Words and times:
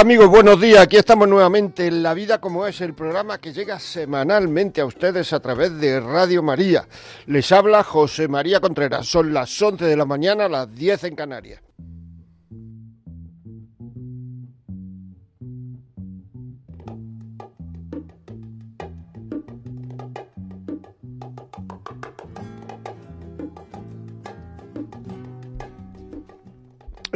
Amigos, 0.00 0.30
buenos 0.30 0.58
días. 0.58 0.80
Aquí 0.80 0.96
estamos 0.96 1.28
nuevamente 1.28 1.86
en 1.86 2.02
La 2.02 2.14
Vida 2.14 2.40
como 2.40 2.66
es, 2.66 2.80
el 2.80 2.94
programa 2.94 3.36
que 3.36 3.52
llega 3.52 3.78
semanalmente 3.78 4.80
a 4.80 4.86
ustedes 4.86 5.34
a 5.34 5.40
través 5.40 5.78
de 5.78 6.00
Radio 6.00 6.42
María. 6.42 6.88
Les 7.26 7.52
habla 7.52 7.84
José 7.84 8.26
María 8.26 8.60
Contreras. 8.60 9.06
Son 9.06 9.34
las 9.34 9.60
11 9.60 9.84
de 9.84 9.96
la 9.98 10.06
mañana, 10.06 10.48
las 10.48 10.74
10 10.74 11.04
en 11.04 11.16
Canarias. 11.16 11.60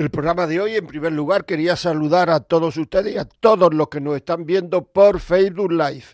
El 0.04 0.10
programa 0.10 0.46
de 0.46 0.60
hoy, 0.60 0.76
en 0.76 0.86
primer 0.86 1.12
lugar, 1.12 1.46
quería 1.46 1.76
saludar 1.76 2.28
a 2.28 2.40
todos 2.40 2.76
ustedes 2.76 3.14
y 3.14 3.18
a 3.18 3.24
todos 3.24 3.72
los 3.72 3.88
que 3.88 4.02
nos 4.02 4.16
están 4.16 4.44
viendo 4.44 4.84
por 4.84 5.18
Facebook 5.18 5.72
Live. 5.72 6.04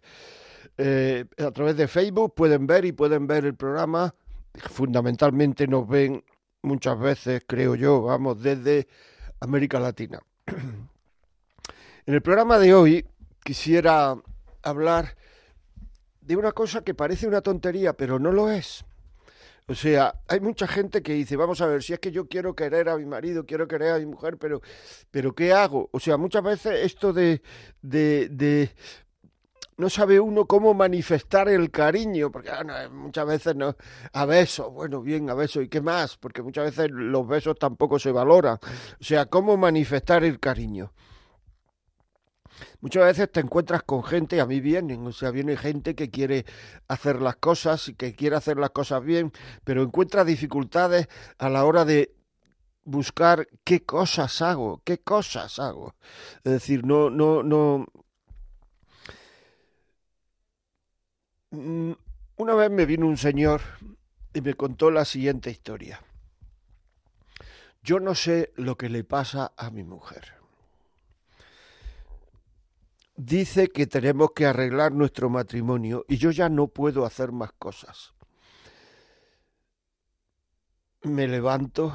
Eh, 0.79 1.25
a 1.39 1.51
través 1.51 1.77
de 1.77 1.89
Facebook 1.89 2.33
pueden 2.35 2.69
ver 2.69 2.85
y 2.85 2.93
pueden 2.93 3.27
ver 3.27 3.45
el 3.45 3.57
programa. 3.57 4.15
Fundamentalmente 4.55 5.67
nos 5.67 5.89
ven 5.89 6.23
muchas 6.63 7.01
veces, 7.01 7.43
creo 7.45 7.75
yo, 7.75 8.03
vamos, 8.03 8.41
desde 8.41 8.87
América 9.41 9.81
Latina. 9.81 10.21
En 12.07 12.15
el 12.15 12.23
programa 12.23 12.59
de 12.59 12.75
hoy 12.75 13.07
quisiera 13.45 14.17
hablar 14.63 15.17
de 16.23 16.35
una 16.35 16.51
cosa 16.51 16.83
que 16.83 16.95
parece 16.95 17.29
una 17.29 17.41
tontería, 17.41 17.93
pero 17.93 18.19
no 18.19 18.33
lo 18.33 18.51
es. 18.51 18.85
O 19.67 19.75
sea, 19.75 20.15
hay 20.29 20.41
mucha 20.41 20.67
gente 20.67 21.03
que 21.03 21.13
dice, 21.13 21.37
vamos 21.37 21.61
a 21.61 21.67
ver, 21.67 21.83
si 21.83 21.93
es 21.93 22.01
que 22.01 22.11
yo 22.11 22.27
quiero 22.27 22.55
querer 22.55 22.89
a 22.89 22.97
mi 22.97 23.07
marido, 23.07 23.47
quiero 23.47 23.69
querer 23.69 23.93
a 23.93 23.99
mi 23.99 24.07
mujer, 24.07 24.37
pero, 24.37 24.61
pero 25.11 25.35
¿qué 25.35 25.53
hago? 25.53 25.89
O 25.93 26.01
sea, 26.01 26.17
muchas 26.17 26.43
veces 26.43 26.85
esto 26.85 27.13
de, 27.13 27.43
de, 27.83 28.29
de 28.29 28.71
no 29.81 29.89
sabe 29.89 30.21
uno 30.21 30.45
cómo 30.45 30.75
manifestar 30.75 31.49
el 31.49 31.71
cariño, 31.71 32.31
porque 32.31 32.51
ah, 32.51 32.89
muchas 32.93 33.27
veces 33.27 33.57
no, 33.57 33.75
a 34.13 34.27
besos, 34.27 34.71
bueno, 34.73 35.01
bien, 35.01 35.31
a 35.31 35.35
besos, 35.35 35.65
¿y 35.65 35.69
qué 35.69 35.81
más? 35.81 36.19
Porque 36.19 36.43
muchas 36.43 36.67
veces 36.67 36.91
los 36.93 37.27
besos 37.27 37.59
tampoco 37.59 37.99
se 37.99 38.13
valoran. 38.13 38.59
O 39.01 39.05
sea, 39.05 39.27
cómo 39.27 39.57
manifestar 39.57 40.23
el 40.23 40.39
cariño. 40.39 40.93
Muchas 42.81 43.05
veces 43.05 43.31
te 43.31 43.41
encuentras 43.41 43.83
con 43.83 44.03
gente, 44.03 44.41
a 44.41 44.47
mí 44.47 44.61
vienen, 44.61 45.07
o 45.07 45.13
sea, 45.13 45.31
viene 45.31 45.57
gente 45.57 45.95
que 45.95 46.11
quiere 46.11 46.47
hacer 46.89 47.21
las 47.21 47.37
cosas 47.37 47.89
y 47.89 47.95
que 47.95 48.15
quiere 48.15 48.37
hacer 48.37 48.57
las 48.57 48.71
cosas 48.71 49.05
bien, 49.05 49.33
pero 49.65 49.83
encuentra 49.83 50.25
dificultades 50.25 51.09
a 51.39 51.51
la 51.51 51.65
hora 51.65 51.85
de 51.85 52.15
buscar 52.85 53.49
qué 53.65 53.85
cosas 53.85 54.41
hago, 54.41 54.81
qué 54.85 54.99
cosas 54.99 55.59
hago. 55.59 55.95
Es 56.43 56.53
decir, 56.53 56.87
no, 56.87 57.11
no, 57.11 57.43
no. 57.43 57.87
Mm, 61.51 61.93
una 62.37 62.55
vez 62.55 62.71
me 62.71 62.87
vino 62.87 63.07
un 63.07 63.19
señor 63.19 63.61
y 64.33 64.41
me 64.41 64.55
contó 64.55 64.91
la 64.91 65.05
siguiente 65.05 65.51
historia. 65.51 66.03
Yo 67.83 68.01
no 68.01 68.15
sé 68.15 68.53
lo 68.57 68.77
que 68.77 68.89
le 68.89 69.05
pasa 69.05 69.53
a 69.57 69.71
mi 69.71 69.85
mujer 69.85 70.40
dice 73.25 73.69
que 73.69 73.87
tenemos 73.87 74.31
que 74.35 74.47
arreglar 74.47 74.93
nuestro 74.93 75.29
matrimonio 75.29 76.05
y 76.09 76.17
yo 76.17 76.31
ya 76.31 76.49
no 76.49 76.69
puedo 76.69 77.05
hacer 77.05 77.33
más 77.33 77.53
cosas. 77.53 78.15
Me 81.03 81.29
levanto, 81.29 81.95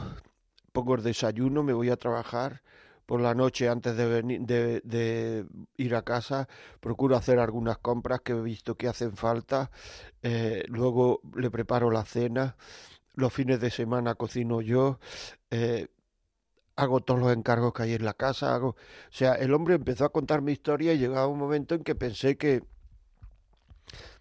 pongo 0.72 0.96
el 0.96 1.04
desayuno, 1.04 1.64
me 1.64 1.74
voy 1.74 1.90
a 1.90 1.98
trabajar. 1.98 2.62
Por 3.06 3.22
la 3.22 3.36
noche, 3.36 3.70
antes 3.70 3.96
de, 3.96 4.06
venir, 4.08 4.42
de, 4.42 5.46
ir 5.78 5.96
a 5.96 6.02
casa, 6.02 6.48
procuro 6.80 7.16
hacer 7.16 7.38
algunas 7.38 7.78
compras 7.78 8.22
que 8.22 8.34
he 8.34 8.42
visto 8.42 8.76
que 8.76 8.88
hacen 8.88 9.16
falta. 9.16 9.70
Eh, 10.24 10.66
luego 10.70 11.22
le 11.36 11.52
preparo 11.52 11.92
la 11.92 12.04
cena. 12.04 12.56
Los 13.14 13.32
fines 13.32 13.60
de 13.60 13.70
semana 13.70 14.16
cocino 14.16 14.60
yo. 14.60 15.00
Eh, 15.52 15.88
hago 16.76 17.02
todos 17.02 17.20
los 17.20 17.32
encargos 17.34 17.74
que 17.74 17.84
hay 17.84 17.94
en 17.94 18.06
la 18.06 18.14
casa, 18.14 18.56
hago... 18.56 18.70
O 18.70 18.76
sea, 19.12 19.34
el 19.34 19.54
hombre 19.54 19.76
empezó 19.76 20.06
a 20.06 20.12
contar 20.12 20.42
mi 20.42 20.52
historia 20.52 20.94
y 20.94 20.98
llegaba 20.98 21.28
un 21.28 21.40
momento 21.40 21.76
en 21.76 21.84
que 21.84 21.96
pensé 21.96 22.38
que, 22.38 22.64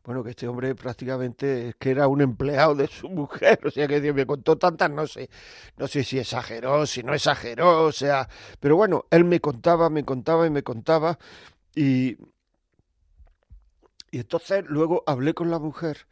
bueno, 0.04 0.22
que 0.22 0.30
este 0.30 0.46
hombre 0.46 0.74
prácticamente 0.74 1.70
es 1.70 1.76
que 1.76 1.90
era 1.90 2.08
un 2.08 2.20
empleado 2.20 2.74
de 2.74 2.86
su 2.88 3.08
mujer, 3.08 3.60
o 3.66 3.70
sea, 3.70 3.88
que 3.88 4.12
me 4.12 4.26
contó 4.26 4.56
tantas, 4.58 4.90
no 4.90 5.06
sé, 5.06 5.30
no 5.76 5.88
sé 5.88 6.04
si 6.04 6.18
exageró, 6.18 6.86
si 6.86 7.02
no 7.02 7.14
exageró, 7.14 7.84
o 7.84 7.92
sea, 7.92 8.28
pero 8.60 8.76
bueno, 8.76 9.06
él 9.10 9.24
me 9.24 9.40
contaba, 9.40 9.90
me 9.90 10.04
contaba 10.04 10.46
y 10.46 10.50
me 10.50 10.62
contaba 10.62 11.18
y... 11.74 12.18
Y 14.10 14.18
entonces 14.20 14.64
luego 14.68 15.02
hablé 15.08 15.34
con 15.34 15.50
la 15.50 15.58
mujer 15.58 16.06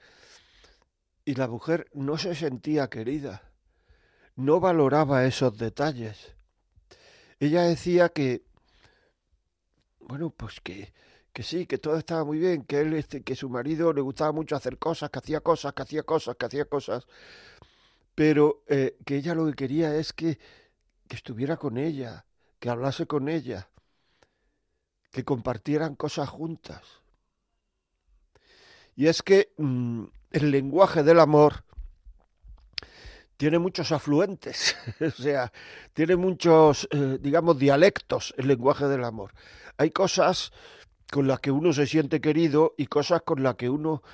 y 1.24 1.36
la 1.36 1.46
mujer 1.46 1.88
no 1.94 2.18
se 2.18 2.34
sentía 2.34 2.90
querida 2.90 3.51
no 4.36 4.60
valoraba 4.60 5.24
esos 5.24 5.56
detalles. 5.58 6.34
Ella 7.40 7.62
decía 7.62 8.08
que, 8.08 8.44
bueno, 10.00 10.30
pues 10.30 10.60
que, 10.60 10.92
que 11.32 11.42
sí, 11.42 11.66
que 11.66 11.78
todo 11.78 11.96
estaba 11.96 12.24
muy 12.24 12.38
bien, 12.38 12.64
que 12.64 12.80
él, 12.80 12.94
este, 12.94 13.22
que 13.22 13.34
su 13.34 13.48
marido 13.48 13.92
le 13.92 14.00
gustaba 14.00 14.32
mucho 14.32 14.56
hacer 14.56 14.78
cosas, 14.78 15.10
que 15.10 15.18
hacía 15.18 15.40
cosas, 15.40 15.72
que 15.72 15.82
hacía 15.82 16.02
cosas, 16.02 16.36
que 16.36 16.46
hacía 16.46 16.64
cosas, 16.66 17.06
pero 18.14 18.62
eh, 18.68 18.96
que 19.04 19.16
ella 19.16 19.34
lo 19.34 19.46
que 19.46 19.54
quería 19.54 19.94
es 19.96 20.12
que, 20.12 20.38
que 21.08 21.16
estuviera 21.16 21.56
con 21.56 21.78
ella, 21.78 22.26
que 22.58 22.70
hablase 22.70 23.06
con 23.06 23.28
ella, 23.28 23.70
que 25.10 25.24
compartieran 25.24 25.94
cosas 25.94 26.28
juntas. 26.28 27.02
Y 28.94 29.06
es 29.06 29.22
que 29.22 29.52
mm, 29.56 30.04
el 30.32 30.50
lenguaje 30.50 31.02
del 31.02 31.20
amor 31.20 31.64
tiene 33.42 33.58
muchos 33.58 33.90
afluentes, 33.90 34.76
o 35.00 35.10
sea, 35.10 35.52
tiene 35.94 36.14
muchos, 36.14 36.86
eh, 36.92 37.18
digamos, 37.20 37.58
dialectos 37.58 38.32
el 38.38 38.46
lenguaje 38.46 38.86
del 38.86 39.02
amor. 39.02 39.32
Hay 39.78 39.90
cosas 39.90 40.52
con 41.10 41.26
las 41.26 41.40
que 41.40 41.50
uno 41.50 41.72
se 41.72 41.88
siente 41.88 42.20
querido 42.20 42.72
y 42.78 42.86
cosas 42.86 43.22
con 43.22 43.42
las 43.42 43.56
que 43.56 43.68
uno 43.68 44.04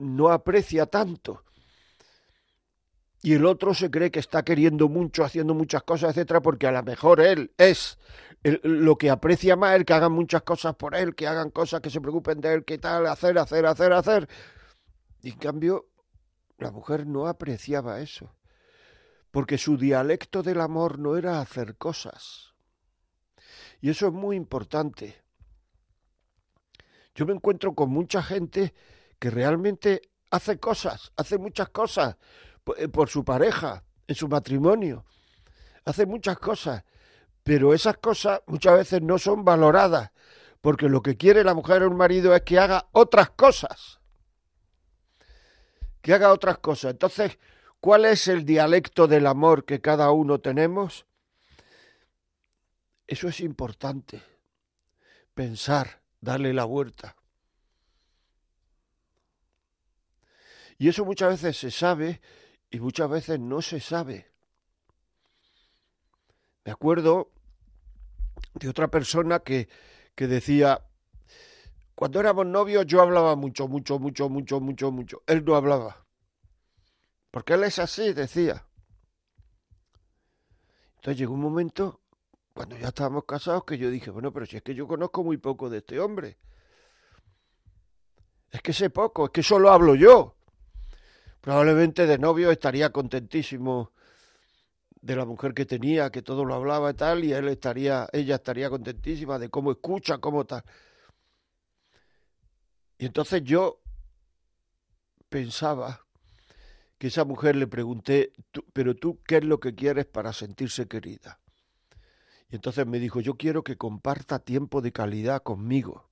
no 0.00 0.28
aprecia 0.28 0.84
tanto. 0.84 1.44
Y 3.22 3.32
el 3.32 3.46
otro 3.46 3.72
se 3.72 3.90
cree 3.90 4.10
que 4.10 4.20
está 4.20 4.44
queriendo 4.44 4.90
mucho, 4.90 5.24
haciendo 5.24 5.54
muchas 5.54 5.82
cosas, 5.84 6.10
etcétera, 6.10 6.42
porque 6.42 6.66
a 6.66 6.72
lo 6.72 6.82
mejor 6.82 7.22
él 7.22 7.54
es 7.56 7.98
lo 8.42 8.98
que 8.98 9.08
aprecia 9.08 9.56
más, 9.56 9.76
el 9.76 9.86
que 9.86 9.94
hagan 9.94 10.12
muchas 10.12 10.42
cosas 10.42 10.74
por 10.74 10.94
él, 10.94 11.14
que 11.14 11.26
hagan 11.26 11.48
cosas 11.48 11.80
que 11.80 11.88
se 11.88 12.02
preocupen 12.02 12.42
de 12.42 12.52
él, 12.52 12.64
que 12.66 12.76
tal, 12.76 13.06
hacer, 13.06 13.38
hacer, 13.38 13.64
hacer, 13.64 13.94
hacer. 13.94 14.28
Y 15.22 15.30
en 15.30 15.38
cambio, 15.38 15.86
la 16.58 16.70
mujer 16.70 17.06
no 17.06 17.26
apreciaba 17.28 18.02
eso 18.02 18.30
porque 19.34 19.58
su 19.58 19.76
dialecto 19.76 20.44
del 20.44 20.60
amor 20.60 21.00
no 21.00 21.16
era 21.16 21.40
hacer 21.40 21.76
cosas. 21.76 22.54
Y 23.80 23.90
eso 23.90 24.06
es 24.06 24.12
muy 24.12 24.36
importante. 24.36 25.24
Yo 27.16 27.26
me 27.26 27.32
encuentro 27.32 27.74
con 27.74 27.90
mucha 27.90 28.22
gente 28.22 28.72
que 29.18 29.30
realmente 29.30 30.02
hace 30.30 30.60
cosas, 30.60 31.10
hace 31.16 31.36
muchas 31.36 31.70
cosas 31.70 32.16
eh, 32.76 32.86
por 32.86 33.08
su 33.08 33.24
pareja, 33.24 33.82
en 34.06 34.14
su 34.14 34.28
matrimonio. 34.28 35.04
Hace 35.84 36.06
muchas 36.06 36.38
cosas, 36.38 36.84
pero 37.42 37.74
esas 37.74 37.96
cosas 37.96 38.40
muchas 38.46 38.76
veces 38.76 39.02
no 39.02 39.18
son 39.18 39.44
valoradas, 39.44 40.12
porque 40.60 40.88
lo 40.88 41.02
que 41.02 41.16
quiere 41.16 41.42
la 41.42 41.54
mujer 41.54 41.82
o 41.82 41.86
el 41.86 41.96
marido 41.96 42.36
es 42.36 42.42
que 42.42 42.60
haga 42.60 42.86
otras 42.92 43.30
cosas. 43.30 43.98
Que 46.02 46.14
haga 46.14 46.32
otras 46.32 46.58
cosas. 46.58 46.92
Entonces, 46.92 47.36
¿Cuál 47.84 48.06
es 48.06 48.28
el 48.28 48.46
dialecto 48.46 49.06
del 49.06 49.26
amor 49.26 49.66
que 49.66 49.82
cada 49.82 50.10
uno 50.10 50.38
tenemos? 50.40 51.04
Eso 53.06 53.28
es 53.28 53.40
importante. 53.40 54.22
Pensar, 55.34 56.00
darle 56.18 56.54
la 56.54 56.64
vuelta. 56.64 57.14
Y 60.78 60.88
eso 60.88 61.04
muchas 61.04 61.28
veces 61.28 61.58
se 61.58 61.70
sabe 61.70 62.22
y 62.70 62.80
muchas 62.80 63.10
veces 63.10 63.38
no 63.38 63.60
se 63.60 63.80
sabe. 63.80 64.32
Me 66.64 66.72
acuerdo 66.72 67.32
de 68.54 68.70
otra 68.70 68.88
persona 68.88 69.40
que, 69.40 69.68
que 70.14 70.26
decía, 70.26 70.86
cuando 71.94 72.18
éramos 72.18 72.46
novios 72.46 72.86
yo 72.86 73.02
hablaba 73.02 73.36
mucho, 73.36 73.68
mucho, 73.68 73.98
mucho, 73.98 74.30
mucho, 74.30 74.58
mucho, 74.58 74.90
mucho. 74.90 75.22
Él 75.26 75.44
no 75.44 75.54
hablaba. 75.54 76.03
Porque 77.34 77.54
él 77.54 77.64
es 77.64 77.80
así, 77.80 78.12
decía. 78.12 78.64
Entonces 80.94 81.18
llegó 81.18 81.34
un 81.34 81.40
momento, 81.40 82.00
cuando 82.52 82.76
ya 82.76 82.86
estábamos 82.86 83.24
casados, 83.24 83.64
que 83.64 83.76
yo 83.76 83.90
dije, 83.90 84.12
bueno, 84.12 84.32
pero 84.32 84.46
si 84.46 84.56
es 84.56 84.62
que 84.62 84.72
yo 84.72 84.86
conozco 84.86 85.24
muy 85.24 85.36
poco 85.38 85.68
de 85.68 85.78
este 85.78 85.98
hombre. 85.98 86.38
Es 88.52 88.62
que 88.62 88.72
sé 88.72 88.88
poco, 88.88 89.24
es 89.24 89.30
que 89.32 89.42
solo 89.42 89.72
hablo 89.72 89.96
yo. 89.96 90.36
Probablemente 91.40 92.06
de 92.06 92.18
novio 92.18 92.52
estaría 92.52 92.90
contentísimo 92.90 93.90
de 95.00 95.16
la 95.16 95.24
mujer 95.24 95.54
que 95.54 95.66
tenía, 95.66 96.10
que 96.10 96.22
todo 96.22 96.44
lo 96.44 96.54
hablaba 96.54 96.92
y 96.92 96.94
tal, 96.94 97.24
y 97.24 97.32
él 97.32 97.48
estaría, 97.48 98.06
ella 98.12 98.36
estaría 98.36 98.70
contentísima 98.70 99.40
de 99.40 99.48
cómo 99.48 99.72
escucha, 99.72 100.18
cómo 100.18 100.44
tal. 100.44 100.62
Y 102.96 103.06
entonces 103.06 103.42
yo 103.42 103.80
pensaba 105.28 106.03
que 107.04 107.08
esa 107.08 107.26
mujer 107.26 107.54
le 107.54 107.66
pregunté, 107.66 108.32
pero 108.72 108.96
tú, 108.96 109.20
¿qué 109.26 109.36
es 109.36 109.44
lo 109.44 109.60
que 109.60 109.74
quieres 109.74 110.06
para 110.06 110.32
sentirse 110.32 110.88
querida? 110.88 111.38
Y 112.48 112.54
entonces 112.54 112.86
me 112.86 112.98
dijo, 112.98 113.20
yo 113.20 113.34
quiero 113.34 113.62
que 113.62 113.76
comparta 113.76 114.38
tiempo 114.38 114.80
de 114.80 114.90
calidad 114.90 115.42
conmigo. 115.42 116.08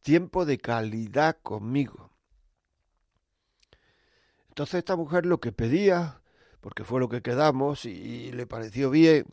Tiempo 0.00 0.46
de 0.46 0.56
calidad 0.56 1.36
conmigo. 1.42 2.10
Entonces 4.48 4.76
esta 4.76 4.96
mujer 4.96 5.26
lo 5.26 5.40
que 5.40 5.52
pedía, 5.52 6.22
porque 6.62 6.84
fue 6.84 7.00
lo 7.00 7.10
que 7.10 7.20
quedamos 7.20 7.84
y 7.84 8.32
le 8.32 8.46
pareció 8.46 8.88
bien, 8.88 9.26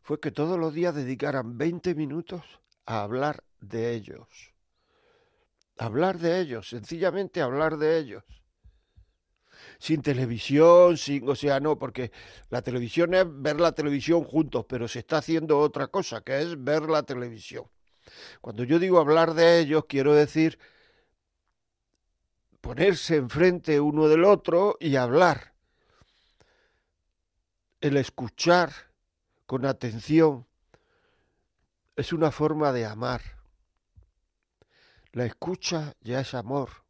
fue 0.00 0.18
que 0.18 0.30
todos 0.30 0.58
los 0.58 0.72
días 0.72 0.94
dedicaran 0.94 1.58
20 1.58 1.94
minutos 1.94 2.42
a 2.86 3.02
hablar 3.02 3.44
de 3.60 3.92
ellos 3.92 4.56
hablar 5.78 6.16
de 6.18 6.40
ellos, 6.40 6.70
sencillamente 6.70 7.42
hablar 7.42 7.76
de 7.76 7.98
ellos. 7.98 8.24
Sin 9.78 10.02
televisión, 10.02 10.96
sin, 10.96 11.28
o 11.28 11.34
sea, 11.34 11.60
no, 11.60 11.78
porque 11.78 12.10
la 12.50 12.62
televisión 12.62 13.14
es 13.14 13.24
ver 13.28 13.60
la 13.60 13.72
televisión 13.72 14.24
juntos, 14.24 14.64
pero 14.68 14.88
se 14.88 15.00
está 15.00 15.18
haciendo 15.18 15.58
otra 15.58 15.88
cosa, 15.88 16.22
que 16.22 16.40
es 16.40 16.62
ver 16.62 16.88
la 16.88 17.02
televisión. 17.02 17.64
Cuando 18.40 18.64
yo 18.64 18.78
digo 18.78 18.98
hablar 18.98 19.34
de 19.34 19.58
ellos, 19.60 19.84
quiero 19.88 20.14
decir 20.14 20.58
ponerse 22.60 23.16
enfrente 23.16 23.80
uno 23.80 24.08
del 24.08 24.24
otro 24.24 24.76
y 24.80 24.96
hablar. 24.96 25.54
El 27.80 27.96
escuchar 27.96 28.72
con 29.46 29.64
atención 29.66 30.46
es 31.94 32.12
una 32.12 32.30
forma 32.30 32.72
de 32.72 32.86
amar. 32.86 33.22
La 35.12 35.24
escucha 35.24 35.94
ya 36.00 36.20
es 36.20 36.34
amor. 36.34 36.85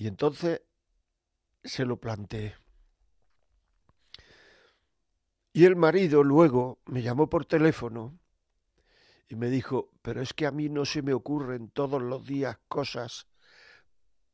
Y 0.00 0.06
entonces 0.06 0.62
se 1.62 1.84
lo 1.84 1.98
planteé. 2.00 2.56
Y 5.52 5.66
el 5.66 5.76
marido 5.76 6.22
luego 6.22 6.80
me 6.86 7.02
llamó 7.02 7.28
por 7.28 7.44
teléfono 7.44 8.18
y 9.28 9.34
me 9.34 9.50
dijo, 9.50 9.90
pero 10.00 10.22
es 10.22 10.32
que 10.32 10.46
a 10.46 10.52
mí 10.52 10.70
no 10.70 10.86
se 10.86 11.02
me 11.02 11.12
ocurren 11.12 11.68
todos 11.68 12.00
los 12.00 12.24
días 12.24 12.56
cosas 12.66 13.26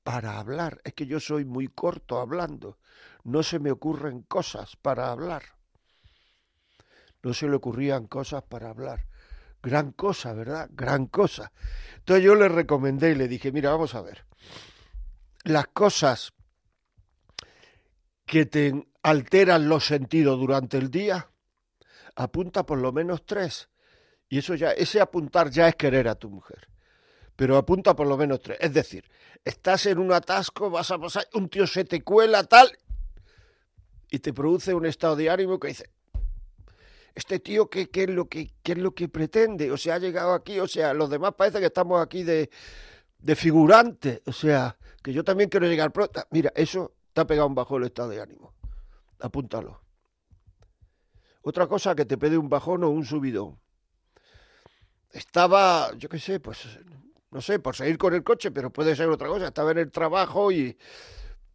para 0.04 0.38
hablar. 0.38 0.80
Es 0.84 0.94
que 0.94 1.08
yo 1.08 1.18
soy 1.18 1.44
muy 1.44 1.66
corto 1.66 2.20
hablando. 2.20 2.78
No 3.24 3.42
se 3.42 3.58
me 3.58 3.72
ocurren 3.72 4.22
cosas 4.22 4.76
para 4.76 5.10
hablar. 5.10 5.42
No 7.24 7.34
se 7.34 7.48
le 7.48 7.56
ocurrían 7.56 8.06
cosas 8.06 8.44
para 8.44 8.70
hablar. 8.70 9.08
Gran 9.64 9.90
cosa, 9.90 10.32
¿verdad? 10.32 10.70
Gran 10.70 11.06
cosa. 11.06 11.50
Entonces 11.96 12.24
yo 12.24 12.36
le 12.36 12.48
recomendé 12.48 13.10
y 13.10 13.16
le 13.16 13.26
dije, 13.26 13.50
mira, 13.50 13.72
vamos 13.72 13.96
a 13.96 14.02
ver. 14.02 14.26
Las 15.46 15.69
cosas 15.69 16.32
que 18.25 18.46
te 18.46 18.88
alteran 19.04 19.69
los 19.69 19.87
sentidos 19.87 20.40
durante 20.40 20.76
el 20.76 20.90
día, 20.90 21.31
apunta 22.16 22.66
por 22.66 22.78
lo 22.78 22.93
menos 22.93 23.25
tres. 23.25 23.69
Y 24.28 24.38
eso 24.38 24.56
ya, 24.56 24.72
ese 24.72 25.00
apuntar 25.00 25.48
ya 25.50 25.69
es 25.69 25.76
querer 25.76 26.08
a 26.08 26.16
tu 26.16 26.31
mujer. 26.31 26.69
Pero 27.37 27.56
apunta 27.56 27.94
por 27.94 28.08
lo 28.08 28.16
menos 28.16 28.40
tres. 28.43 28.58
Es 28.60 28.75
decir, 28.75 29.08
estás 29.44 29.87
en 29.87 29.98
un 29.98 30.12
atasco, 30.12 30.69
vas 30.69 30.90
a 30.90 30.98
pasar, 30.98 31.28
un 31.34 31.48
tío 31.48 31.64
se 31.69 31.84
te 31.84 32.02
cuela, 32.02 32.43
tal, 32.43 32.76
y 34.10 34.19
te 34.19 34.32
produce 34.32 34.75
un 34.75 34.84
estado 34.84 35.14
de 35.14 35.31
ánimo 35.31 35.60
que 35.60 35.69
dice, 35.69 35.90
este 37.14 37.38
tío 37.38 37.70
¿qué, 37.70 37.88
es 37.93 38.10
lo 38.10 38.28
que, 38.28 38.50
qué 38.64 38.72
es 38.72 38.78
lo 38.78 38.96
que 38.96 39.08
pretende, 39.08 39.70
o 39.70 39.76
sea, 39.76 39.94
ha 39.94 39.98
llegado 40.00 40.34
aquí, 40.34 40.58
o 40.58 40.66
sea, 40.66 40.93
los 40.93 41.08
demás 41.08 41.34
parece 41.37 41.60
que 41.60 41.66
estamos 41.66 42.02
aquí 42.02 42.25
de, 42.25 42.50
de 43.20 43.37
figurante, 43.37 44.22
o 44.26 44.32
sea, 44.32 44.76
que 45.06 45.12
yo 45.12 45.23
también 45.23 45.49
quiero 45.49 45.69
llegar 45.69 45.93
pronto. 45.93 46.20
Mira, 46.32 46.53
eso 46.56 46.93
te 47.12 47.20
ha 47.20 47.26
pegado 47.29 47.47
un 47.47 47.55
bajo 47.55 47.76
el 47.76 47.85
estado 47.85 48.08
de 48.08 48.20
ánimo. 48.20 48.53
Apúntalo. 49.20 49.81
Otra 51.43 51.69
cosa 51.69 51.94
que 51.94 52.05
te 52.05 52.19
pide 52.19 52.37
un 52.37 52.49
bajón 52.49 52.82
o 52.82 52.88
un 52.91 53.05
subidón. 53.05 53.56
Estaba, 55.12 55.93
yo 55.97 56.08
qué 56.08 56.19
sé, 56.19 56.41
pues, 56.41 56.81
no 57.31 57.41
sé, 57.41 57.61
por 57.61 57.76
seguir 57.76 57.99
con 57.99 58.14
el 58.14 58.25
coche, 58.25 58.50
pero 58.50 58.73
puede 58.73 58.97
ser 58.97 59.08
otra 59.08 59.29
cosa. 59.29 59.47
Estaba 59.47 59.70
en 59.70 59.79
el 59.79 59.93
trabajo 59.93 60.50
y, 60.50 60.76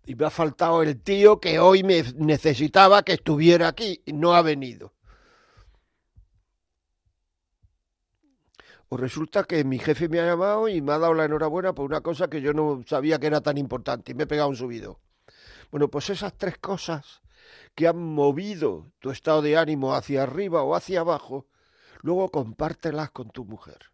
y 0.06 0.16
me 0.16 0.28
ha 0.28 0.30
faltado 0.30 0.82
el 0.82 1.02
tío 1.02 1.42
que 1.42 1.60
hoy 1.60 1.84
me 1.84 2.04
necesitaba 2.16 3.04
que 3.04 3.16
estuviera 3.16 3.68
aquí 3.68 4.02
y 4.06 4.14
no 4.14 4.34
ha 4.34 4.42
venido. 4.42 4.94
Pues 8.92 9.00
resulta 9.00 9.46
que 9.46 9.64
mi 9.64 9.80
jefe 9.80 10.10
me 10.10 10.20
ha 10.20 10.26
llamado 10.26 10.68
y 10.68 10.82
me 10.82 10.92
ha 10.92 11.00
dado 11.00 11.14
la 11.14 11.24
enhorabuena 11.24 11.74
por 11.74 11.86
una 11.86 12.02
cosa 12.02 12.30
que 12.30 12.42
yo 12.42 12.52
no 12.52 12.84
sabía 12.86 13.20
que 13.20 13.28
era 13.28 13.40
tan 13.40 13.58
importante 13.58 14.12
y 14.12 14.16
me 14.16 14.24
he 14.24 14.28
pegado 14.28 14.50
un 14.50 14.58
subido. 14.58 15.00
Bueno, 15.72 15.88
pues 15.88 16.10
esas 16.10 16.34
tres 16.38 16.58
cosas 16.58 17.22
que 17.74 17.88
han 17.88 17.98
movido 17.98 18.92
tu 19.00 19.12
estado 19.12 19.42
de 19.42 19.56
ánimo 19.56 19.96
hacia 19.96 20.24
arriba 20.24 20.64
o 20.64 20.76
hacia 20.76 21.00
abajo, 21.00 21.48
luego 22.02 22.32
compártelas 22.32 23.12
con 23.12 23.30
tu 23.30 23.46
mujer. 23.46 23.94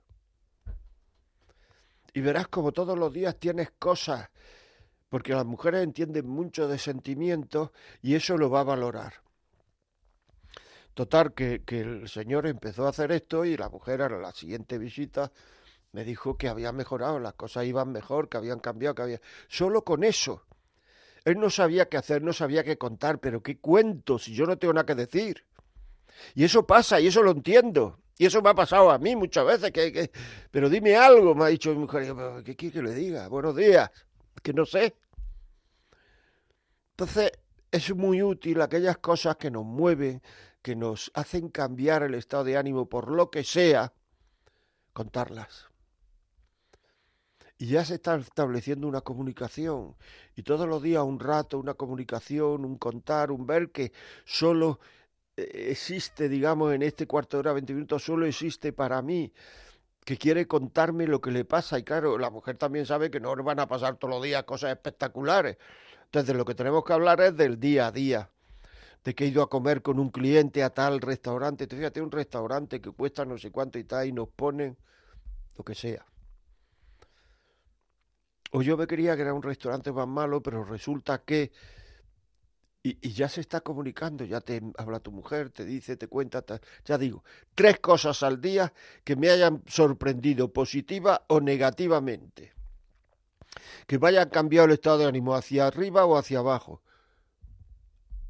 Y 2.15 2.21
verás 2.21 2.47
como 2.47 2.71
todos 2.71 2.97
los 2.97 3.13
días 3.13 3.37
tienes 3.37 3.69
cosas, 3.77 4.31
porque 5.09 5.33
las 5.33 5.45
mujeres 5.45 5.83
entienden 5.83 6.27
mucho 6.27 6.67
de 6.67 6.79
sentimientos 6.79 7.69
y 8.01 8.15
eso 8.15 8.35
lo 8.35 8.49
va 8.49 8.61
a 8.61 8.63
valorar. 8.63 9.26
Total, 10.97 11.31
que, 11.35 11.61
el 11.67 12.09
señor 12.09 12.47
empezó 12.47 12.87
a 12.87 12.89
hacer 12.89 13.11
esto 13.11 13.45
y 13.45 13.55
la 13.55 13.69
mujer 13.69 14.01
a 14.01 14.09
la 14.09 14.31
siguiente 14.31 14.79
visita 14.79 15.31
me 15.91 16.03
dijo 16.03 16.39
que 16.39 16.47
había 16.47 16.71
mejorado, 16.71 17.19
las 17.19 17.35
cosas 17.35 17.65
iban 17.65 17.91
mejor, 17.91 18.29
que 18.29 18.37
habían 18.37 18.57
cambiado, 18.57 18.95
que 18.95 19.01
había... 19.03 19.21
Solo 19.47 19.83
con 19.83 20.03
eso. 20.03 20.47
Él 21.23 21.39
no 21.39 21.51
sabía 21.51 21.87
qué 21.87 21.97
hacer, 21.97 22.23
no 22.23 22.33
sabía 22.33 22.63
qué 22.63 22.79
contar, 22.79 23.19
pero 23.19 23.43
qué 23.43 23.59
cuento 23.59 24.17
si 24.17 24.33
yo 24.33 24.47
no 24.47 24.57
tengo 24.57 24.73
nada 24.73 24.87
que 24.87 24.95
decir. 24.95 25.45
Y 26.33 26.43
eso 26.43 26.65
pasa, 26.65 26.99
y 26.99 27.05
eso 27.05 27.21
lo 27.21 27.29
entiendo. 27.29 27.99
Y 28.17 28.25
eso 28.25 28.41
me 28.41 28.49
ha 28.49 28.55
pasado 28.55 28.89
a 28.89 28.97
mí 28.97 29.15
muchas 29.15 29.45
veces. 29.45 29.71
Que, 29.71 29.91
que... 29.91 30.09
Pero 30.49 30.67
dime 30.67 30.95
algo, 30.95 31.35
me 31.35 31.43
ha 31.43 31.47
dicho 31.49 31.69
mi 31.73 31.81
mujer. 31.81 32.11
¿Qué 32.43 32.55
quiere 32.55 32.73
que 32.73 32.81
le 32.81 32.95
diga? 32.95 33.27
Buenos 33.27 33.55
días. 33.55 33.91
Que 34.41 34.51
no 34.51 34.65
sé. 34.65 34.95
Entonces, 36.89 37.33
es 37.71 37.95
muy 37.95 38.23
útil 38.23 38.61
aquellas 38.61 38.97
cosas 38.97 39.35
que 39.35 39.51
nos 39.51 39.63
mueven, 39.63 40.21
que 40.61 40.75
nos 40.75 41.11
hacen 41.13 41.49
cambiar 41.49 42.03
el 42.03 42.13
estado 42.13 42.43
de 42.43 42.57
ánimo 42.57 42.87
por 42.87 43.11
lo 43.11 43.29
que 43.31 43.43
sea, 43.43 43.93
contarlas. 44.93 45.67
Y 47.57 47.67
ya 47.67 47.83
se 47.85 47.95
está 47.95 48.15
estableciendo 48.15 48.87
una 48.87 49.01
comunicación. 49.01 49.95
Y 50.35 50.43
todos 50.43 50.67
los 50.67 50.81
días 50.83 51.03
un 51.03 51.19
rato, 51.19 51.57
una 51.57 51.73
comunicación, 51.73 52.65
un 52.65 52.77
contar, 52.77 53.31
un 53.31 53.47
ver 53.47 53.71
que 53.71 53.91
solo 54.25 54.79
eh, 55.35 55.69
existe, 55.71 56.29
digamos, 56.29 56.73
en 56.73 56.83
este 56.83 57.07
cuarto 57.07 57.37
de 57.37 57.39
hora, 57.39 57.53
20 57.53 57.73
minutos, 57.73 58.03
solo 58.03 58.25
existe 58.27 58.73
para 58.73 59.01
mí, 59.01 59.33
que 60.05 60.17
quiere 60.17 60.47
contarme 60.47 61.07
lo 61.07 61.19
que 61.21 61.31
le 61.31 61.45
pasa. 61.45 61.79
Y 61.79 61.83
claro, 61.83 62.17
la 62.17 62.29
mujer 62.29 62.57
también 62.57 62.85
sabe 62.85 63.09
que 63.09 63.19
no 63.19 63.35
van 63.43 63.59
a 63.59 63.67
pasar 63.67 63.97
todos 63.97 64.13
los 64.15 64.23
días 64.23 64.43
cosas 64.43 64.71
espectaculares. 64.71 65.57
Entonces, 66.05 66.35
lo 66.35 66.45
que 66.45 66.55
tenemos 66.55 66.83
que 66.85 66.93
hablar 66.93 67.21
es 67.21 67.35
del 67.35 67.59
día 67.59 67.87
a 67.87 67.91
día 67.91 68.29
de 69.07 69.15
que 69.15 69.23
he 69.23 69.27
ido 69.27 69.41
a 69.41 69.49
comer 69.49 69.81
con 69.81 69.99
un 69.99 70.09
cliente 70.09 70.61
a 70.61 70.69
tal 70.69 70.99
restaurante. 70.99 71.65
Te 71.65 71.77
fíjate, 71.77 72.01
un 72.01 72.11
restaurante 72.11 72.81
que 72.81 72.91
cuesta 72.91 73.23
no 73.23 73.37
sé 73.37 73.51
cuánto 73.51 73.79
y 73.79 73.85
tal, 73.85 74.05
y 74.05 74.11
nos 74.11 74.27
ponen 74.27 74.75
lo 75.57 75.63
que 75.63 75.75
sea. 75.75 76.05
O 78.51 78.61
yo 78.61 78.75
me 78.75 78.85
quería 78.85 79.15
que 79.15 79.21
era 79.21 79.33
un 79.33 79.41
restaurante 79.41 79.93
más 79.93 80.09
malo, 80.09 80.43
pero 80.43 80.65
resulta 80.65 81.23
que... 81.23 81.53
Y, 82.83 83.13
ya 83.13 83.29
se 83.29 83.39
está 83.39 83.61
comunicando, 83.61 84.25
ya 84.25 84.41
te 84.41 84.61
habla 84.77 84.99
tu 84.99 85.13
mujer, 85.13 85.51
te 85.51 85.63
dice, 85.63 85.95
te 85.95 86.09
cuenta, 86.09 86.43
ya 86.83 86.97
digo, 86.97 87.23
tres 87.55 87.79
cosas 87.79 88.23
al 88.23 88.41
día 88.41 88.73
que 89.05 89.15
me 89.15 89.29
hayan 89.29 89.63
sorprendido 89.67 90.51
positiva 90.51 91.23
o 91.27 91.39
negativamente. 91.39 92.51
Que 93.87 93.99
me 93.99 94.09
hayan 94.09 94.29
cambiado 94.29 94.65
el 94.65 94.73
estado 94.73 94.97
de 94.97 95.05
ánimo 95.05 95.33
hacia 95.33 95.65
arriba 95.65 96.05
o 96.05 96.17
hacia 96.17 96.39
abajo. 96.39 96.81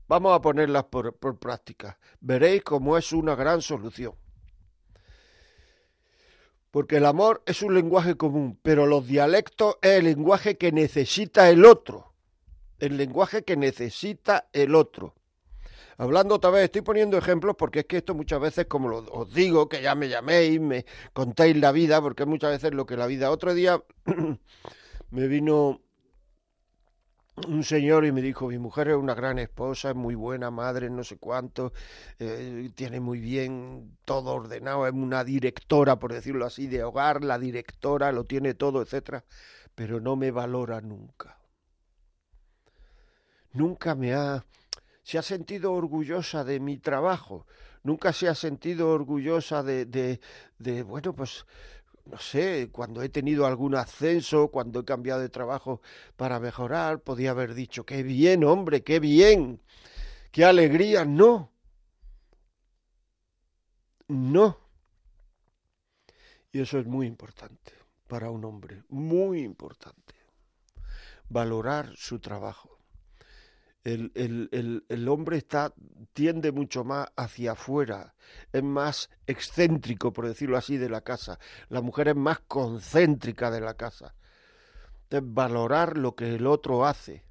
Vamos 0.07 0.33
a 0.33 0.41
ponerlas 0.41 0.85
por, 0.85 1.37
práctica. 1.37 1.99
Veréis 2.21 2.63
cómo 2.63 2.97
es 2.97 3.11
una 3.11 3.35
gran 3.35 3.61
solución. 3.61 4.13
Porque 6.71 6.97
el 6.97 7.05
amor 7.05 7.43
es 7.45 7.61
un 7.61 7.73
lenguaje 7.73 8.15
común, 8.15 8.59
pero 8.61 8.85
los 8.85 9.07
dialectos 9.07 9.77
es 9.81 9.99
el 9.99 10.05
lenguaje 10.05 10.57
que 10.57 10.71
necesita 10.71 11.49
el 11.49 11.65
otro. 11.65 12.13
El 12.79 12.97
lenguaje 12.97 13.43
que 13.43 13.57
necesita 13.57 14.49
el 14.53 14.75
otro. 14.75 15.15
Hablando 15.97 16.35
otra 16.35 16.51
vez, 16.51 16.65
estoy 16.65 16.81
poniendo 16.81 17.17
ejemplos 17.17 17.55
porque 17.57 17.79
es 17.79 17.85
que 17.85 17.97
esto 17.97 18.13
muchas 18.13 18.39
veces, 18.39 18.67
como 18.67 18.89
os 18.89 19.33
digo, 19.33 19.67
que 19.67 19.81
ya 19.81 19.95
me 19.95 20.07
llaméis, 20.07 20.61
me 20.61 20.85
contéis 21.11 21.57
la 21.57 21.71
vida, 21.71 22.01
porque 22.01 22.25
muchas 22.25 22.51
veces 22.51 22.73
lo 22.73 22.85
que 22.85 22.95
la 22.95 23.07
vida. 23.07 23.31
Otro 23.31 23.55
día 23.55 23.83
me 25.09 25.27
vino 25.27 25.81
un 27.45 27.63
señor 27.63 28.05
y 28.05 28.11
me 28.11 28.21
dijo, 28.21 28.47
mi 28.47 28.57
mujer 28.57 28.89
es 28.89 28.95
una 28.95 29.13
gran 29.13 29.37
esposa, 29.37 29.89
es 29.89 29.95
muy 29.95 30.15
buena 30.15 30.49
madre, 30.49 30.89
no 30.89 31.03
sé 31.03 31.17
cuánto, 31.17 31.71
eh, 32.19 32.71
tiene 32.73 32.99
muy 32.99 33.19
bien 33.19 33.97
todo 34.05 34.33
ordenado, 34.33 34.87
es 34.87 34.93
una 34.93 35.23
directora, 35.23 35.99
por 35.99 36.13
decirlo 36.13 36.45
así, 36.45 36.67
de 36.67 36.83
hogar, 36.83 37.23
la 37.23 37.37
directora, 37.37 38.11
lo 38.11 38.25
tiene 38.25 38.55
todo, 38.55 38.81
etcétera, 38.81 39.23
pero 39.75 39.99
no 39.99 40.15
me 40.15 40.31
valora 40.31 40.81
nunca. 40.81 41.37
Nunca 43.53 43.95
me 43.95 44.13
ha 44.13 44.43
se 45.03 45.17
ha 45.17 45.21
sentido 45.21 45.71
orgullosa 45.71 46.43
de 46.43 46.59
mi 46.59 46.79
trabajo, 46.79 47.47
nunca 47.81 48.11
se 48.11 48.27
ha 48.27 48.35
sentido 48.35 48.89
orgullosa 48.89 49.63
de, 49.63 49.85
de, 49.85 50.19
de 50.59 50.83
bueno, 50.83 51.15
pues 51.15 51.45
no 52.09 52.17
sé, 52.17 52.69
cuando 52.71 53.01
he 53.01 53.09
tenido 53.09 53.45
algún 53.45 53.75
ascenso, 53.75 54.49
cuando 54.49 54.79
he 54.81 54.85
cambiado 54.85 55.21
de 55.21 55.29
trabajo 55.29 55.81
para 56.15 56.39
mejorar, 56.39 57.01
podía 57.01 57.31
haber 57.31 57.53
dicho, 57.53 57.85
qué 57.85 58.03
bien, 58.03 58.43
hombre, 58.43 58.83
qué 58.83 58.99
bien, 58.99 59.61
qué 60.31 60.45
alegría. 60.45 61.05
No, 61.05 61.51
no. 64.07 64.57
Y 66.51 66.61
eso 66.61 66.79
es 66.79 66.85
muy 66.85 67.07
importante 67.07 67.73
para 68.07 68.31
un 68.31 68.45
hombre, 68.45 68.83
muy 68.89 69.41
importante. 69.41 70.15
Valorar 71.29 71.93
su 71.97 72.19
trabajo 72.19 72.76
el, 73.87 74.83
el, 74.89 75.07
hombre 75.07 75.37
está, 75.37 75.73
tiende 76.11 76.51
mucho 76.51 76.83
más 76.83 77.07
hacia 77.15 77.53
afuera, 77.53 78.15
es 78.51 78.61
más 78.61 79.09
excéntrico, 79.25 80.11
por 80.11 80.27
decirlo 80.27 80.57
así, 80.57 80.77
de 80.77 80.89
la 80.89 81.01
casa. 81.01 81.39
La 81.69 81.81
mujer 81.81 82.09
es 82.09 82.15
más 82.15 82.39
concéntrica 82.41 83.49
de 83.49 83.61
la 83.61 83.75
casa. 83.75 84.13
Entonces, 85.03 85.33
valorar 85.33 85.97
lo 85.97 86.15
que 86.15 86.35
el 86.35 86.47
otro 86.47 86.85
hace. 86.85 87.23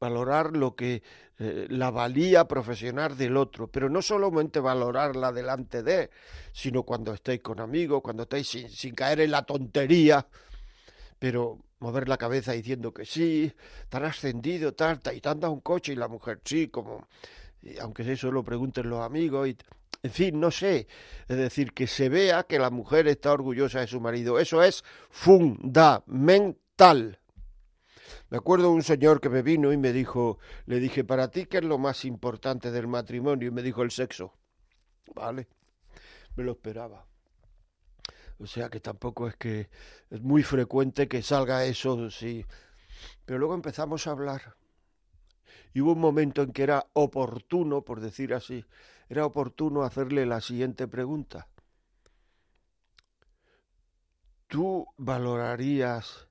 Valorar 0.00 0.56
lo 0.56 0.74
que 0.74 1.02
eh, 1.38 1.66
la 1.68 1.90
valía 1.90 2.48
profesional 2.48 3.18
del 3.18 3.36
otro, 3.36 3.70
pero 3.70 3.90
no 3.90 4.00
solamente 4.00 4.60
valorarla 4.60 5.30
delante 5.30 5.82
de, 5.82 6.08
sino 6.52 6.84
cuando 6.84 7.12
estáis 7.12 7.42
con 7.42 7.60
amigos, 7.60 8.00
cuando 8.02 8.22
estáis 8.22 8.48
sin, 8.48 8.70
sin 8.70 8.94
caer 8.94 9.20
en 9.20 9.32
la 9.32 9.42
tontería, 9.42 10.26
pero 11.18 11.58
mover 11.80 12.08
la 12.08 12.16
cabeza 12.16 12.52
diciendo 12.52 12.94
que 12.94 13.04
sí, 13.04 13.52
tan 13.88 14.04
ascendido, 14.04 14.74
tal, 14.74 15.00
y 15.12 15.20
te 15.20 15.30
un 15.30 15.60
coche 15.60 15.92
y 15.92 15.96
la 15.96 16.08
mujer 16.08 16.40
sí, 16.44 16.68
como, 16.68 17.08
aunque 17.80 18.10
eso 18.10 18.30
lo 18.30 18.44
pregunten 18.44 18.88
los 18.88 19.00
amigos, 19.00 19.48
y, 19.48 19.56
en 20.02 20.10
fin, 20.10 20.38
no 20.38 20.50
sé, 20.50 20.86
es 21.28 21.36
decir, 21.36 21.72
que 21.72 21.86
se 21.86 22.08
vea 22.08 22.44
que 22.44 22.58
la 22.58 22.70
mujer 22.70 23.08
está 23.08 23.32
orgullosa 23.32 23.80
de 23.80 23.86
su 23.86 24.00
marido, 24.00 24.38
eso 24.38 24.62
es 24.62 24.84
fundamental. 25.10 27.18
Me 28.28 28.38
acuerdo 28.38 28.70
un 28.70 28.82
señor 28.82 29.20
que 29.20 29.28
me 29.28 29.42
vino 29.42 29.72
y 29.72 29.76
me 29.76 29.92
dijo, 29.92 30.38
le 30.66 30.78
dije, 30.78 31.04
para 31.04 31.30
ti, 31.30 31.46
¿qué 31.46 31.58
es 31.58 31.64
lo 31.64 31.78
más 31.78 32.04
importante 32.04 32.70
del 32.70 32.86
matrimonio? 32.86 33.48
Y 33.48 33.50
me 33.50 33.62
dijo 33.62 33.82
el 33.82 33.90
sexo. 33.90 34.34
Vale, 35.14 35.48
me 36.36 36.44
lo 36.44 36.52
esperaba. 36.52 37.09
O 38.40 38.46
sea 38.46 38.70
que 38.70 38.80
tampoco 38.80 39.28
es 39.28 39.36
que 39.36 39.68
es 40.08 40.20
muy 40.22 40.42
frecuente 40.42 41.08
que 41.08 41.22
salga 41.22 41.64
eso, 41.64 42.10
sí. 42.10 42.44
Pero 43.26 43.38
luego 43.38 43.54
empezamos 43.54 44.06
a 44.06 44.12
hablar. 44.12 44.56
Y 45.74 45.82
hubo 45.82 45.92
un 45.92 46.00
momento 46.00 46.42
en 46.42 46.52
que 46.52 46.62
era 46.62 46.86
oportuno, 46.94 47.82
por 47.82 48.00
decir 48.00 48.32
así, 48.32 48.64
era 49.08 49.26
oportuno 49.26 49.82
hacerle 49.82 50.24
la 50.24 50.40
siguiente 50.40 50.88
pregunta. 50.88 51.48
¿Tú 54.46 54.86
valorarías 54.96 56.28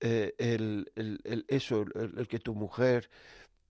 eh, 0.00 0.34
el, 0.38 0.90
el, 0.96 1.44
eso, 1.48 1.84
el, 1.94 2.26
que 2.26 2.38
tu 2.38 2.54
mujer 2.54 3.10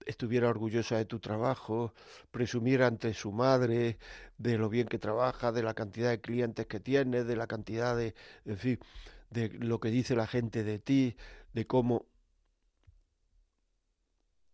estuviera 0.07 0.49
orgullosa 0.49 0.97
de 0.97 1.04
tu 1.04 1.19
trabajo, 1.21 1.95
presumiera 2.30 2.87
ante 2.87 3.14
su 3.14 3.33
madre 3.33 3.99
de 4.38 4.59
lo 4.59 4.69
bien 4.69 4.88
que 4.88 4.99
trabaja, 4.99 5.52
de 5.52 5.62
la 5.62 5.75
cantidad 5.75 6.11
de 6.11 6.21
clientes 6.21 6.66
que 6.66 6.80
tiene, 6.80 7.25
de 7.25 7.37
la 7.37 7.47
cantidad 7.47 7.97
de, 7.97 8.14
en 8.45 8.59
fin, 8.59 8.78
de 9.30 9.50
lo 9.50 9.80
que 9.80 9.90
dice 9.90 10.16
la 10.16 10.26
gente 10.26 10.64
de 10.64 10.78
ti, 10.78 11.16
de 11.52 11.66
cómo... 11.66 12.07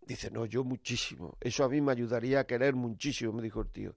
Dice, 0.06 0.30
no, 0.30 0.46
yo 0.46 0.62
muchísimo. 0.62 1.36
Eso 1.40 1.64
a 1.64 1.68
mí 1.68 1.80
me 1.80 1.90
ayudaría 1.90 2.40
a 2.40 2.46
querer 2.46 2.76
muchísimo, 2.76 3.32
me 3.32 3.42
dijo 3.42 3.60
el 3.60 3.68
tío. 3.70 3.96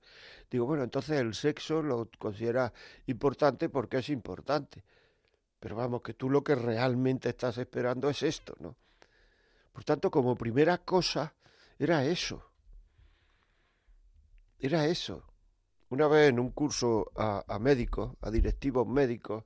Digo, 0.50 0.66
bueno, 0.66 0.84
entonces 0.84 1.20
el 1.20 1.36
sexo 1.36 1.84
lo 1.84 2.10
considera 2.18 2.74
importante 3.06 3.70
porque 3.70 3.98
es 3.98 4.10
importante. 4.10 4.84
Pero 5.60 5.76
vamos, 5.76 6.02
que 6.02 6.16
tú 6.16 6.30
lo 6.32 6.44
que 6.44 6.56
realmente 6.56 7.30
estás 7.30 7.60
esperando 7.60 8.10
es 8.10 8.24
esto, 8.24 8.56
¿no? 8.60 8.76
Por 9.72 9.84
tanto, 9.84 10.10
como 10.10 10.36
primera 10.36 10.80
cosa, 10.80 11.36
era 11.80 12.04
eso. 12.04 12.44
Era 14.60 14.86
eso. 14.86 15.24
Una 15.90 16.08
vez 16.08 16.30
en 16.30 16.40
un 16.40 16.52
curso 16.52 17.12
a, 17.16 17.58
médicos, 17.58 18.16
a 18.22 18.30
directivos 18.30 18.86
médicos, 18.86 19.46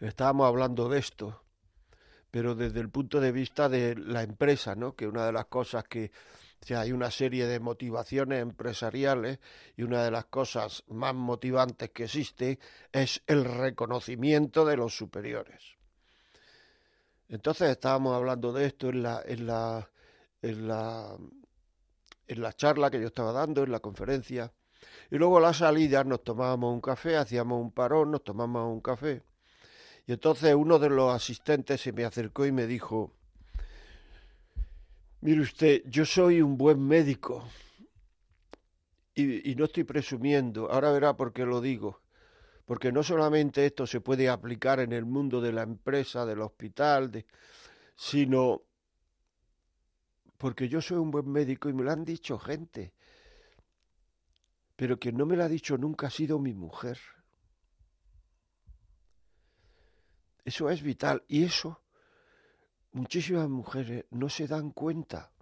estábamos 0.00 0.48
hablando 0.48 0.88
de 0.88 0.98
esto, 0.98 1.44
pero 2.30 2.54
desde 2.54 2.80
el 2.80 2.88
punto 2.88 3.20
de 3.20 3.30
vista 3.30 3.68
de 3.68 3.94
la 3.94 4.22
empresa, 4.22 4.74
¿no? 4.74 4.96
Que 4.96 5.06
una 5.06 5.26
de 5.26 5.32
las 5.32 5.46
cosas 5.46 5.84
que 5.84 6.10
hay 6.74 6.90
una 6.90 7.10
serie 7.10 7.46
de 7.46 7.60
motivaciones 7.60 8.42
empresariales 8.42 9.38
y 9.76 9.82
una 9.82 10.02
de 10.02 10.10
las 10.10 10.24
cosas 10.24 10.82
más 10.88 11.14
motivantes 11.14 11.90
que 11.90 12.04
existe 12.04 12.58
es 12.90 13.22
el 13.26 13.44
reconocimiento 13.44 14.64
de 14.64 14.76
los 14.76 14.96
superiores. 14.96 15.76
Entonces 17.28 17.70
estábamos 17.70 18.16
hablando 18.16 18.52
de 18.52 18.66
esto 18.66 18.88
en 18.88 19.02
la, 19.02 19.22
en 19.24 19.46
la, 19.46 19.90
en 20.42 20.68
la, 20.68 21.16
en 22.26 22.42
la 22.42 22.52
charla 22.52 22.90
que 22.90 23.00
yo 23.00 23.08
estaba 23.08 23.32
dando, 23.32 23.64
en 23.64 23.72
la 23.72 23.80
conferencia. 23.80 24.52
Y 25.10 25.16
luego 25.16 25.38
a 25.38 25.40
la 25.40 25.52
salida 25.52 26.04
nos 26.04 26.22
tomábamos 26.22 26.72
un 26.72 26.80
café, 26.80 27.16
hacíamos 27.16 27.60
un 27.60 27.72
parón, 27.72 28.10
nos 28.10 28.22
tomábamos 28.22 28.72
un 28.72 28.80
café. 28.80 29.22
Y 30.06 30.12
entonces 30.12 30.54
uno 30.54 30.78
de 30.78 30.90
los 30.90 31.12
asistentes 31.12 31.80
se 31.80 31.92
me 31.92 32.04
acercó 32.04 32.46
y 32.46 32.52
me 32.52 32.66
dijo, 32.66 33.12
mire 35.20 35.40
usted, 35.40 35.82
yo 35.86 36.04
soy 36.04 36.40
un 36.40 36.56
buen 36.56 36.80
médico 36.80 37.44
y, 39.14 39.50
y 39.50 39.54
no 39.54 39.64
estoy 39.64 39.84
presumiendo, 39.84 40.70
ahora 40.70 40.92
verá 40.92 41.16
por 41.16 41.32
qué 41.32 41.44
lo 41.44 41.60
digo, 41.60 42.00
porque 42.64 42.92
no 42.92 43.02
solamente 43.02 43.66
esto 43.66 43.86
se 43.86 44.00
puede 44.00 44.28
aplicar 44.28 44.80
en 44.80 44.92
el 44.92 45.04
mundo 45.04 45.40
de 45.40 45.52
la 45.52 45.62
empresa, 45.62 46.24
del 46.24 46.40
hospital, 46.40 47.24
sino 47.96 48.62
porque 50.38 50.68
yo 50.68 50.80
soy 50.80 50.96
un 50.96 51.10
buen 51.10 51.28
médico 51.30 51.68
y 51.68 51.72
me 51.72 51.82
lo 51.82 51.90
han 51.90 52.04
dicho 52.04 52.38
gente. 52.38 52.94
Pero 54.76 54.98
quien 54.98 55.16
no 55.16 55.26
me 55.26 55.36
lo 55.36 55.42
ha 55.44 55.48
dicho 55.48 55.76
nunca 55.76 56.06
ha 56.06 56.10
sido 56.10 56.38
mi 56.38 56.54
mujer. 56.54 56.98
Eso 60.44 60.70
es 60.70 60.80
vital 60.82 61.24
y 61.26 61.44
eso 61.44 61.82
muchísimas 62.92 63.48
mujeres 63.48 64.04
no 64.10 64.28
se 64.28 64.46
dan 64.46 64.70
cuenta. 64.70 65.32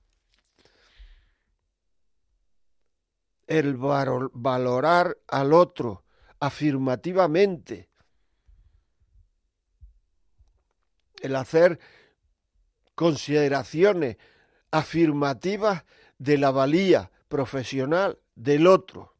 El 3.47 3.77
valorar 3.77 5.17
al 5.29 5.53
otro 5.53 6.05
afirmativamente, 6.41 7.89
el 11.23 11.37
hacer 11.37 11.79
consideraciones 12.95 14.17
afirmativas 14.79 15.85
de 16.19 16.39
la 16.39 16.51
valía 16.51 17.11
profesional 17.29 18.19
del 18.35 18.67
otro. 18.67 19.15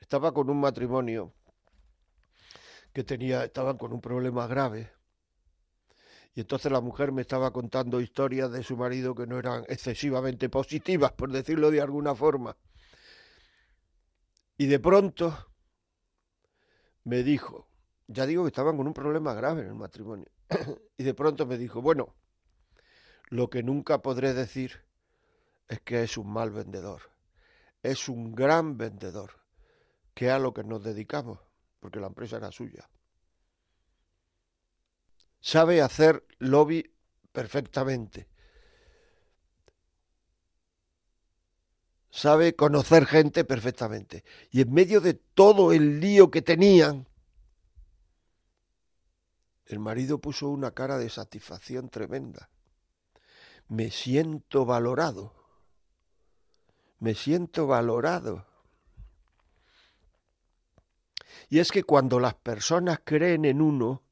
Estaba 0.00 0.32
con 0.32 0.48
un 0.50 0.60
matrimonio 0.60 1.32
que 2.92 3.04
tenía, 3.04 3.44
estaban 3.44 3.76
con 3.76 3.92
un 3.92 4.00
problema 4.00 4.46
grave. 4.46 4.90
Y 6.34 6.40
entonces 6.40 6.70
la 6.72 6.80
mujer 6.80 7.12
me 7.12 7.22
estaba 7.22 7.52
contando 7.52 8.00
historias 8.00 8.50
de 8.50 8.62
su 8.62 8.76
marido 8.76 9.14
que 9.14 9.26
no 9.26 9.38
eran 9.38 9.64
excesivamente 9.68 10.48
positivas, 10.48 11.12
por 11.12 11.30
decirlo 11.30 11.70
de 11.70 11.80
alguna 11.80 12.14
forma. 12.14 12.56
Y 14.56 14.66
de 14.66 14.78
pronto 14.78 15.52
me 17.04 17.22
dijo, 17.22 17.68
ya 18.06 18.26
digo 18.26 18.44
que 18.44 18.48
estaban 18.48 18.76
con 18.76 18.86
un 18.86 18.94
problema 18.94 19.34
grave 19.34 19.62
en 19.62 19.68
el 19.68 19.74
matrimonio. 19.74 20.26
y 20.96 21.04
de 21.04 21.14
pronto 21.14 21.46
me 21.46 21.58
dijo, 21.58 21.82
bueno, 21.82 22.14
lo 23.28 23.50
que 23.50 23.62
nunca 23.62 24.02
podré 24.02 24.34
decir 24.34 24.84
es 25.68 25.80
que 25.80 26.02
es 26.02 26.16
un 26.16 26.32
mal 26.32 26.50
vendedor. 26.50 27.02
Es 27.82 28.08
un 28.08 28.34
gran 28.34 28.78
vendedor, 28.78 29.32
que 30.14 30.30
a 30.30 30.38
lo 30.38 30.54
que 30.54 30.64
nos 30.64 30.82
dedicamos, 30.82 31.38
porque 31.80 32.00
la 32.00 32.06
empresa 32.06 32.36
era 32.36 32.50
suya. 32.50 32.88
Sabe 35.40 35.82
hacer 35.82 36.24
lobby 36.38 36.90
perfectamente. 37.32 38.28
Sabe 42.10 42.54
conocer 42.54 43.06
gente 43.06 43.44
perfectamente. 43.44 44.24
Y 44.50 44.60
en 44.62 44.72
medio 44.72 45.00
de 45.00 45.14
todo 45.14 45.72
el 45.72 46.00
lío 46.00 46.30
que 46.30 46.42
tenían, 46.42 47.08
el 49.66 49.80
marido 49.80 50.18
puso 50.18 50.48
una 50.48 50.70
cara 50.70 50.96
de 50.96 51.10
satisfacción 51.10 51.88
tremenda. 51.88 52.48
Me 53.68 53.90
siento 53.90 54.64
valorado. 54.64 55.32
Me 56.98 57.14
siento 57.14 57.66
valorado. 57.66 58.46
Y 61.48 61.58
es 61.58 61.70
que 61.70 61.82
cuando 61.82 62.20
las 62.20 62.34
personas 62.34 63.00
creen 63.04 63.44
en 63.44 63.60
uno, 63.60 64.02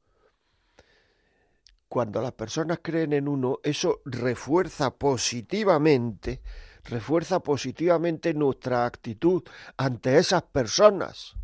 cuando 1.87 2.21
las 2.21 2.33
personas 2.33 2.79
creen 2.81 3.13
en 3.13 3.27
uno, 3.27 3.59
eso 3.63 4.01
refuerza 4.05 4.95
positivamente, 4.95 6.41
refuerza 6.83 7.39
positivamente 7.39 8.33
nuestra 8.33 8.85
actitud 8.85 9.43
ante 9.77 10.17
esas 10.17 10.43
personas. 10.43 11.35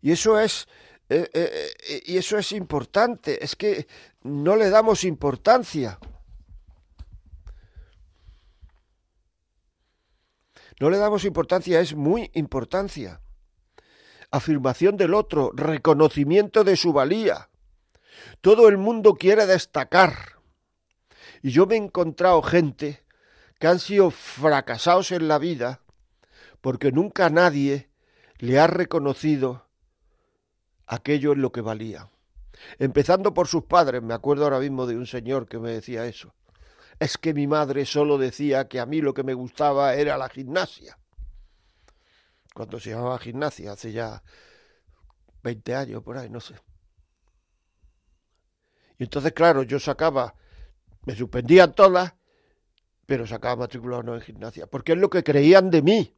Y 0.00 0.12
eso 0.12 0.38
es 0.38 0.68
eh, 1.08 1.30
eh, 1.34 1.70
eh, 1.88 2.02
y 2.06 2.16
eso 2.16 2.38
es 2.38 2.52
importante, 2.52 3.44
es 3.44 3.56
que 3.56 3.86
no 4.22 4.56
le 4.56 4.70
damos 4.70 5.04
importancia. 5.04 5.98
No 10.80 10.90
le 10.90 10.98
damos 10.98 11.24
importancia, 11.24 11.80
es 11.80 11.94
muy 11.94 12.30
importancia. 12.34 13.20
Afirmación 14.30 14.96
del 14.96 15.14
otro, 15.14 15.52
reconocimiento 15.54 16.64
de 16.64 16.76
su 16.76 16.92
valía. 16.92 17.50
Todo 18.40 18.68
el 18.68 18.78
mundo 18.78 19.14
quiere 19.14 19.46
destacar. 19.46 20.40
Y 21.42 21.50
yo 21.50 21.66
me 21.66 21.74
he 21.74 21.78
encontrado 21.78 22.42
gente 22.42 23.04
que 23.60 23.66
han 23.66 23.78
sido 23.78 24.10
fracasados 24.10 25.12
en 25.12 25.28
la 25.28 25.38
vida 25.38 25.82
porque 26.60 26.90
nunca 26.90 27.28
nadie 27.28 27.90
le 28.38 28.58
ha 28.58 28.66
reconocido 28.66 29.63
aquello 30.86 31.32
es 31.32 31.38
lo 31.38 31.52
que 31.52 31.60
valía. 31.60 32.10
Empezando 32.78 33.34
por 33.34 33.48
sus 33.48 33.64
padres, 33.64 34.02
me 34.02 34.14
acuerdo 34.14 34.44
ahora 34.44 34.60
mismo 34.60 34.86
de 34.86 34.96
un 34.96 35.06
señor 35.06 35.46
que 35.46 35.58
me 35.58 35.72
decía 35.72 36.06
eso. 36.06 36.34
Es 36.98 37.18
que 37.18 37.34
mi 37.34 37.46
madre 37.46 37.84
solo 37.86 38.18
decía 38.18 38.68
que 38.68 38.80
a 38.80 38.86
mí 38.86 39.00
lo 39.00 39.14
que 39.14 39.24
me 39.24 39.34
gustaba 39.34 39.94
era 39.94 40.16
la 40.16 40.28
gimnasia. 40.28 40.98
Cuando 42.54 42.78
se 42.78 42.90
llamaba 42.90 43.18
gimnasia, 43.18 43.72
hace 43.72 43.92
ya 43.92 44.22
20 45.42 45.74
años 45.74 46.02
por 46.02 46.16
ahí, 46.16 46.30
no 46.30 46.40
sé. 46.40 46.54
Y 48.98 49.04
entonces, 49.04 49.32
claro, 49.32 49.64
yo 49.64 49.80
sacaba, 49.80 50.34
me 51.04 51.16
suspendían 51.16 51.74
todas, 51.74 52.14
pero 53.06 53.26
sacaba 53.26 53.56
matriculado 53.56 54.04
no 54.04 54.14
en 54.14 54.20
gimnasia, 54.20 54.68
porque 54.68 54.92
es 54.92 54.98
lo 54.98 55.10
que 55.10 55.24
creían 55.24 55.70
de 55.70 55.82
mí, 55.82 56.16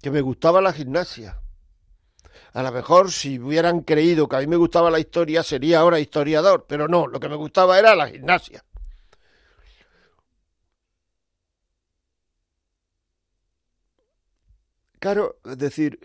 que 0.00 0.10
me 0.10 0.20
gustaba 0.20 0.60
la 0.60 0.72
gimnasia. 0.72 1.41
A 2.52 2.62
lo 2.62 2.72
mejor 2.72 3.10
si 3.10 3.38
hubieran 3.38 3.80
creído 3.80 4.28
que 4.28 4.36
a 4.36 4.40
mí 4.40 4.46
me 4.46 4.56
gustaba 4.56 4.90
la 4.90 4.98
historia, 5.00 5.42
sería 5.42 5.80
ahora 5.80 6.00
historiador, 6.00 6.66
pero 6.68 6.86
no, 6.88 7.06
lo 7.06 7.18
que 7.18 7.28
me 7.28 7.36
gustaba 7.36 7.78
era 7.78 7.94
la 7.94 8.08
gimnasia. 8.08 8.64
Claro, 14.98 15.40
es 15.44 15.58
decir, 15.58 15.98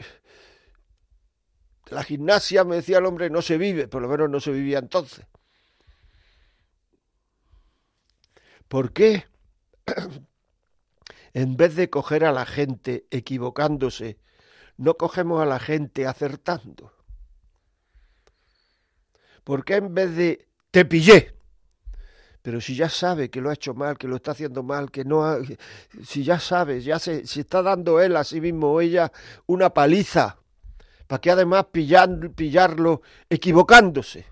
la 1.90 2.04
gimnasia, 2.04 2.64
me 2.64 2.78
decía 2.78 2.98
el 2.98 3.06
hombre, 3.06 3.30
no 3.30 3.42
se 3.42 3.58
vive, 3.58 3.88
por 3.88 4.02
lo 4.02 4.08
menos 4.08 4.30
no 4.30 4.40
se 4.40 4.52
vivía 4.52 4.80
entonces. 4.80 5.26
¿Por 8.68 8.92
qué? 8.94 9.26
en 11.34 11.56
vez 11.58 11.76
de 11.76 11.90
coger 11.90 12.26
a 12.26 12.32
la 12.32 12.46
gente 12.46 13.06
equivocándose 13.12 14.18
no 14.78 14.96
cogemos 14.96 15.42
a 15.42 15.46
la 15.46 15.60
gente 15.60 16.08
acertando? 16.08 16.94
¿Por 19.44 19.64
qué 19.64 19.76
en 19.76 19.94
vez 19.94 20.16
de 20.16 20.48
te 20.72 20.86
pillé? 20.86 21.36
Pero 22.42 22.62
si 22.62 22.76
ya 22.76 22.90
sabe 22.90 23.30
que 23.30 23.42
lo 23.42 23.50
ha 23.50 23.54
hecho 23.54 23.74
mal, 23.74 23.98
que 23.98 24.08
lo 24.08 24.16
está 24.16 24.32
haciendo 24.32 24.64
mal, 24.64 24.90
que 24.90 25.04
no 25.04 25.26
ha, 25.26 25.40
si 26.06 26.24
ya 26.24 26.40
sabes, 26.40 26.86
ya 26.86 26.98
se, 26.98 27.28
si 27.28 27.42
está 27.42 27.62
dando 27.62 28.00
él 28.00 28.16
a 28.16 28.24
sí 28.24 28.40
mismo 28.40 28.72
o 28.72 28.80
ella 28.80 29.12
una 29.48 29.74
paliza, 29.74 30.38
¿para 31.08 31.20
qué 31.20 31.32
además 31.32 31.66
pillarlo 31.72 33.02
equivocándose? 33.30 34.26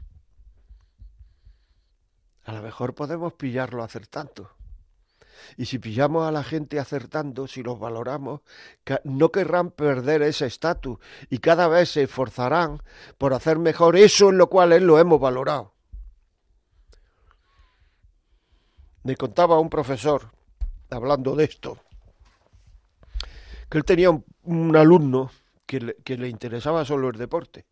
A 2.46 2.54
lo 2.54 2.62
mejor 2.62 2.94
podemos 2.94 3.34
pillarlo 3.34 3.84
acertando. 3.84 4.52
Y 5.58 5.66
si 5.66 5.80
pillamos 5.80 6.28
a 6.28 6.32
la 6.32 6.44
gente 6.44 6.80
acertando, 6.80 7.48
si 7.48 7.64
los 7.64 7.80
valoramos, 7.80 8.42
no 9.04 9.32
querrán 9.32 9.72
perder 9.72 10.22
ese 10.22 10.46
estatus 10.46 11.00
y 11.30 11.40
cada 11.40 11.68
vez 11.68 11.90
se 11.90 12.04
esforzarán 12.04 12.82
por 13.18 13.34
hacer 13.34 13.60
mejor 13.60 13.96
eso 13.96 14.30
en 14.30 14.38
lo 14.38 14.50
cual 14.50 14.74
él 14.74 14.86
lo 14.86 15.00
hemos 15.00 15.20
valorado. 15.20 15.74
Me 19.04 19.16
contaba 19.16 19.60
un 19.60 19.70
profesor, 19.70 20.32
hablando 20.90 21.36
de 21.36 21.44
esto, 21.44 21.78
que 23.70 23.78
él 23.78 23.86
tenía 23.86 24.10
un, 24.10 24.76
alumno 24.76 25.30
que 25.66 25.80
le, 25.80 25.96
que 25.98 26.18
le 26.18 26.28
interesaba 26.28 26.86
solo 26.86 27.10
el 27.10 27.18
deporte. 27.18 27.66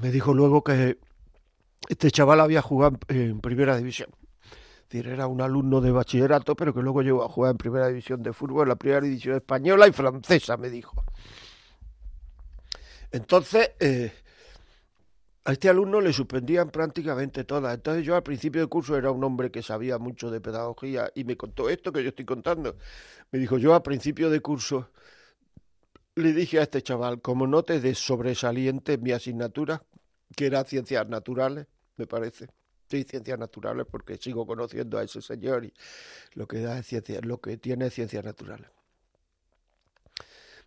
Me 0.00 0.10
dijo 0.10 0.34
luego 0.34 0.62
que 0.62 0.98
este 1.88 2.10
chaval 2.10 2.40
había 2.40 2.62
jugado 2.62 2.98
en, 3.08 3.40
primera 3.40 3.76
división. 3.76 4.10
Es 4.42 4.88
decir, 4.88 5.08
era 5.08 5.26
un 5.26 5.40
alumno 5.40 5.80
de 5.80 5.90
bachillerato, 5.90 6.54
pero 6.54 6.74
que 6.74 6.82
luego 6.82 7.02
llegó 7.02 7.24
a 7.24 7.28
jugar 7.28 7.52
en 7.52 7.58
primera 7.58 7.88
división 7.88 8.22
de 8.22 8.32
fútbol, 8.32 8.62
en 8.62 8.68
la 8.70 8.76
primera 8.76 9.00
división 9.00 9.36
española 9.36 9.88
y 9.88 9.92
francesa, 9.92 10.56
me 10.56 10.70
dijo. 10.70 11.04
Entonces, 13.10 13.72
eh, 13.80 14.12
a 15.44 15.52
este 15.52 15.68
alumno 15.68 16.00
le 16.00 16.12
suspendían 16.12 16.70
prácticamente 16.70 17.44
todas. 17.44 17.74
Entonces 17.74 18.04
yo 18.04 18.16
al 18.16 18.22
principio 18.22 18.62
del 18.62 18.68
curso 18.68 18.96
era 18.96 19.10
un 19.10 19.22
hombre 19.22 19.50
que 19.50 19.62
sabía 19.62 19.98
mucho 19.98 20.30
de 20.30 20.40
pedagogía 20.40 21.10
y 21.14 21.24
me 21.24 21.36
contó 21.36 21.68
esto 21.68 21.92
que 21.92 22.02
yo 22.02 22.08
estoy 22.08 22.24
contando. 22.24 22.76
Me 23.30 23.38
dijo, 23.38 23.58
yo 23.58 23.74
al 23.74 23.82
principio 23.82 24.30
de 24.30 24.40
curso 24.40 24.90
le 26.16 26.32
dije 26.32 26.60
a 26.60 26.62
este 26.62 26.82
chaval, 26.82 27.20
como 27.20 27.46
no 27.46 27.62
te 27.62 27.80
des 27.80 27.98
sobresaliente 27.98 28.94
en 28.94 29.02
mi 29.02 29.12
asignatura, 29.12 29.82
que 30.34 30.46
era 30.46 30.64
ciencias 30.64 31.08
naturales, 31.08 31.66
me 31.96 32.06
parece. 32.06 32.48
Sí, 32.88 33.04
ciencias 33.04 33.38
naturales 33.38 33.86
porque 33.90 34.16
sigo 34.18 34.46
conociendo 34.46 34.98
a 34.98 35.02
ese 35.02 35.22
señor 35.22 35.64
y 35.64 35.72
lo 36.34 36.46
que 36.46 36.60
da 36.60 36.78
es 36.78 36.86
ciencia, 36.86 37.20
lo 37.22 37.40
que 37.40 37.56
tiene 37.56 37.86
es 37.86 37.94
ciencias 37.94 38.24
naturales. 38.24 38.68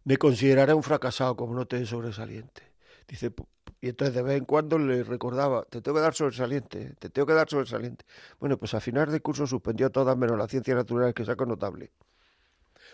Me 0.04 0.18
consideraré 0.18 0.74
un 0.74 0.84
fracasado 0.84 1.36
como 1.36 1.54
no 1.54 1.68
te 1.68 1.86
sobresaliente. 1.86 2.64
Dice, 3.08 3.34
y 3.82 3.90
entonces 3.90 4.16
de 4.16 4.22
vez 4.22 4.38
en 4.38 4.46
cuando 4.46 4.78
le 4.80 5.04
recordaba, 5.04 5.64
te 5.66 5.82
tengo 5.82 5.96
que 5.98 6.02
dar 6.02 6.14
sobresaliente, 6.14 6.96
te 7.00 7.10
tengo 7.10 7.26
que 7.26 7.34
dar 7.34 7.50
sobresaliente. 7.50 8.06
Bueno, 8.40 8.58
pues 8.58 8.74
a 8.74 8.80
final 8.80 9.12
de 9.12 9.20
curso 9.22 9.46
suspendió 9.46 9.90
todas 9.90 10.18
menos 10.18 10.38
las 10.38 10.50
ciencias 10.50 10.76
naturales 10.76 11.14
que 11.14 11.26
saco 11.26 11.46
notable. 11.46 11.92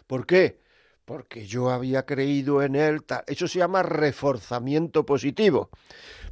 ¿Por 0.08 0.26
qué? 0.26 0.62
Porque 1.06 1.46
yo 1.46 1.70
había 1.70 2.06
creído 2.06 2.62
en 2.62 2.76
él. 2.76 3.02
Eso 3.28 3.48
se 3.48 3.60
llama 3.60 3.84
reforzamiento 3.84 5.06
positivo. 5.06 5.70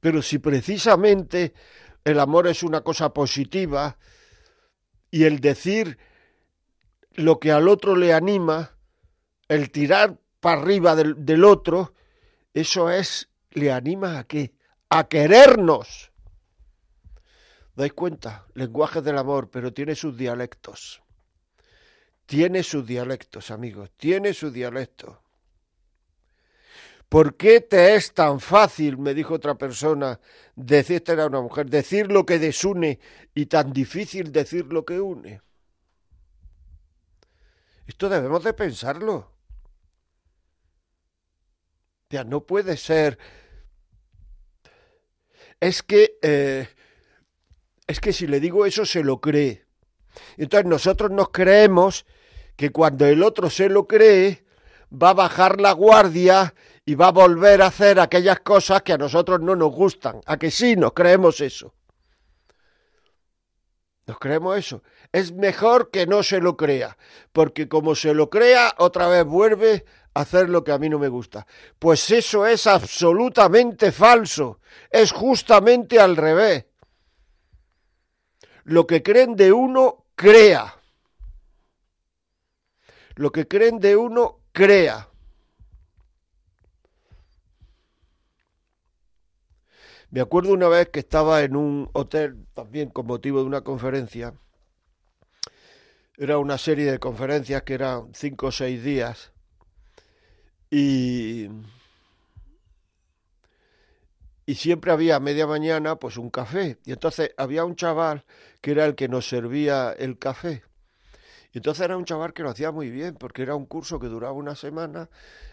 Pero 0.00 0.22
si 0.22 0.38
precisamente 0.38 1.52
el 2.04 2.20
amor 2.20 2.46
es 2.46 2.62
una 2.62 2.80
cosa 2.80 3.12
positiva 3.12 3.98
y 5.10 5.24
el 5.24 5.40
decir 5.40 5.98
lo 7.12 7.38
que 7.38 7.52
al 7.52 7.68
otro 7.68 7.96
le 7.96 8.14
anima, 8.14 8.78
el 9.48 9.70
tirar 9.70 10.16
para 10.40 10.60
arriba 10.60 10.94
del, 10.94 11.44
otro, 11.44 11.94
eso 12.54 12.90
es, 12.90 13.28
le 13.50 13.72
anima 13.72 14.18
a 14.18 14.24
qué? 14.24 14.52
A 14.88 15.08
querernos. 15.08 16.12
¿Dais 17.74 17.92
cuenta? 17.92 18.46
Lenguaje 18.54 19.02
del 19.02 19.18
amor, 19.18 19.50
pero 19.50 19.72
tiene 19.72 19.94
sus 19.94 20.16
dialectos. 20.16 21.02
Tiene 22.26 22.62
sus 22.62 22.86
dialectos, 22.86 23.50
amigos, 23.50 23.90
tiene 23.96 24.34
su 24.34 24.50
dialecto. 24.50 25.22
¿Por 27.08 27.36
qué 27.36 27.62
te 27.62 27.94
es 27.94 28.12
tan 28.12 28.38
fácil, 28.38 28.98
me 28.98 29.14
dijo 29.14 29.34
otra 29.34 29.54
persona, 29.54 30.20
decir, 30.54 30.96
esta 30.96 31.14
era 31.14 31.26
una 31.26 31.40
mujer, 31.40 31.70
decir 31.70 32.12
lo 32.12 32.26
que 32.26 32.38
desune 32.38 33.00
y 33.34 33.46
tan 33.46 33.72
difícil 33.72 34.30
decir 34.30 34.66
lo 34.66 34.84
que 34.84 35.00
une? 35.00 35.40
Esto 37.86 38.10
debemos 38.10 38.44
de 38.44 38.52
pensarlo. 38.52 39.37
Ya 42.10 42.24
no 42.24 42.44
puede 42.44 42.76
ser. 42.76 43.18
Es 45.60 45.82
que 45.82 46.18
eh, 46.22 46.68
es 47.86 48.00
que 48.00 48.12
si 48.12 48.26
le 48.26 48.40
digo 48.40 48.66
eso 48.66 48.86
se 48.86 49.02
lo 49.02 49.20
cree. 49.20 49.66
Entonces 50.36 50.66
nosotros 50.68 51.10
nos 51.10 51.30
creemos 51.30 52.06
que 52.56 52.70
cuando 52.70 53.06
el 53.06 53.22
otro 53.22 53.50
se 53.50 53.68
lo 53.68 53.86
cree 53.86 54.44
va 54.90 55.10
a 55.10 55.14
bajar 55.14 55.60
la 55.60 55.72
guardia 55.72 56.54
y 56.84 56.94
va 56.94 57.08
a 57.08 57.12
volver 57.12 57.60
a 57.62 57.66
hacer 57.66 58.00
aquellas 58.00 58.40
cosas 58.40 58.82
que 58.82 58.92
a 58.92 58.98
nosotros 58.98 59.40
no 59.40 59.54
nos 59.54 59.72
gustan. 59.72 60.20
A 60.26 60.38
que 60.38 60.50
sí 60.50 60.76
nos 60.76 60.92
creemos 60.92 61.40
eso. 61.40 61.74
Nos 64.06 64.18
creemos 64.18 64.56
eso. 64.56 64.82
Es 65.12 65.32
mejor 65.32 65.90
que 65.90 66.06
no 66.06 66.22
se 66.22 66.40
lo 66.40 66.56
crea, 66.56 66.96
porque 67.32 67.68
como 67.68 67.94
se 67.94 68.14
lo 68.14 68.30
crea, 68.30 68.74
otra 68.78 69.06
vez 69.08 69.24
vuelve 69.24 69.84
hacer 70.20 70.48
lo 70.48 70.64
que 70.64 70.72
a 70.72 70.78
mí 70.78 70.88
no 70.88 70.98
me 70.98 71.08
gusta. 71.08 71.46
Pues 71.78 72.10
eso 72.10 72.46
es 72.46 72.66
absolutamente 72.66 73.92
falso. 73.92 74.60
Es 74.90 75.12
justamente 75.12 76.00
al 76.00 76.16
revés. 76.16 76.66
Lo 78.64 78.86
que 78.86 79.02
creen 79.02 79.36
de 79.36 79.52
uno, 79.52 80.06
crea. 80.16 80.74
Lo 83.14 83.30
que 83.30 83.46
creen 83.46 83.78
de 83.78 83.96
uno, 83.96 84.40
crea. 84.52 85.08
Me 90.10 90.20
acuerdo 90.20 90.52
una 90.52 90.68
vez 90.68 90.88
que 90.88 91.00
estaba 91.00 91.42
en 91.42 91.54
un 91.54 91.90
hotel, 91.92 92.46
también 92.54 92.88
con 92.90 93.06
motivo 93.06 93.40
de 93.40 93.46
una 93.46 93.60
conferencia. 93.60 94.34
Era 96.16 96.38
una 96.38 96.58
serie 96.58 96.90
de 96.90 96.98
conferencias 96.98 97.62
que 97.62 97.74
eran 97.74 98.12
cinco 98.14 98.48
o 98.48 98.52
seis 98.52 98.82
días. 98.82 99.32
Y, 100.70 101.48
y 104.46 104.54
siempre 104.54 104.92
había 104.92 105.16
a 105.16 105.20
media 105.20 105.46
mañana 105.46 105.96
pues 105.96 106.16
un 106.16 106.30
café. 106.30 106.78
Y 106.84 106.92
entonces 106.92 107.32
había 107.36 107.64
un 107.64 107.76
chaval 107.76 108.24
que 108.60 108.72
era 108.72 108.84
el 108.84 108.94
que 108.94 109.08
nos 109.08 109.28
servía 109.28 109.92
el 109.92 110.18
café. 110.18 110.62
Y 111.52 111.58
entonces 111.58 111.84
era 111.84 111.96
un 111.96 112.04
chaval 112.04 112.34
que 112.34 112.42
lo 112.42 112.50
hacía 112.50 112.72
muy 112.72 112.90
bien, 112.90 113.14
porque 113.14 113.42
era 113.42 113.54
un 113.54 113.64
curso 113.64 113.98
que 113.98 114.08
duraba 114.08 114.32
una 114.32 114.54
semana. 114.54 115.08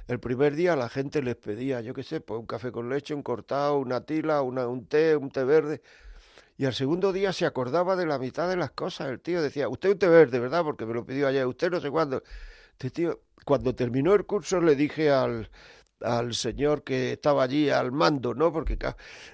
El 0.07 0.19
primer 0.19 0.55
día 0.55 0.75
la 0.75 0.89
gente 0.89 1.21
les 1.21 1.35
pedía, 1.35 1.81
yo 1.81 1.93
qué 1.93 2.03
sé, 2.03 2.19
pues 2.19 2.39
un 2.39 2.45
café 2.45 2.71
con 2.71 2.89
leche, 2.89 3.13
un 3.13 3.23
cortado, 3.23 3.77
una 3.77 4.01
tila, 4.05 4.41
una, 4.41 4.67
un 4.67 4.85
té, 4.87 5.15
un 5.15 5.31
té 5.31 5.43
verde. 5.45 5.81
Y 6.57 6.65
al 6.65 6.73
segundo 6.73 7.13
día 7.13 7.33
se 7.33 7.45
acordaba 7.45 7.95
de 7.95 8.05
la 8.05 8.19
mitad 8.19 8.49
de 8.49 8.57
las 8.57 8.71
cosas. 8.71 9.07
El 9.09 9.19
tío 9.21 9.41
decía, 9.41 9.69
usted 9.69 9.91
un 9.91 9.99
té 9.99 10.07
verde, 10.07 10.39
¿verdad? 10.39 10.63
Porque 10.63 10.85
me 10.85 10.93
lo 10.93 11.05
pidió 11.05 11.27
ayer, 11.27 11.45
usted 11.45 11.71
no 11.71 11.79
sé 11.79 11.89
cuándo. 11.89 12.23
Este 12.75 12.89
tío, 12.91 13.21
cuando 13.45 13.73
terminó 13.73 14.13
el 14.13 14.25
curso 14.25 14.59
le 14.59 14.75
dije 14.75 15.09
al, 15.09 15.49
al 16.01 16.33
señor 16.33 16.83
que 16.83 17.13
estaba 17.13 17.43
allí 17.43 17.69
al 17.69 17.93
mando, 17.93 18.33
¿no? 18.33 18.51
Porque 18.51 18.77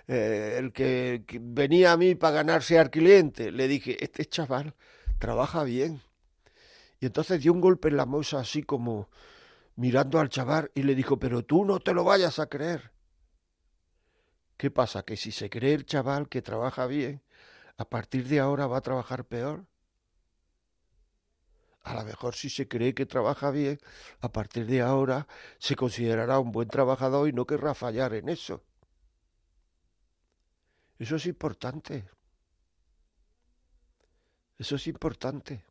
eh, 0.07 0.57
el 0.59 0.71
que, 0.71 1.23
venía 1.41 1.93
a 1.93 1.97
mí 1.97 2.13
para 2.13 2.35
ganarse 2.35 2.77
al 2.77 2.91
cliente, 2.91 3.51
le 3.51 3.67
dije, 3.67 4.03
este 4.03 4.25
chaval 4.25 4.75
trabaja 5.17 5.63
bien. 5.63 6.01
Y 6.99 7.07
entonces 7.07 7.41
dio 7.41 7.51
un 7.51 7.61
golpe 7.61 7.87
en 7.87 7.97
la 7.97 8.05
mesa 8.05 8.39
así 8.39 8.61
como 8.61 9.09
mirando 9.75 10.19
al 10.19 10.29
chaval 10.29 10.69
y 10.75 10.83
le 10.83 10.93
dijo, 10.93 11.17
pero 11.17 11.43
tú 11.43 11.65
no 11.65 11.79
te 11.79 11.93
lo 11.95 12.03
vayas 12.03 12.37
a 12.37 12.47
creer. 12.47 12.91
¿Qué 14.55 14.69
pasa? 14.69 15.01
Que 15.01 15.17
si 15.17 15.31
se 15.31 15.49
cree 15.49 15.73
el 15.73 15.87
chaval 15.87 16.29
que 16.29 16.43
trabaja 16.43 16.85
bien, 16.85 17.23
a 17.77 17.85
partir 17.85 18.27
de 18.27 18.39
ahora 18.39 18.67
va 18.67 18.77
a 18.77 18.81
trabajar 18.81 19.25
peor. 19.25 19.65
A 21.83 21.95
lo 21.95 22.03
mejor 22.03 22.35
si 22.35 22.49
se 22.49 22.67
cree 22.67 22.93
que 22.93 23.05
trabaja 23.05 23.49
bien, 23.49 23.79
a 24.19 24.31
partir 24.31 24.67
de 24.67 24.81
ahora 24.81 25.27
se 25.57 25.75
considerará 25.75 26.39
un 26.39 26.51
buen 26.51 26.67
trabajador 26.67 27.27
y 27.27 27.33
no 27.33 27.45
querrá 27.45 27.73
fallar 27.73 28.13
en 28.13 28.29
eso. 28.29 28.63
Eso 30.99 31.15
es 31.15 31.25
importante. 31.25 32.07
Eso 34.59 34.75
es 34.75 34.85
importante. 34.85 35.65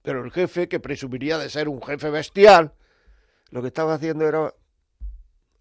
Pero 0.00 0.24
el 0.24 0.30
jefe, 0.32 0.68
que 0.68 0.80
presumiría 0.80 1.36
de 1.36 1.50
ser 1.50 1.68
un 1.68 1.82
jefe 1.82 2.08
bestial, 2.08 2.72
lo 3.50 3.60
que 3.60 3.68
estaba 3.68 3.92
haciendo 3.92 4.26
era 4.26 4.54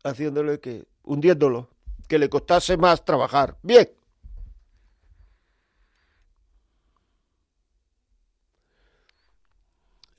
haciéndole 0.05 0.61
que, 0.61 0.87
hundiéndolo, 1.03 1.69
que 2.07 2.17
le 2.17 2.29
costase 2.29 2.77
más 2.77 3.03
trabajar. 3.03 3.57
Bien. 3.61 3.96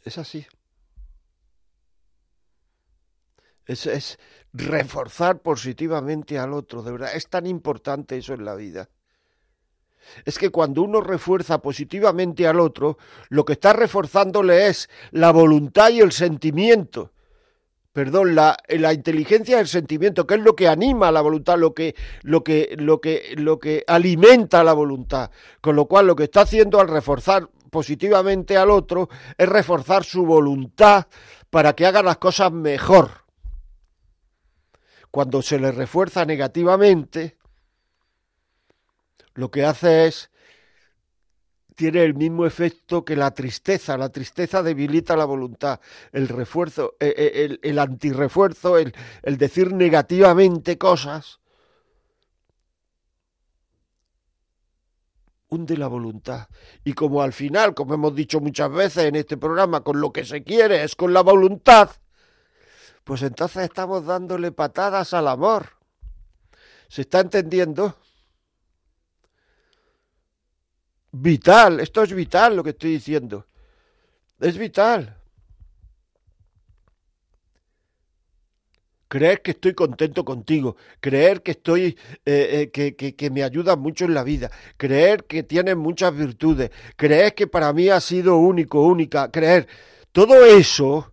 Es 0.09 0.17
así. 0.17 0.47
Es, 3.67 3.85
es 3.85 4.19
reforzar 4.55 5.43
positivamente 5.43 6.39
al 6.39 6.55
otro, 6.55 6.83
de 6.83 6.93
verdad. 6.93 7.15
Es 7.15 7.29
tan 7.29 7.47
importante 7.47 8.17
eso 8.17 8.33
en 8.33 8.47
la 8.47 8.55
vida. 8.55 8.89
Es 10.25 10.39
que 10.39 10.49
cuando 10.49 10.81
uno 10.81 11.03
refuerza 11.03 11.61
positivamente 11.61 12.47
al 12.47 12.59
otro, 12.59 12.97
lo 13.29 13.45
que 13.45 13.53
está 13.53 13.75
reforzándole 13.75 14.69
es 14.69 14.89
la 15.11 15.31
voluntad 15.31 15.91
y 15.91 16.01
el 16.01 16.13
sentimiento 16.13 17.13
perdón, 17.99 18.37
la, 18.37 18.57
la 18.69 18.93
inteligencia 18.93 19.57
del 19.57 19.67
sentimiento, 19.67 20.25
que 20.25 20.37
es 20.37 20.41
lo 20.41 20.55
que 20.55 20.69
anima 20.69 21.09
a 21.09 21.13
la 21.13 21.21
voluntad, 21.21 21.59
lo 21.59 21.75
que, 21.75 21.97
lo 22.23 22.45
que, 22.45 22.77
lo 22.79 23.01
que, 23.01 23.35
lo 23.37 23.59
que 23.59 23.83
alimenta 23.89 24.63
la 24.63 24.73
voluntad. 24.73 25.33
Con 25.61 25.75
lo 25.75 25.87
cual, 25.87 26.07
lo 26.07 26.15
que 26.15 26.23
está 26.23 26.43
haciendo 26.43 26.79
al 26.79 26.87
reforzar 26.87 27.49
positivamente 27.71 28.57
al 28.57 28.71
otro 28.71 29.09
es 29.37 29.49
reforzar 29.49 30.05
su 30.05 30.25
voluntad 30.25 31.07
para 31.51 31.75
que 31.75 31.87
haga 31.87 32.03
las 32.03 32.19
cosas 32.19 32.53
mejor. 32.53 33.11
Cuando 35.11 35.43
se 35.43 35.59
le 35.59 35.73
refuerza 35.73 36.25
negativamente, 36.25 37.39
lo 39.35 39.51
que 39.51 39.65
hace 39.65 40.07
es 40.07 40.31
tiene 41.79 42.03
el 42.03 42.15
mismo 42.15 42.45
efecto 42.45 43.05
que 43.05 43.15
la 43.15 43.31
tristeza. 43.31 43.97
La 43.97 44.09
tristeza 44.09 44.65
debilita 44.65 45.17
la 45.17 45.25
voluntad. 45.25 45.79
El 46.11 46.27
refuerzo, 46.27 46.97
eh, 46.99 47.15
eh, 47.17 47.45
el, 47.45 47.61
el 47.63 47.79
antirrefuerzo, 47.79 48.79
el, 48.79 48.93
el 49.23 49.39
decir 49.39 49.73
negativamente 49.73 50.77
cosas, 50.77 51.39
hunde 55.49 55.77
la 55.77 55.89
voluntad. 55.89 56.49
Y 56.85 56.93
como 56.93 57.23
al 57.23 57.33
final, 57.33 57.75
como 57.75 57.95
hemos 57.95 58.15
dicho 58.15 58.41
muchas 58.41 58.71
veces 58.71 59.05
en 59.05 59.17
este 59.17 59.37
programa, 59.37 59.83
con 59.83 60.01
lo 60.01 60.13
que 60.13 60.25
se 60.25 60.43
quiere 60.43 60.83
es 60.83 60.95
con 60.95 61.13
la 61.13 61.23
voluntad, 61.23 61.91
pues 63.05 63.23
entonces 63.23 63.65
estamos 63.65 64.05
dándole 64.05 64.53
patadas 64.53 65.15
al 65.15 65.29
amor. 65.29 65.71
¿Se 66.89 67.03
está 67.03 67.21
entendiendo? 67.21 67.97
vital, 71.11 71.81
esto 71.81 72.03
es 72.03 72.13
vital 72.13 72.57
lo 72.57 72.65
que 72.65 72.71
estoy 72.71 72.93
diciendo. 72.93 73.47
Es 74.41 74.57
vital. 74.57 75.18
Creer 79.09 79.43
que 79.43 79.53
estoy 79.53 79.75
contento 79.75 80.25
contigo, 80.25 80.77
creer 81.01 81.43
que 81.43 81.53
estoy, 81.53 81.97
eh, 82.27 82.71
eh, 82.71 82.71
que, 82.71 82.95
que, 83.17 83.31
me 83.31 83.43
ayudas 83.43 83.79
mucho 83.79 84.05
en 84.05 84.15
la 84.15 84.23
vida, 84.23 84.51
creer 84.77 85.25
que 85.25 85.43
tienes 85.43 85.77
muchas 85.77 86.15
virtudes, 86.15 86.71
creer 86.97 87.35
que 87.35 87.47
para 87.47 87.73
mí 87.73 87.89
has 87.89 88.05
sido 88.05 88.37
único, 88.37 88.83
única, 88.83 89.31
creer. 89.31 89.67
Todo 90.13 90.45
eso 90.45 91.13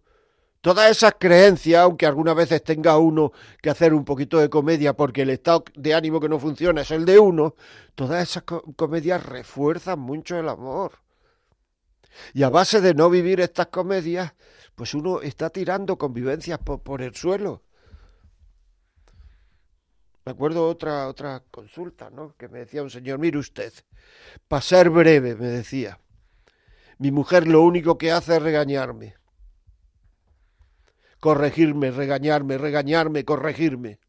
Todas 0.66 0.90
esas 0.90 1.14
creencias, 1.20 1.80
aunque 1.84 2.08
algunas 2.08 2.36
veces 2.36 2.64
tenga 2.64 2.98
uno 2.98 3.32
que 3.62 3.70
hacer 3.70 3.94
un 3.94 4.04
poquito 4.04 4.40
de 4.40 4.50
comedia 4.50 4.94
porque 4.96 5.22
el 5.22 5.30
estado 5.30 5.64
de 5.76 5.94
ánimo 5.94 6.20
que 6.20 6.28
no 6.28 6.40
funciona 6.40 6.82
es 6.82 6.90
el 6.90 7.06
de 7.06 7.20
uno, 7.20 7.54
todas 7.94 8.28
esas 8.28 8.46
comedias 8.76 9.24
refuerzan 9.24 10.00
mucho 10.00 10.40
el 10.40 10.50
amor. 10.50 10.94
Y 12.34 12.42
a 12.42 12.50
base 12.50 12.82
de 12.82 12.96
no 12.96 13.12
vivir 13.12 13.42
estas 13.42 13.68
comedias, 13.68 14.34
pues 14.74 14.96
uno 14.96 15.22
está 15.22 15.52
tirando 15.52 16.00
convivencias 16.00 16.58
por, 16.58 16.82
por 16.82 17.04
el 17.04 17.14
suelo. 17.14 17.62
Me 20.26 20.32
acuerdo 20.32 20.68
otra, 20.68 21.08
otra 21.08 21.44
consulta, 21.52 22.10
¿no? 22.10 22.36
Que 22.36 22.48
me 22.48 22.60
decía 22.60 22.82
un 22.84 22.90
señor, 22.90 23.20
mire 23.20 23.38
usted, 23.38 23.72
para 24.48 24.62
ser 24.62 24.90
breve, 24.90 25.36
me 25.36 25.48
decía, 25.48 26.00
mi 26.98 27.12
mujer 27.12 27.48
lo 27.48 27.62
único 27.62 27.98
que 27.98 28.12
hace 28.12 28.36
es 28.38 28.42
regañarme 28.42 29.16
corregirme, 31.26 31.90
regañarme, 31.90 32.56
regañarme, 32.60 33.26
corregirme. 33.26 34.00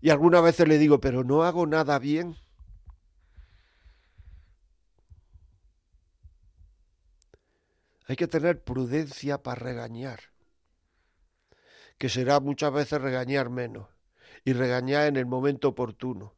Y 0.00 0.10
algunas 0.10 0.44
veces 0.44 0.68
le 0.68 0.78
digo, 0.78 1.00
pero 1.00 1.24
no 1.24 1.42
hago 1.42 1.66
nada 1.66 1.98
bien. 1.98 2.36
Hay 8.06 8.14
que 8.14 8.28
tener 8.28 8.62
prudencia 8.62 9.42
para 9.42 9.60
regañar, 9.60 10.20
que 11.98 12.08
será 12.08 12.38
muchas 12.38 12.72
veces 12.72 13.00
regañar 13.00 13.50
menos 13.50 13.88
y 14.44 14.52
regañar 14.52 15.06
en 15.06 15.16
el 15.16 15.26
momento 15.26 15.68
oportuno 15.68 16.34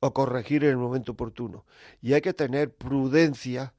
o 0.00 0.12
corregir 0.12 0.64
en 0.64 0.70
el 0.70 0.76
momento 0.76 1.12
oportuno. 1.12 1.64
Y 2.00 2.12
hay 2.14 2.20
que 2.20 2.34
tener 2.34 2.74
prudencia 2.74 3.74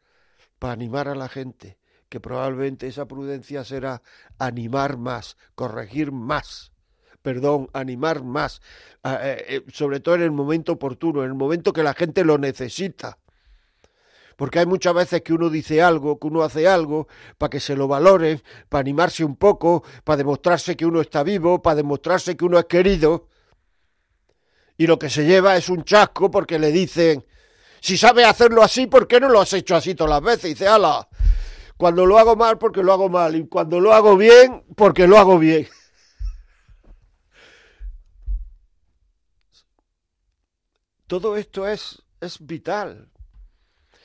para 0.59 0.73
animar 0.73 1.07
a 1.07 1.15
la 1.15 1.29
gente 1.29 1.77
que 2.09 2.19
probablemente 2.19 2.87
esa 2.87 3.07
prudencia 3.07 3.63
será 3.63 4.01
animar 4.39 4.97
más, 4.97 5.37
corregir 5.55 6.11
más, 6.11 6.71
perdón, 7.21 7.69
animar 7.73 8.23
más, 8.23 8.61
eh, 9.03 9.45
eh, 9.47 9.61
sobre 9.71 9.99
todo 9.99 10.15
en 10.15 10.23
el 10.23 10.31
momento 10.31 10.73
oportuno, 10.73 11.23
en 11.23 11.29
el 11.29 11.35
momento 11.35 11.71
que 11.71 11.83
la 11.83 11.93
gente 11.93 12.25
lo 12.25 12.37
necesita. 12.37 13.19
Porque 14.35 14.59
hay 14.59 14.65
muchas 14.65 14.93
veces 14.93 15.21
que 15.21 15.33
uno 15.33 15.49
dice 15.49 15.81
algo, 15.81 16.17
que 16.17 16.27
uno 16.27 16.43
hace 16.43 16.67
algo, 16.67 17.07
para 17.37 17.49
que 17.49 17.59
se 17.59 17.75
lo 17.75 17.87
valore, 17.87 18.41
para 18.69 18.79
animarse 18.79 19.23
un 19.23 19.35
poco, 19.35 19.83
para 20.03 20.17
demostrarse 20.17 20.77
que 20.77 20.85
uno 20.85 21.01
está 21.01 21.23
vivo, 21.23 21.61
para 21.61 21.75
demostrarse 21.75 22.37
que 22.37 22.45
uno 22.45 22.57
es 22.57 22.65
querido. 22.65 23.27
Y 24.79 24.87
lo 24.87 24.97
que 24.97 25.09
se 25.09 25.25
lleva 25.25 25.57
es 25.57 25.67
un 25.67 25.83
chasco 25.83 26.31
porque 26.31 26.57
le 26.57 26.71
dicen, 26.71 27.25
si 27.81 27.97
sabes 27.97 28.25
hacerlo 28.25 28.63
así, 28.63 28.87
¿por 28.87 29.09
qué 29.09 29.19
no 29.19 29.27
lo 29.27 29.41
has 29.41 29.51
hecho 29.51 29.75
así 29.75 29.93
todas 29.93 30.11
las 30.11 30.21
veces? 30.21 30.45
Y 30.45 30.53
dice, 30.53 30.69
ala, 30.69 31.05
cuando 31.75 32.05
lo 32.05 32.17
hago 32.17 32.37
mal, 32.37 32.57
porque 32.57 32.81
lo 32.81 32.93
hago 32.93 33.09
mal. 33.09 33.35
Y 33.35 33.45
cuando 33.49 33.81
lo 33.81 33.93
hago 33.93 34.15
bien, 34.15 34.63
porque 34.77 35.05
lo 35.05 35.17
hago 35.17 35.37
bien. 35.37 35.67
Todo 41.07 41.35
esto 41.35 41.67
es, 41.67 42.01
es 42.21 42.37
vital. 42.39 43.11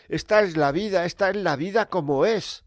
Esta 0.08 0.40
es 0.40 0.56
la 0.56 0.72
vida, 0.72 1.04
esta 1.04 1.30
es 1.30 1.36
la 1.36 1.54
vida 1.54 1.86
como 1.86 2.26
es. 2.26 2.64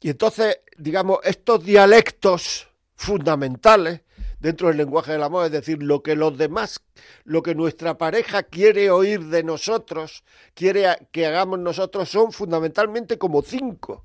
Y 0.00 0.10
entonces, 0.10 0.60
digamos, 0.76 1.18
estos 1.24 1.64
dialectos 1.64 2.68
fundamentales 2.94 4.02
dentro 4.38 4.68
del 4.68 4.76
lenguaje 4.76 5.12
del 5.12 5.22
amor, 5.22 5.46
es 5.46 5.52
decir, 5.52 5.82
lo 5.82 6.02
que 6.02 6.14
los 6.14 6.38
demás, 6.38 6.80
lo 7.24 7.42
que 7.42 7.54
nuestra 7.54 7.98
pareja 7.98 8.44
quiere 8.44 8.90
oír 8.90 9.24
de 9.24 9.42
nosotros, 9.42 10.24
quiere 10.54 11.08
que 11.10 11.26
hagamos 11.26 11.58
nosotros, 11.58 12.08
son 12.08 12.32
fundamentalmente 12.32 13.18
como 13.18 13.42
cinco. 13.42 14.04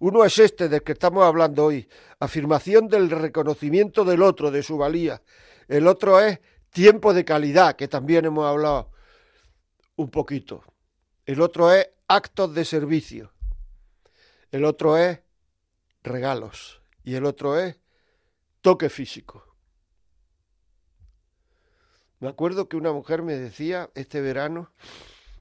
Uno 0.00 0.24
es 0.24 0.38
este 0.38 0.68
del 0.68 0.82
que 0.82 0.92
estamos 0.92 1.24
hablando 1.24 1.64
hoy, 1.64 1.88
afirmación 2.20 2.86
del 2.86 3.10
reconocimiento 3.10 4.04
del 4.04 4.22
otro, 4.22 4.52
de 4.52 4.62
su 4.62 4.78
valía. 4.78 5.22
El 5.66 5.88
otro 5.88 6.20
es 6.20 6.38
tiempo 6.70 7.12
de 7.12 7.24
calidad, 7.24 7.74
que 7.74 7.88
también 7.88 8.24
hemos 8.24 8.46
hablado 8.46 8.92
un 9.96 10.08
poquito. 10.08 10.62
El 11.26 11.40
otro 11.40 11.72
es 11.72 11.88
actos 12.06 12.54
de 12.54 12.64
servicio. 12.64 13.32
El 14.50 14.64
otro 14.64 14.96
es 14.96 15.20
regalos. 16.02 16.82
Y 17.04 17.14
el 17.14 17.24
otro 17.24 17.58
es 17.58 17.78
toque 18.60 18.88
físico. 18.88 19.44
Me 22.20 22.28
acuerdo 22.28 22.68
que 22.68 22.76
una 22.76 22.92
mujer 22.92 23.22
me 23.22 23.34
decía 23.34 23.90
este 23.94 24.20
verano, 24.20 24.72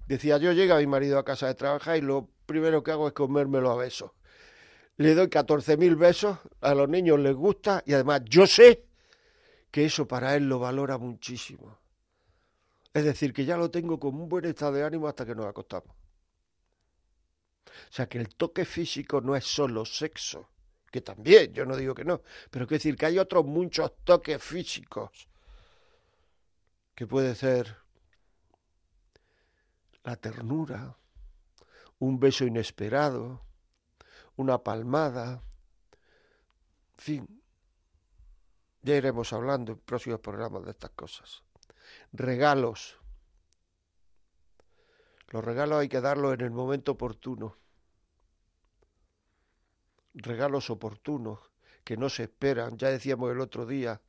decía, 0.08 0.38
yo 0.38 0.54
llega 0.54 0.78
mi 0.78 0.88
marido 0.88 1.18
a 1.18 1.26
casa 1.26 1.48
de 1.48 1.56
trabajar 1.56 1.98
y 1.98 2.02
lo 2.02 2.30
primero 2.46 2.84
que 2.84 2.92
hago 2.92 3.08
es 3.08 3.14
comérmelo 3.14 3.72
a 3.72 3.76
besos. 3.76 4.12
Le 4.98 5.16
doy 5.16 5.28
14.000 5.28 5.98
besos, 5.98 6.38
a 6.62 6.76
los 6.76 6.88
niños 6.88 7.20
les 7.20 7.36
gusta 7.36 7.84
y 7.86 7.94
además 7.94 8.22
yo 8.26 8.46
sé 8.46 8.86
que 9.72 9.86
eso 9.86 10.08
para 10.08 10.36
él 10.36 10.48
lo 10.48 10.60
valora 10.60 10.98
muchísimo. 10.98 11.80
Es 12.94 13.04
decir, 13.04 13.34
que 13.34 13.46
ya 13.46 13.58
lo 13.58 13.70
tengo 13.70 14.00
con 14.00 14.16
un 14.16 14.30
buen 14.30 14.46
estado 14.46 14.74
de 14.74 14.84
ánimo 14.84 15.08
hasta 15.08 15.26
que 15.26 15.36
nos 15.36 15.46
acostamos. 15.46 15.96
O 17.68 17.94
sea, 17.94 18.08
que 18.08 18.18
el 18.18 18.36
toque 18.36 18.66
físico 18.66 19.22
no 19.22 19.36
es 19.36 19.46
solo 19.46 19.86
sexo, 19.86 20.50
que 20.92 21.02
también, 21.02 21.54
yo 21.54 21.66
no 21.66 21.76
digo 21.76 21.94
que 21.94 22.06
no, 22.06 22.22
pero 22.50 22.68
quiero 22.68 22.80
decir 22.80 22.96
que 22.96 23.06
hay 23.06 23.20
otros 23.20 23.46
muchos 23.46 23.92
toques 24.04 24.42
físicos 24.42 25.28
que 26.96 27.06
puede 27.06 27.36
ser 27.36 27.78
la 30.04 30.16
ternura, 30.16 30.98
un 32.00 32.20
beso 32.20 32.46
inesperado, 32.46 33.42
una 34.36 34.58
palmada, 34.64 35.44
en 36.98 37.04
fin, 37.04 37.42
ya 38.82 38.96
iremos 38.96 39.34
hablando 39.34 39.74
en 39.74 39.80
próximos 39.80 40.20
programas 40.20 40.64
de 40.64 40.72
estas 40.72 40.92
cosas. 40.92 41.44
Regalos. 42.14 42.98
Los 45.30 45.44
regalos 45.44 45.80
hay 45.80 45.90
que 45.90 46.02
darlos 46.02 46.34
en 46.34 46.42
el 46.42 46.52
momento 46.52 46.94
oportuno 46.94 47.58
regalos 50.18 50.70
oportunos 50.70 51.40
que 51.84 51.98
no 51.98 52.10
se 52.10 52.24
esperan. 52.24 52.78
Ya 52.78 52.90
decíamos 52.90 53.32
el 53.32 53.40
otro 53.40 53.66
día 53.66 54.02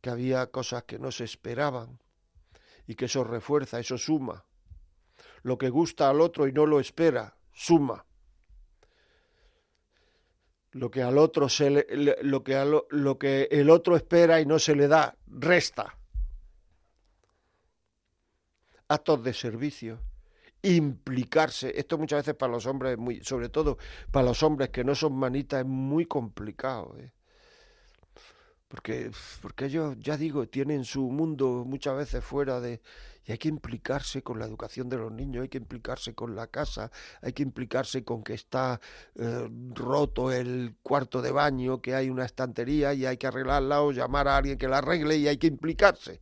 que 0.00 0.10
había 0.10 0.46
cosas 0.48 0.84
que 0.84 0.98
no 0.98 1.10
se 1.10 1.24
esperaban 1.24 1.98
y 2.86 2.94
que 2.94 3.06
eso 3.06 3.24
refuerza, 3.24 3.80
eso 3.80 3.98
suma. 3.98 4.44
lo 5.42 5.58
que 5.58 5.68
gusta 5.68 6.08
al 6.08 6.22
otro 6.22 6.46
y 6.46 6.52
no 6.52 6.64
lo 6.64 6.80
espera, 6.80 7.36
suma. 7.52 8.06
Lo 10.72 10.90
que 10.90 11.02
al 11.02 11.18
otro 11.18 11.48
se 11.50 11.86
lo 12.22 12.42
que 12.42 13.48
el 13.50 13.70
otro 13.70 13.96
espera 13.96 14.40
y 14.40 14.46
no 14.46 14.58
se 14.58 14.74
le 14.74 14.88
da, 14.88 15.16
resta. 15.26 15.98
Actos 18.88 19.22
de 19.22 19.34
servicio 19.34 20.00
implicarse. 20.64 21.72
Esto 21.78 21.98
muchas 21.98 22.20
veces 22.20 22.34
para 22.34 22.52
los 22.52 22.66
hombres, 22.66 22.96
muy, 22.98 23.22
sobre 23.22 23.48
todo 23.48 23.78
para 24.10 24.26
los 24.26 24.42
hombres 24.42 24.70
que 24.70 24.84
no 24.84 24.94
son 24.94 25.14
manitas, 25.14 25.60
es 25.60 25.66
muy 25.66 26.06
complicado. 26.06 26.96
¿eh? 26.98 27.12
Porque, 28.68 29.10
porque 29.42 29.66
ellos, 29.66 29.96
ya 29.98 30.16
digo, 30.16 30.48
tienen 30.48 30.84
su 30.84 31.02
mundo 31.10 31.64
muchas 31.66 31.96
veces 31.96 32.24
fuera 32.24 32.60
de... 32.60 32.80
Y 33.26 33.32
hay 33.32 33.38
que 33.38 33.48
implicarse 33.48 34.22
con 34.22 34.38
la 34.38 34.44
educación 34.44 34.90
de 34.90 34.98
los 34.98 35.10
niños, 35.10 35.42
hay 35.42 35.48
que 35.48 35.56
implicarse 35.56 36.14
con 36.14 36.36
la 36.36 36.46
casa, 36.48 36.90
hay 37.22 37.32
que 37.32 37.42
implicarse 37.42 38.04
con 38.04 38.22
que 38.22 38.34
está 38.34 38.80
eh, 39.14 39.48
roto 39.70 40.30
el 40.30 40.76
cuarto 40.82 41.22
de 41.22 41.30
baño, 41.30 41.80
que 41.80 41.94
hay 41.94 42.10
una 42.10 42.26
estantería 42.26 42.92
y 42.92 43.06
hay 43.06 43.16
que 43.16 43.26
arreglarla 43.26 43.80
o 43.80 43.92
llamar 43.92 44.28
a 44.28 44.36
alguien 44.36 44.58
que 44.58 44.68
la 44.68 44.78
arregle 44.78 45.16
y 45.16 45.28
hay 45.28 45.38
que 45.38 45.46
implicarse 45.46 46.20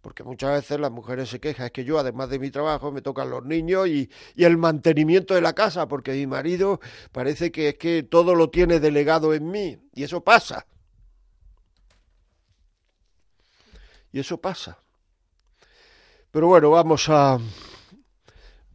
porque 0.00 0.22
muchas 0.22 0.52
veces 0.52 0.78
las 0.78 0.90
mujeres 0.90 1.28
se 1.28 1.40
quejan, 1.40 1.66
es 1.66 1.72
que 1.72 1.84
yo 1.84 1.98
además 1.98 2.30
de 2.30 2.38
mi 2.38 2.50
trabajo 2.50 2.92
me 2.92 3.02
tocan 3.02 3.30
los 3.30 3.44
niños 3.44 3.88
y, 3.88 4.10
y, 4.36 4.44
el 4.44 4.56
mantenimiento 4.56 5.34
de 5.34 5.40
la 5.40 5.54
casa, 5.54 5.88
porque 5.88 6.12
mi 6.12 6.26
marido 6.26 6.80
parece 7.12 7.50
que 7.50 7.70
es 7.70 7.78
que 7.78 8.02
todo 8.04 8.34
lo 8.34 8.50
tiene 8.50 8.80
delegado 8.80 9.34
en 9.34 9.50
mí, 9.50 9.78
y 9.94 10.04
eso 10.04 10.22
pasa. 10.22 10.66
Y 14.12 14.20
eso 14.20 14.40
pasa. 14.40 14.78
Pero 16.30 16.46
bueno, 16.46 16.70
vamos 16.70 17.08
a 17.08 17.38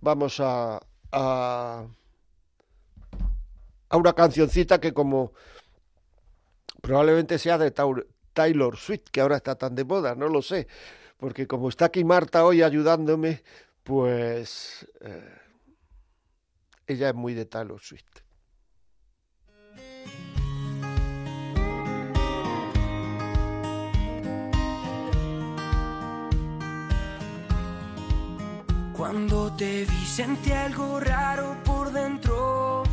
vamos 0.02 0.40
a, 0.40 0.80
a, 1.12 1.86
a 3.90 3.98
una 3.98 4.14
cancioncita 4.14 4.80
que 4.80 4.94
como 4.94 5.32
probablemente 6.82 7.40
sea 7.40 7.58
de 7.58 7.72
Taylor 7.72 8.78
Swift, 8.78 9.10
que 9.12 9.22
ahora 9.22 9.38
está 9.38 9.56
tan 9.56 9.76
de 9.76 9.86
moda, 9.86 10.16
no 10.16 10.28
lo 10.28 10.42
sé 10.42 10.68
porque 11.17 11.47
como 11.47 11.69
está 11.69 11.86
aquí 11.86 12.04
Marta 12.04 12.45
hoy 12.45 12.62
ayudándome, 12.62 13.43
pues 13.84 14.88
eh, 15.02 15.38
ella 16.88 17.10
es 17.10 17.15
muy 17.15 17.34
de 17.34 17.45
Taylor 17.45 17.80
Swift. 17.82 18.23
Cuando 28.93 29.52
te 29.58 29.86
vi 29.86 30.06
sentí 30.06 30.52
algo 30.52 30.99
raro 30.99 31.58
por 31.65 31.91
dentro, 31.91 32.84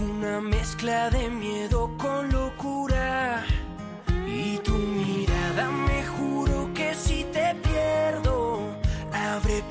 una 0.00 0.40
mezcla 0.40 1.08
de 1.10 1.30
miedo 1.30 1.96
con 1.96 2.30
locura 2.30 3.44
y 4.26 4.58
tu 4.58 4.72
mirada 4.72 5.70
me 5.70 5.91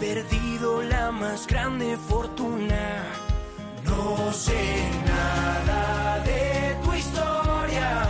perdido 0.01 0.81
la 0.81 1.11
más 1.11 1.45
grande 1.45 1.95
fortuna. 2.09 3.03
No 3.85 4.33
sé 4.33 4.89
nada 5.05 6.19
de 6.25 6.75
tu 6.83 6.91
historia 6.91 8.07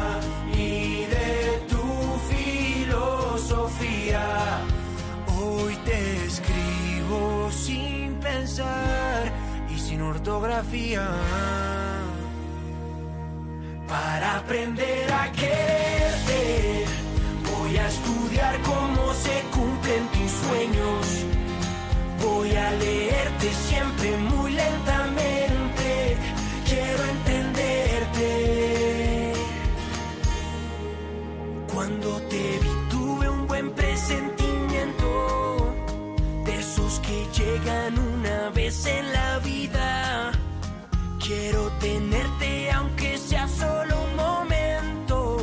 ni 0.55 1.05
de 1.15 1.65
tu 1.71 1.85
filosofía. 2.31 4.23
Hoy 5.37 5.75
te 5.83 6.25
escribo 6.27 7.51
sin 7.51 8.15
pensar 8.21 9.29
y 9.69 9.77
sin 9.77 10.01
ortografía. 10.01 11.05
Para 13.89 14.37
aprender 14.37 15.11
a 15.11 15.29
quererte, 15.33 16.85
voy 17.51 17.77
a 17.77 17.85
estudiar 17.85 18.61
cómo 18.61 19.13
se 19.13 19.35
cumplen 19.51 20.07
tus 20.13 20.31
sueños 20.31 21.10
Voy 22.21 22.55
a 22.55 22.71
leerte 22.71 23.51
siempre 23.67 24.15
muy 24.17 24.51
lentamente. 24.51 26.17
Quiero 26.67 27.03
entenderte. 27.15 29.33
Cuando 31.73 32.21
te 32.29 32.59
vi 32.59 32.69
tuve 32.89 33.27
un 33.29 33.47
buen 33.47 33.71
presentimiento. 33.71 35.73
De 36.45 36.59
esos 36.59 36.99
que 36.99 37.25
llegan 37.37 37.97
una 37.97 38.49
vez 38.51 38.85
en 38.85 39.11
la 39.11 39.39
vida. 39.39 40.31
Quiero 41.19 41.71
tenerte 41.79 42.69
aunque 42.71 43.17
sea 43.17 43.47
solo 43.47 43.95
un 44.03 44.15
momento. 44.15 45.37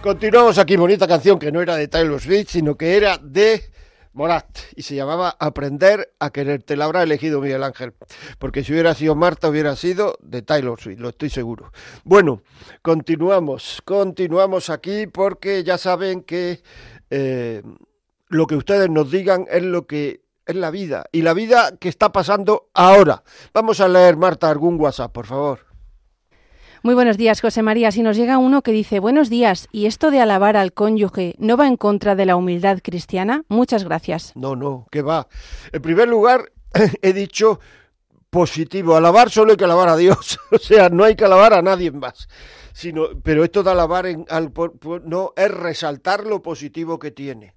Continuamos 0.02 0.56
aquí, 0.56 0.76
bonita 0.76 1.06
canción 1.06 1.38
que 1.38 1.52
no 1.52 1.60
era 1.60 1.76
de 1.76 1.86
Taylor 1.86 2.18
Swift, 2.18 2.48
sino 2.48 2.74
que 2.74 2.96
era 2.96 3.18
de 3.18 3.70
Morat 4.14 4.46
y 4.74 4.80
se 4.80 4.94
llamaba 4.94 5.36
Aprender 5.38 6.14
a 6.18 6.30
quererte. 6.30 6.74
La 6.74 6.86
habrá 6.86 7.02
elegido 7.02 7.42
Miguel 7.42 7.62
Ángel, 7.62 7.92
porque 8.38 8.64
si 8.64 8.72
hubiera 8.72 8.94
sido 8.94 9.14
Marta 9.14 9.50
hubiera 9.50 9.76
sido 9.76 10.16
de 10.22 10.40
Taylor 10.40 10.80
Swift, 10.80 11.00
lo 11.00 11.10
estoy 11.10 11.28
seguro. 11.28 11.70
Bueno, 12.02 12.42
continuamos, 12.80 13.82
continuamos 13.84 14.70
aquí 14.70 15.06
porque 15.06 15.64
ya 15.64 15.76
saben 15.76 16.22
que 16.22 16.62
eh, 17.10 17.62
lo 18.28 18.46
que 18.46 18.56
ustedes 18.56 18.88
nos 18.88 19.10
digan 19.10 19.46
es 19.50 19.62
lo 19.62 19.86
que 19.86 20.22
es 20.46 20.56
la 20.56 20.70
vida 20.70 21.04
y 21.12 21.20
la 21.20 21.34
vida 21.34 21.76
que 21.78 21.90
está 21.90 22.10
pasando 22.10 22.70
ahora. 22.72 23.22
Vamos 23.52 23.80
a 23.80 23.88
leer, 23.88 24.16
Marta, 24.16 24.48
algún 24.48 24.80
WhatsApp, 24.80 25.12
por 25.12 25.26
favor. 25.26 25.69
Muy 26.82 26.94
buenos 26.94 27.18
días, 27.18 27.42
José 27.42 27.60
María. 27.62 27.92
Si 27.92 28.02
nos 28.02 28.16
llega 28.16 28.38
uno 28.38 28.62
que 28.62 28.72
dice, 28.72 29.00
buenos 29.00 29.28
días, 29.28 29.68
¿y 29.70 29.84
esto 29.84 30.10
de 30.10 30.18
alabar 30.18 30.56
al 30.56 30.72
cónyuge 30.72 31.34
no 31.38 31.58
va 31.58 31.66
en 31.66 31.76
contra 31.76 32.14
de 32.14 32.24
la 32.24 32.36
humildad 32.36 32.78
cristiana? 32.82 33.44
Muchas 33.48 33.84
gracias. 33.84 34.32
No, 34.34 34.56
no, 34.56 34.86
que 34.90 35.02
va. 35.02 35.28
En 35.72 35.82
primer 35.82 36.08
lugar, 36.08 36.52
he 37.02 37.12
dicho 37.12 37.60
positivo. 38.30 38.96
Alabar 38.96 39.28
solo 39.28 39.50
hay 39.50 39.58
que 39.58 39.64
alabar 39.64 39.90
a 39.90 39.96
Dios. 39.96 40.38
o 40.52 40.56
sea, 40.56 40.88
no 40.88 41.04
hay 41.04 41.16
que 41.16 41.26
alabar 41.26 41.52
a 41.52 41.60
nadie 41.60 41.90
más. 41.90 42.28
Sino, 42.72 43.08
pero 43.22 43.44
esto 43.44 43.62
de 43.62 43.72
alabar 43.72 44.06
en, 44.06 44.24
al, 44.30 44.50
no 45.04 45.34
es 45.36 45.50
resaltar 45.50 46.24
lo 46.24 46.40
positivo 46.40 46.98
que 46.98 47.10
tiene. 47.10 47.52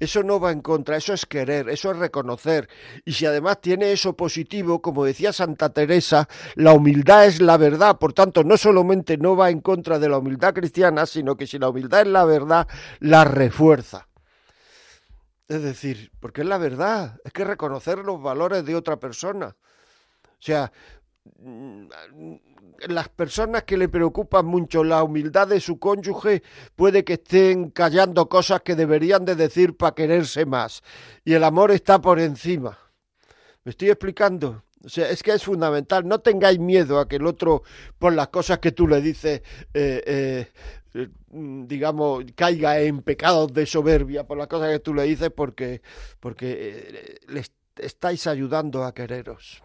Eso 0.00 0.22
no 0.22 0.40
va 0.40 0.50
en 0.50 0.62
contra, 0.62 0.96
eso 0.96 1.12
es 1.12 1.26
querer, 1.26 1.68
eso 1.68 1.90
es 1.90 1.98
reconocer. 1.98 2.70
Y 3.04 3.12
si 3.12 3.26
además 3.26 3.60
tiene 3.60 3.92
eso 3.92 4.16
positivo, 4.16 4.80
como 4.80 5.04
decía 5.04 5.30
Santa 5.30 5.68
Teresa, 5.74 6.26
la 6.54 6.72
humildad 6.72 7.26
es 7.26 7.42
la 7.42 7.58
verdad. 7.58 7.98
Por 7.98 8.14
tanto, 8.14 8.42
no 8.42 8.56
solamente 8.56 9.18
no 9.18 9.36
va 9.36 9.50
en 9.50 9.60
contra 9.60 9.98
de 9.98 10.08
la 10.08 10.16
humildad 10.16 10.54
cristiana, 10.54 11.04
sino 11.04 11.36
que 11.36 11.46
si 11.46 11.58
la 11.58 11.68
humildad 11.68 12.00
es 12.00 12.06
la 12.06 12.24
verdad, 12.24 12.66
la 13.00 13.24
refuerza. 13.24 14.08
Es 15.46 15.62
decir, 15.62 16.10
porque 16.18 16.40
es 16.40 16.46
la 16.46 16.56
verdad, 16.56 17.18
es 17.22 17.32
que 17.32 17.44
reconocer 17.44 17.98
los 17.98 18.22
valores 18.22 18.64
de 18.64 18.76
otra 18.76 18.98
persona. 18.98 19.54
O 20.24 20.42
sea, 20.42 20.72
las 22.88 23.08
personas 23.08 23.64
que 23.64 23.76
le 23.76 23.88
preocupan 23.88 24.46
mucho 24.46 24.84
la 24.84 25.02
humildad 25.02 25.48
de 25.48 25.60
su 25.60 25.78
cónyuge 25.78 26.42
puede 26.76 27.04
que 27.04 27.14
estén 27.14 27.70
callando 27.70 28.28
cosas 28.28 28.62
que 28.62 28.74
deberían 28.74 29.24
de 29.24 29.34
decir 29.34 29.76
para 29.76 29.94
quererse 29.94 30.46
más. 30.46 30.82
Y 31.24 31.34
el 31.34 31.44
amor 31.44 31.70
está 31.70 32.00
por 32.00 32.18
encima. 32.18 32.78
¿Me 33.64 33.70
estoy 33.70 33.90
explicando? 33.90 34.64
O 34.82 34.88
sea, 34.88 35.10
es 35.10 35.22
que 35.22 35.32
es 35.32 35.44
fundamental. 35.44 36.06
No 36.08 36.20
tengáis 36.20 36.58
miedo 36.58 36.98
a 36.98 37.08
que 37.08 37.16
el 37.16 37.26
otro, 37.26 37.62
por 37.98 38.14
las 38.14 38.28
cosas 38.28 38.58
que 38.58 38.72
tú 38.72 38.88
le 38.88 39.02
dices, 39.02 39.42
eh, 39.74 40.48
eh, 40.94 41.08
digamos, 41.32 42.24
caiga 42.34 42.80
en 42.80 43.02
pecados 43.02 43.52
de 43.52 43.66
soberbia 43.66 44.26
por 44.26 44.38
las 44.38 44.46
cosas 44.46 44.70
que 44.70 44.80
tú 44.80 44.94
le 44.94 45.02
dices, 45.04 45.30
porque, 45.30 45.82
porque 46.18 46.56
eh, 46.88 47.14
le 47.28 47.44
estáis 47.76 48.26
ayudando 48.26 48.84
a 48.84 48.94
quereros. 48.94 49.62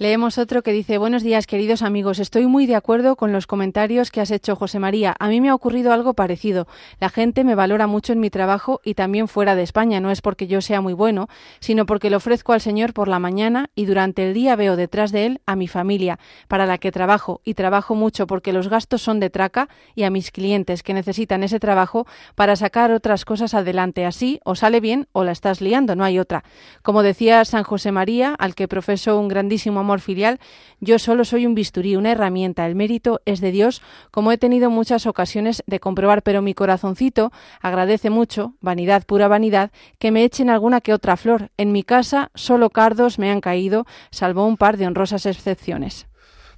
Leemos 0.00 0.38
otro 0.38 0.62
que 0.62 0.72
dice, 0.72 0.96
buenos 0.96 1.22
días 1.22 1.46
queridos 1.46 1.82
amigos, 1.82 2.20
estoy 2.20 2.46
muy 2.46 2.64
de 2.64 2.74
acuerdo 2.74 3.16
con 3.16 3.32
los 3.32 3.46
comentarios 3.46 4.10
que 4.10 4.22
has 4.22 4.30
hecho 4.30 4.56
José 4.56 4.78
María. 4.78 5.14
A 5.18 5.28
mí 5.28 5.42
me 5.42 5.50
ha 5.50 5.54
ocurrido 5.54 5.92
algo 5.92 6.14
parecido. 6.14 6.66
La 7.00 7.10
gente 7.10 7.44
me 7.44 7.54
valora 7.54 7.86
mucho 7.86 8.14
en 8.14 8.20
mi 8.20 8.30
trabajo 8.30 8.80
y 8.82 8.94
también 8.94 9.28
fuera 9.28 9.54
de 9.54 9.62
España. 9.62 10.00
No 10.00 10.10
es 10.10 10.22
porque 10.22 10.46
yo 10.46 10.62
sea 10.62 10.80
muy 10.80 10.94
bueno, 10.94 11.28
sino 11.58 11.84
porque 11.84 12.08
le 12.08 12.16
ofrezco 12.16 12.54
al 12.54 12.62
Señor 12.62 12.94
por 12.94 13.08
la 13.08 13.18
mañana 13.18 13.68
y 13.74 13.84
durante 13.84 14.26
el 14.26 14.32
día 14.32 14.56
veo 14.56 14.74
detrás 14.74 15.12
de 15.12 15.26
él 15.26 15.42
a 15.44 15.54
mi 15.54 15.68
familia, 15.68 16.18
para 16.48 16.64
la 16.64 16.78
que 16.78 16.92
trabajo 16.92 17.42
y 17.44 17.52
trabajo 17.52 17.94
mucho 17.94 18.26
porque 18.26 18.54
los 18.54 18.68
gastos 18.68 19.02
son 19.02 19.20
de 19.20 19.28
traca 19.28 19.68
y 19.94 20.04
a 20.04 20.10
mis 20.10 20.30
clientes 20.30 20.82
que 20.82 20.94
necesitan 20.94 21.42
ese 21.42 21.60
trabajo 21.60 22.06
para 22.36 22.56
sacar 22.56 22.90
otras 22.90 23.26
cosas 23.26 23.52
adelante. 23.52 24.06
Así 24.06 24.40
o 24.46 24.54
sale 24.54 24.80
bien 24.80 25.08
o 25.12 25.24
la 25.24 25.32
estás 25.32 25.60
liando, 25.60 25.94
no 25.94 26.04
hay 26.04 26.18
otra. 26.18 26.42
Como 26.80 27.02
decía 27.02 27.44
San 27.44 27.64
José 27.64 27.92
María, 27.92 28.34
al 28.38 28.54
que 28.54 28.66
profeso 28.66 29.20
un 29.20 29.28
grandísimo 29.28 29.80
amor 29.80 29.89
filial, 29.98 30.38
yo 30.78 31.00
solo 31.00 31.24
soy 31.24 31.46
un 31.46 31.56
bisturí, 31.56 31.96
una 31.96 32.12
herramienta, 32.12 32.64
el 32.66 32.76
mérito 32.76 33.20
es 33.24 33.40
de 33.40 33.50
Dios, 33.50 33.82
como 34.12 34.30
he 34.30 34.38
tenido 34.38 34.70
muchas 34.70 35.06
ocasiones 35.06 35.64
de 35.66 35.80
comprobar, 35.80 36.22
pero 36.22 36.42
mi 36.42 36.54
corazoncito 36.54 37.32
agradece 37.60 38.10
mucho, 38.10 38.54
vanidad, 38.60 39.04
pura 39.04 39.26
vanidad, 39.26 39.72
que 39.98 40.12
me 40.12 40.22
echen 40.22 40.50
alguna 40.50 40.80
que 40.80 40.94
otra 40.94 41.16
flor. 41.16 41.50
En 41.56 41.72
mi 41.72 41.82
casa 41.82 42.30
solo 42.36 42.70
cardos 42.70 43.18
me 43.18 43.32
han 43.32 43.40
caído, 43.40 43.86
salvo 44.12 44.46
un 44.46 44.56
par 44.56 44.76
de 44.76 44.86
honrosas 44.86 45.26
excepciones. 45.26 46.06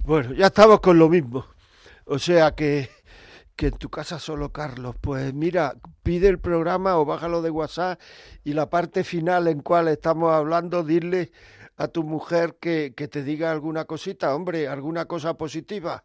Bueno, 0.03 0.33
ya 0.33 0.47
estamos 0.47 0.81
con 0.81 0.99
lo 0.99 1.09
mismo. 1.09 1.47
O 2.05 2.19
sea 2.19 2.51
que 2.51 2.89
que 3.55 3.67
en 3.67 3.77
tu 3.77 3.89
casa 3.89 4.19
solo 4.19 4.51
Carlos. 4.51 4.95
Pues 4.99 5.33
mira, 5.33 5.75
pide 6.03 6.27
el 6.27 6.39
programa 6.39 6.97
o 6.97 7.05
bájalo 7.05 7.41
de 7.41 7.49
WhatsApp 7.49 7.99
y 8.43 8.53
la 8.53 8.69
parte 8.69 9.03
final 9.03 9.47
en 9.47 9.61
cual 9.61 9.87
estamos 9.87 10.33
hablando, 10.33 10.83
dile 10.83 11.31
a 11.83 11.87
tu 11.89 12.03
mujer 12.03 12.57
que, 12.59 12.93
que 12.95 13.07
te 13.07 13.23
diga 13.23 13.51
alguna 13.51 13.85
cosita, 13.85 14.35
hombre, 14.35 14.67
alguna 14.67 15.05
cosa 15.05 15.35
positiva. 15.35 16.03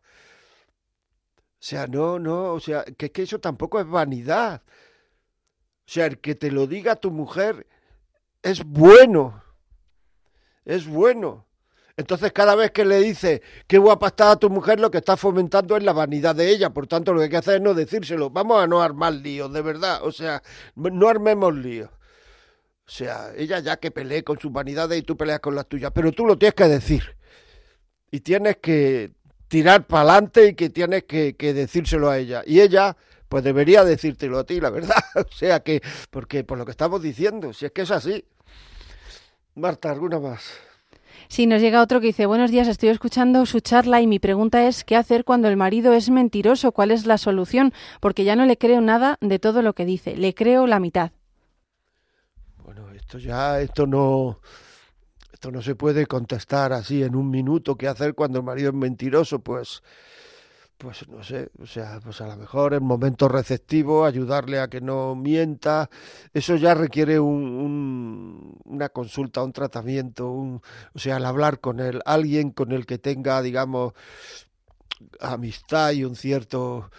O 1.60 1.60
sea, 1.60 1.86
no, 1.86 2.18
no, 2.18 2.52
o 2.52 2.60
sea, 2.60 2.84
que 2.84 3.10
que 3.10 3.22
eso 3.22 3.40
tampoco 3.40 3.80
es 3.80 3.86
vanidad. 3.86 4.62
O 4.66 5.90
sea, 5.90 6.06
el 6.06 6.18
que 6.20 6.34
te 6.34 6.50
lo 6.50 6.66
diga 6.66 6.96
tu 6.96 7.10
mujer 7.10 7.66
es 8.42 8.64
bueno. 8.64 9.42
Es 10.64 10.86
bueno. 10.86 11.46
Entonces, 11.96 12.32
cada 12.32 12.54
vez 12.54 12.70
que 12.70 12.84
le 12.84 12.98
dice 13.00 13.42
qué 13.66 13.78
guapa 13.78 14.08
está 14.08 14.30
a 14.32 14.36
tu 14.36 14.50
mujer, 14.50 14.78
lo 14.78 14.90
que 14.90 14.98
está 14.98 15.16
fomentando 15.16 15.76
es 15.76 15.82
la 15.82 15.92
vanidad 15.92 16.34
de 16.36 16.48
ella. 16.50 16.70
Por 16.70 16.86
tanto, 16.86 17.12
lo 17.12 17.18
que 17.18 17.24
hay 17.24 17.30
que 17.30 17.36
hacer 17.38 17.56
es 17.56 17.62
no 17.62 17.74
decírselo. 17.74 18.30
Vamos 18.30 18.62
a 18.62 18.66
no 18.66 18.80
armar 18.82 19.14
líos, 19.14 19.52
de 19.52 19.62
verdad. 19.62 20.00
O 20.04 20.12
sea, 20.12 20.42
no 20.76 21.08
armemos 21.08 21.54
líos. 21.56 21.90
O 22.88 22.90
sea, 22.90 23.32
ella 23.36 23.58
ya 23.58 23.76
que 23.76 23.90
pelee 23.90 24.24
con 24.24 24.38
sus 24.38 24.50
vanidades 24.50 24.98
y 24.98 25.02
tú 25.02 25.14
peleas 25.14 25.40
con 25.40 25.54
las 25.54 25.68
tuyas, 25.68 25.92
pero 25.94 26.10
tú 26.10 26.24
lo 26.24 26.38
tienes 26.38 26.54
que 26.54 26.64
decir. 26.64 27.16
Y 28.10 28.20
tienes 28.20 28.56
que 28.56 29.10
tirar 29.46 29.86
para 29.86 30.12
adelante 30.12 30.48
y 30.48 30.54
que 30.54 30.70
tienes 30.70 31.04
que, 31.04 31.36
que, 31.36 31.52
decírselo 31.52 32.08
a 32.08 32.16
ella. 32.16 32.42
Y 32.46 32.62
ella, 32.62 32.96
pues 33.28 33.44
debería 33.44 33.84
decírtelo 33.84 34.38
a 34.38 34.44
ti, 34.44 34.58
la 34.58 34.70
verdad. 34.70 34.96
o 35.16 35.30
sea 35.30 35.60
que, 35.60 35.82
porque 36.10 36.44
por 36.44 36.56
lo 36.56 36.64
que 36.64 36.70
estamos 36.70 37.02
diciendo, 37.02 37.52
si 37.52 37.66
es 37.66 37.72
que 37.72 37.82
es 37.82 37.90
así. 37.90 38.24
Marta, 39.54 39.90
¿alguna 39.90 40.18
más? 40.18 40.50
Sí, 41.28 41.46
nos 41.46 41.60
llega 41.60 41.82
otro 41.82 42.00
que 42.00 42.06
dice, 42.06 42.24
buenos 42.24 42.50
días, 42.50 42.68
estoy 42.68 42.88
escuchando 42.88 43.44
su 43.44 43.60
charla 43.60 44.00
y 44.00 44.06
mi 44.06 44.18
pregunta 44.18 44.66
es, 44.66 44.82
¿qué 44.82 44.96
hacer 44.96 45.26
cuando 45.26 45.48
el 45.48 45.58
marido 45.58 45.92
es 45.92 46.08
mentiroso? 46.08 46.72
¿Cuál 46.72 46.90
es 46.90 47.04
la 47.04 47.18
solución? 47.18 47.74
Porque 48.00 48.24
ya 48.24 48.34
no 48.34 48.46
le 48.46 48.56
creo 48.56 48.80
nada 48.80 49.18
de 49.20 49.38
todo 49.38 49.60
lo 49.60 49.74
que 49.74 49.84
dice, 49.84 50.16
le 50.16 50.32
creo 50.32 50.66
la 50.66 50.80
mitad. 50.80 51.10
Esto 53.08 53.16
ya, 53.16 53.58
esto 53.62 53.86
no, 53.86 54.38
esto 55.32 55.50
no 55.50 55.62
se 55.62 55.74
puede 55.74 56.04
contestar 56.04 56.74
así 56.74 57.02
en 57.02 57.16
un 57.16 57.30
minuto. 57.30 57.74
¿Qué 57.74 57.88
hacer 57.88 58.14
cuando 58.14 58.40
el 58.40 58.44
marido 58.44 58.68
es 58.68 58.74
mentiroso? 58.74 59.38
Pues, 59.38 59.82
pues 60.76 61.08
no 61.08 61.24
sé, 61.24 61.48
o 61.58 61.64
sea, 61.64 62.00
pues 62.04 62.20
a 62.20 62.26
lo 62.26 62.36
mejor 62.36 62.74
en 62.74 62.84
momentos 62.84 63.32
receptivos 63.32 64.06
ayudarle 64.06 64.60
a 64.60 64.68
que 64.68 64.82
no 64.82 65.14
mienta. 65.14 65.88
Eso 66.34 66.56
ya 66.56 66.74
requiere 66.74 67.18
un, 67.18 68.60
una 68.66 68.90
consulta, 68.90 69.42
un 69.42 69.54
tratamiento, 69.54 70.28
o 70.30 70.60
sea, 70.94 71.16
al 71.16 71.24
hablar 71.24 71.60
con 71.60 71.80
él, 71.80 72.02
alguien 72.04 72.50
con 72.50 72.72
el 72.72 72.84
que 72.84 72.98
tenga, 72.98 73.40
digamos, 73.40 73.94
amistad 75.18 75.92
y 75.92 76.04
un 76.04 76.14
cierto 76.14 76.90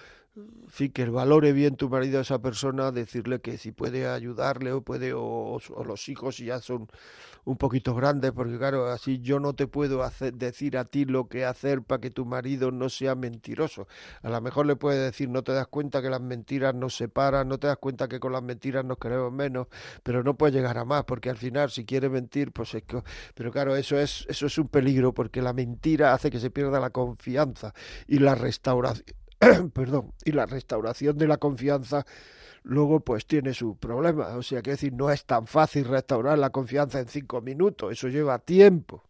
fin, 0.79 0.91
que 0.91 1.05
valore 1.09 1.51
bien 1.53 1.75
tu 1.75 1.89
marido 1.89 2.19
a 2.19 2.21
esa 2.21 2.39
persona, 2.41 2.91
decirle 2.91 3.41
que 3.41 3.57
si 3.57 3.71
puede 3.71 4.07
ayudarle 4.07 4.71
o 4.71 4.81
puede, 4.81 5.13
o, 5.13 5.59
los 5.85 6.09
hijos 6.09 6.37
si 6.37 6.45
ya 6.45 6.59
son 6.59 6.87
un 7.45 7.57
poquito 7.57 7.95
grandes, 7.95 8.31
porque 8.31 8.57
claro, 8.57 8.87
así 8.87 9.19
yo 9.19 9.39
no 9.39 9.53
te 9.53 9.67
puedo 9.67 10.07
decir 10.33 10.77
a 10.77 10.85
ti 10.85 11.05
lo 11.05 11.27
que 11.27 11.45
hacer 11.45 11.81
para 11.81 11.99
que 11.99 12.09
tu 12.09 12.25
marido 12.25 12.71
no 12.71 12.89
sea 12.89 13.15
mentiroso. 13.15 13.87
A 14.21 14.29
lo 14.29 14.39
mejor 14.41 14.65
le 14.65 14.75
puede 14.75 14.99
decir, 14.99 15.29
no 15.29 15.43
te 15.43 15.51
das 15.51 15.67
cuenta 15.67 16.01
que 16.01 16.09
las 16.09 16.21
mentiras 16.21 16.75
nos 16.75 16.95
separan, 16.95 17.47
no 17.47 17.57
te 17.57 17.67
das 17.67 17.77
cuenta 17.77 18.07
que 18.07 18.19
con 18.19 18.31
las 18.33 18.43
mentiras 18.43 18.85
nos 18.85 18.97
queremos 18.97 19.31
menos, 19.31 19.67
pero 20.03 20.23
no 20.23 20.35
puede 20.37 20.53
llegar 20.53 20.77
a 20.77 20.85
más, 20.85 21.03
porque 21.05 21.29
al 21.29 21.37
final 21.37 21.71
si 21.71 21.85
quiere 21.85 22.09
mentir, 22.09 22.51
pues 22.51 22.73
es 22.75 22.83
que... 22.83 23.01
Pero 23.35 23.51
claro, 23.51 23.75
eso 23.75 23.97
es, 23.99 24.25
eso 24.29 24.45
es 24.45 24.57
un 24.57 24.67
peligro, 24.67 25.13
porque 25.13 25.41
la 25.41 25.53
mentira 25.53 26.13
hace 26.13 26.29
que 26.29 26.39
se 26.39 26.51
pierda 26.51 26.79
la 26.79 26.91
confianza 26.91 27.73
y 28.07 28.19
la 28.19 28.35
restauración 28.35 29.18
perdón, 29.73 30.13
y 30.25 30.31
la 30.31 30.45
restauración 30.45 31.17
de 31.17 31.27
la 31.27 31.37
confianza 31.37 32.05
luego 32.63 32.99
pues 32.99 33.25
tiene 33.25 33.53
su 33.53 33.77
problema. 33.77 34.35
O 34.35 34.43
sea, 34.43 34.61
que 34.61 34.71
decir, 34.71 34.93
no 34.93 35.09
es 35.11 35.25
tan 35.25 35.47
fácil 35.47 35.85
restaurar 35.85 36.37
la 36.37 36.49
confianza 36.51 36.99
en 36.99 37.07
cinco 37.07 37.41
minutos, 37.41 37.91
eso 37.91 38.07
lleva 38.07 38.39
tiempo. 38.39 39.03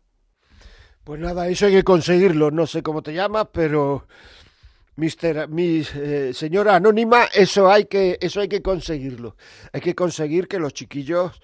Pues 1.05 1.21
nada, 1.21 1.49
eso 1.49 1.67
hay 1.67 1.73
que 1.73 1.85
conseguirlo. 1.85 2.51
No 2.51 2.67
sé 2.67 2.83
cómo 2.83 3.03
te 3.03 3.15
llamas, 3.15 3.49
pero 3.53 4.07
Mister, 4.99 5.49
mi 5.49 5.83
eh, 5.95 6.33
señora 6.35 6.75
anónima, 6.75 7.27
eso 7.33 7.71
hay 7.71 7.85
que, 7.85 8.19
eso 8.21 8.41
hay 8.41 8.49
que 8.49 8.63
conseguirlo. 8.63 9.37
Hay 9.73 9.81
que 9.81 9.95
conseguir 9.95 10.49
que 10.49 10.59
los 10.59 10.75
chiquillos 10.75 11.41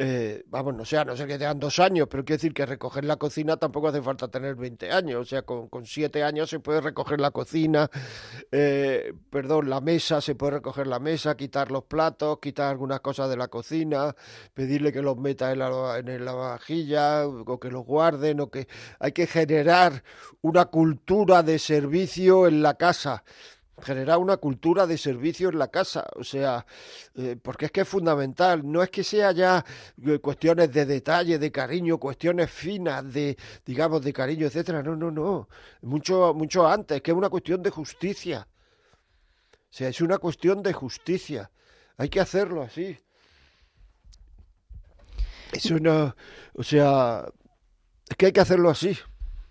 eh, 0.00 0.44
vamos, 0.46 0.76
no 0.76 0.84
sé, 0.84 1.04
no 1.04 1.16
sé 1.16 1.26
que 1.26 1.38
tengan 1.38 1.58
dos 1.58 1.80
años, 1.80 2.06
pero 2.08 2.24
quiero 2.24 2.38
decir 2.38 2.54
que 2.54 2.64
recoger 2.64 3.04
la 3.04 3.16
cocina 3.16 3.56
tampoco 3.56 3.88
hace 3.88 4.00
falta 4.00 4.28
tener 4.28 4.54
20 4.54 4.92
años, 4.92 5.22
o 5.22 5.24
sea, 5.24 5.42
con, 5.42 5.68
con 5.68 5.86
siete 5.86 6.22
años 6.22 6.48
se 6.50 6.60
puede 6.60 6.80
recoger 6.80 7.20
la 7.20 7.32
cocina, 7.32 7.90
eh, 8.52 9.12
perdón, 9.28 9.68
la 9.68 9.80
mesa, 9.80 10.20
se 10.20 10.36
puede 10.36 10.52
recoger 10.52 10.86
la 10.86 11.00
mesa, 11.00 11.36
quitar 11.36 11.72
los 11.72 11.82
platos, 11.82 12.38
quitar 12.40 12.70
algunas 12.70 13.00
cosas 13.00 13.28
de 13.28 13.36
la 13.36 13.48
cocina, 13.48 14.14
pedirle 14.54 14.92
que 14.92 15.02
los 15.02 15.16
meta 15.16 15.50
en 15.50 15.58
la, 15.58 15.98
en 15.98 16.24
la 16.24 16.32
vajilla, 16.32 17.26
o 17.26 17.58
que 17.58 17.70
los 17.70 17.84
guarden, 17.84 18.38
o 18.38 18.50
que 18.50 18.68
hay 19.00 19.10
que 19.10 19.26
generar 19.26 20.04
una 20.42 20.66
cultura 20.66 21.42
de 21.42 21.58
servicio 21.58 22.46
en 22.46 22.62
la 22.62 22.74
casa 22.74 23.24
generar 23.82 24.18
una 24.18 24.36
cultura 24.36 24.86
de 24.86 24.98
servicio 24.98 25.48
en 25.48 25.58
la 25.58 25.68
casa, 25.68 26.06
o 26.16 26.24
sea, 26.24 26.66
eh, 27.14 27.36
porque 27.40 27.66
es 27.66 27.72
que 27.72 27.82
es 27.82 27.88
fundamental, 27.88 28.62
no 28.64 28.82
es 28.82 28.90
que 28.90 29.04
sea 29.04 29.32
ya 29.32 29.64
eh, 30.04 30.18
cuestiones 30.18 30.72
de 30.72 30.86
detalle, 30.86 31.38
de 31.38 31.52
cariño, 31.52 31.98
cuestiones 31.98 32.50
finas, 32.50 33.12
de, 33.12 33.36
digamos, 33.64 34.02
de 34.02 34.12
cariño, 34.12 34.46
etcétera, 34.46 34.82
no, 34.82 34.96
no, 34.96 35.10
no, 35.10 35.48
mucho, 35.82 36.34
mucho 36.34 36.66
antes, 36.66 37.00
que 37.02 37.10
es 37.10 37.16
una 37.16 37.28
cuestión 37.28 37.62
de 37.62 37.70
justicia, 37.70 38.48
o 38.50 39.72
sea, 39.72 39.88
es 39.88 40.00
una 40.00 40.18
cuestión 40.18 40.62
de 40.62 40.72
justicia, 40.72 41.50
hay 41.96 42.08
que 42.08 42.20
hacerlo 42.20 42.62
así. 42.62 42.98
Eso 45.52 45.78
no, 45.78 46.14
o 46.54 46.62
sea, 46.62 47.26
es 48.08 48.16
que 48.16 48.26
hay 48.26 48.32
que 48.32 48.40
hacerlo 48.40 48.70
así. 48.70 48.96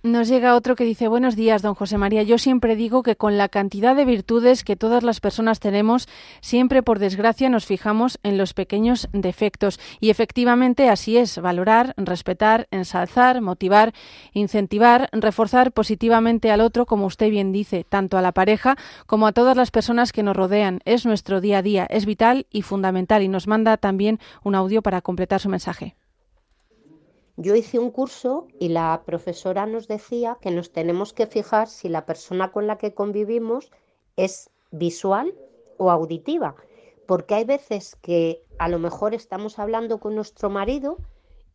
Nos 0.03 0.27
llega 0.27 0.55
otro 0.55 0.75
que 0.75 0.83
dice, 0.83 1.07
buenos 1.07 1.35
días, 1.35 1.63
don 1.63 1.73
José 1.73 1.97
María. 1.97 2.21
Yo 2.21 2.37
siempre 2.37 2.75
digo 2.75 3.01
que 3.01 3.15
con 3.15 3.35
la 3.35 3.49
cantidad 3.49 3.95
de 3.95 4.05
virtudes 4.05 4.63
que 4.63 4.75
todas 4.75 5.01
las 5.01 5.19
personas 5.19 5.59
tenemos, 5.59 6.07
siempre 6.39 6.83
por 6.83 6.99
desgracia 6.99 7.49
nos 7.49 7.65
fijamos 7.65 8.19
en 8.21 8.37
los 8.37 8.53
pequeños 8.53 9.09
defectos. 9.11 9.79
Y 9.99 10.11
efectivamente 10.11 10.87
así 10.89 11.17
es, 11.17 11.39
valorar, 11.41 11.95
respetar, 11.97 12.67
ensalzar, 12.69 13.41
motivar, 13.41 13.91
incentivar, 14.33 15.09
reforzar 15.13 15.71
positivamente 15.71 16.51
al 16.51 16.61
otro, 16.61 16.85
como 16.85 17.07
usted 17.07 17.31
bien 17.31 17.51
dice, 17.51 17.83
tanto 17.83 18.19
a 18.19 18.21
la 18.21 18.33
pareja 18.33 18.77
como 19.07 19.25
a 19.25 19.31
todas 19.31 19.57
las 19.57 19.71
personas 19.71 20.11
que 20.13 20.21
nos 20.21 20.37
rodean. 20.37 20.79
Es 20.85 21.07
nuestro 21.07 21.41
día 21.41 21.57
a 21.57 21.63
día, 21.63 21.87
es 21.89 22.05
vital 22.05 22.45
y 22.51 22.61
fundamental. 22.61 23.23
Y 23.23 23.29
nos 23.29 23.47
manda 23.47 23.77
también 23.77 24.19
un 24.43 24.53
audio 24.53 24.83
para 24.83 25.01
completar 25.01 25.41
su 25.41 25.49
mensaje. 25.49 25.95
Yo 27.39 27.55
hice 27.55 27.77
un 27.77 27.91
curso 27.91 28.47
y 28.59 28.69
la 28.69 29.03
profesora 29.05 29.67
nos 29.67 29.87
decía 29.87 30.39
que 30.41 30.49
nos 30.49 30.71
tenemos 30.71 31.13
que 31.13 31.27
fijar 31.27 31.67
si 31.67 31.87
la 31.87 32.07
persona 32.07 32.51
con 32.51 32.65
la 32.65 32.79
que 32.79 32.95
convivimos 32.95 33.69
es 34.15 34.49
visual 34.71 35.35
o 35.77 35.91
auditiva, 35.91 36.55
porque 37.05 37.35
hay 37.35 37.43
veces 37.43 37.95
que 38.01 38.43
a 38.57 38.67
lo 38.67 38.79
mejor 38.79 39.13
estamos 39.13 39.59
hablando 39.59 39.99
con 39.99 40.15
nuestro 40.15 40.49
marido 40.49 40.97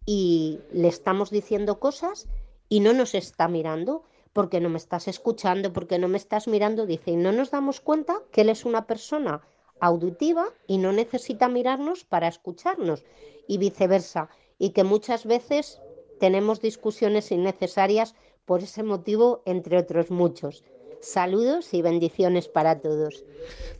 y 0.07 0.61
le 0.70 0.87
estamos 0.87 1.30
diciendo 1.30 1.80
cosas 1.80 2.28
y 2.68 2.78
no 2.78 2.93
nos 2.93 3.16
está 3.16 3.49
mirando, 3.49 4.05
porque 4.33 4.61
no 4.61 4.68
me 4.68 4.78
estás 4.78 5.09
escuchando, 5.09 5.72
porque 5.72 5.99
no 5.99 6.07
me 6.07 6.16
estás 6.16 6.47
mirando, 6.47 6.87
dice, 6.87 7.11
y 7.11 7.16
no 7.16 7.33
nos 7.33 7.51
damos 7.51 7.80
cuenta 7.80 8.22
que 8.30 8.43
él 8.43 8.51
es 8.51 8.64
una 8.64 8.87
persona 8.87 9.43
auditiva 9.80 10.47
y 10.68 10.78
no 10.78 10.93
necesita 10.93 11.49
mirarnos 11.49 12.05
para 12.05 12.28
escucharnos 12.28 13.05
y 13.49 13.59
viceversa 13.59 14.28
y 14.62 14.70
que 14.70 14.84
muchas 14.84 15.26
veces 15.26 15.80
tenemos 16.20 16.60
discusiones 16.60 17.32
innecesarias 17.32 18.14
por 18.44 18.62
ese 18.62 18.84
motivo, 18.84 19.42
entre 19.44 19.76
otros 19.76 20.12
muchos. 20.12 20.62
Saludos 21.00 21.74
y 21.74 21.82
bendiciones 21.82 22.46
para 22.46 22.80
todos. 22.80 23.24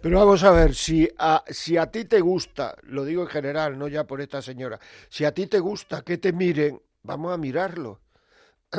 Pero 0.01 0.19
vamos 0.19 0.43
a 0.43 0.51
ver, 0.51 0.75
si 0.75 1.09
a, 1.19 1.45
si 1.47 1.77
a 1.77 1.93
ti 1.93 2.05
te 2.05 2.21
gusta, 2.21 2.75
lo 2.83 3.05
digo 3.05 3.23
en 3.23 3.29
general, 3.29 3.79
no 3.79 3.87
ya 3.87 4.09
por 4.09 4.21
esta 4.21 4.43
señora, 4.43 4.81
si 5.09 5.25
a 5.25 5.33
ti 5.33 5.47
te 5.47 5.61
gusta 5.61 6.03
que 6.03 6.19
te 6.19 6.33
miren, 6.33 6.83
vamos 7.05 7.33
a 7.33 7.37
mirarlo. 7.37 8.01
o 8.73 8.79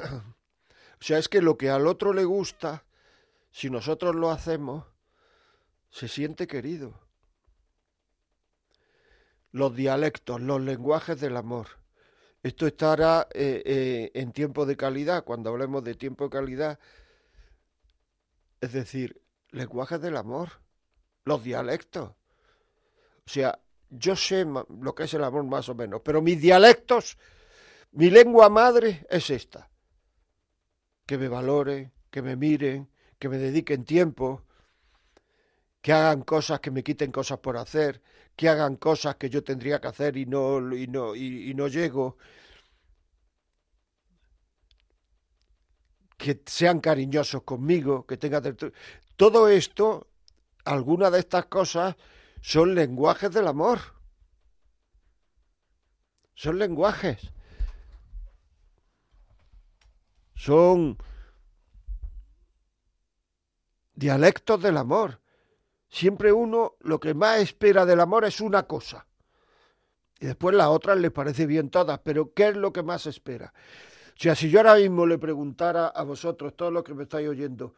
sea, 0.99 1.20
es 1.20 1.30
que 1.30 1.41
lo 1.41 1.58
que 1.58 1.70
al 1.70 1.88
otro 1.88 2.12
le 2.12 2.26
gusta, 2.26 2.84
si 3.49 3.70
nosotros 3.70 4.14
lo 4.14 4.30
hacemos, 4.30 4.84
se 5.89 6.10
siente 6.10 6.47
querido. 6.47 6.99
Los 9.54 9.74
dialectos, 9.74 10.41
los 10.41 10.60
lenguajes 10.60 11.22
del 11.22 11.38
amor 11.38 11.82
esto 12.44 12.68
estará 12.68 13.28
eh, 13.34 13.64
eh, 13.66 14.12
en 14.14 14.34
tiempo 14.34 14.66
de 14.66 14.76
calidad. 14.76 15.24
Cuando 15.24 15.50
hablemos 15.50 15.84
de 15.84 15.96
tiempo 15.96 16.26
de 16.26 16.30
calidad, 16.30 16.80
es 18.60 18.74
decir, 18.74 19.22
lenguajes 19.52 20.02
del 20.02 20.18
amor, 20.18 20.50
los 21.24 21.41
dialectos. 21.41 22.10
O 22.10 23.30
sea, 23.30 23.58
yo 23.89 24.18
sé 24.18 24.46
lo 24.46 24.94
que 24.94 25.04
es 25.04 25.14
el 25.14 25.24
amor 25.24 25.46
más 25.46 25.70
o 25.70 25.76
menos, 25.76 26.02
pero 26.04 26.22
mis 26.22 26.41
dialectos, 26.41 27.18
mi 27.91 28.10
lengua 28.10 28.50
madre 28.50 29.08
es 29.10 29.30
esta. 29.30 29.70
Que 31.06 31.18
me 31.18 31.30
valoren, 31.30 31.94
que 32.12 32.22
me 32.22 32.36
miren, 32.36 32.89
que 33.20 33.30
me 33.30 33.38
dediquen 33.38 33.86
tiempo, 33.86 34.44
que 35.84 35.92
hagan 35.92 36.22
cosas 36.24 36.62
que 36.62 36.72
me 36.72 36.82
quiten 36.82 37.12
cosas 37.12 37.40
por 37.40 37.58
hacer, 37.58 38.02
que 38.38 38.48
hagan 38.48 38.78
cosas 38.78 39.18
que 39.18 39.30
yo 39.30 39.44
tendría 39.44 39.82
que 39.82 39.90
hacer 39.90 40.16
y 40.16 40.26
no, 40.26 40.74
y 40.74 40.88
no, 40.88 41.14
y, 41.14 41.54
no 41.56 41.68
llego. 41.68 42.18
Que 46.18 46.42
sean 46.46 46.80
cariñosos 46.80 47.44
conmigo, 47.44 48.06
que 48.06 48.16
tengan... 48.16 48.56
Todo 49.18 49.50
esto, 49.50 50.08
algunas 50.64 51.12
de 51.12 51.20
estas 51.20 51.48
cosas, 51.48 51.98
son 52.42 52.76
lenguajes 52.76 53.32
del 53.34 53.48
amor. 53.48 53.80
Son 56.34 56.58
lenguajes. 56.58 57.20
Son 60.36 60.98
dialectos 63.96 64.62
del 64.62 64.78
amor. 64.78 65.23
Siempre 65.94 66.34
uno 66.34 66.74
lo 66.80 67.00
que 67.00 67.14
más 67.14 67.39
espera 67.39 67.86
del 67.86 68.00
amor 68.00 68.26
es 68.26 68.41
una 68.41 68.64
cosa. 68.64 69.06
Y 70.20 70.26
después 70.26 70.56
las 70.56 70.70
otras 70.70 70.98
les 70.98 71.12
parece 71.12 71.46
bien 71.46 71.70
todas, 71.70 72.00
pero 72.00 72.34
¿qué 72.34 72.48
es 72.48 72.56
lo 72.56 72.74
que 72.74 72.82
más 72.82 73.06
espera? 73.06 73.54
O 74.08 74.20
sea, 74.20 74.34
si 74.34 74.50
yo 74.50 74.60
ahora 74.60 74.74
mismo 74.74 75.06
le 75.06 75.20
preguntara 75.20 75.86
a 75.86 76.02
vosotros, 76.02 76.56
todos 76.56 76.74
los 76.74 76.84
que 76.84 76.96
me 76.96 77.04
estáis 77.04 77.30
oyendo, 77.30 77.76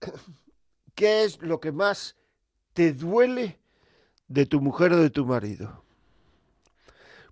¿qué 0.94 1.24
es 1.24 1.42
lo 1.42 1.58
que 1.58 1.72
más 1.72 2.14
te 2.72 2.92
duele 2.92 3.58
de 4.28 4.46
tu 4.46 4.60
mujer 4.60 4.92
o 4.92 4.98
de 4.98 5.10
tu 5.10 5.26
marido? 5.26 5.82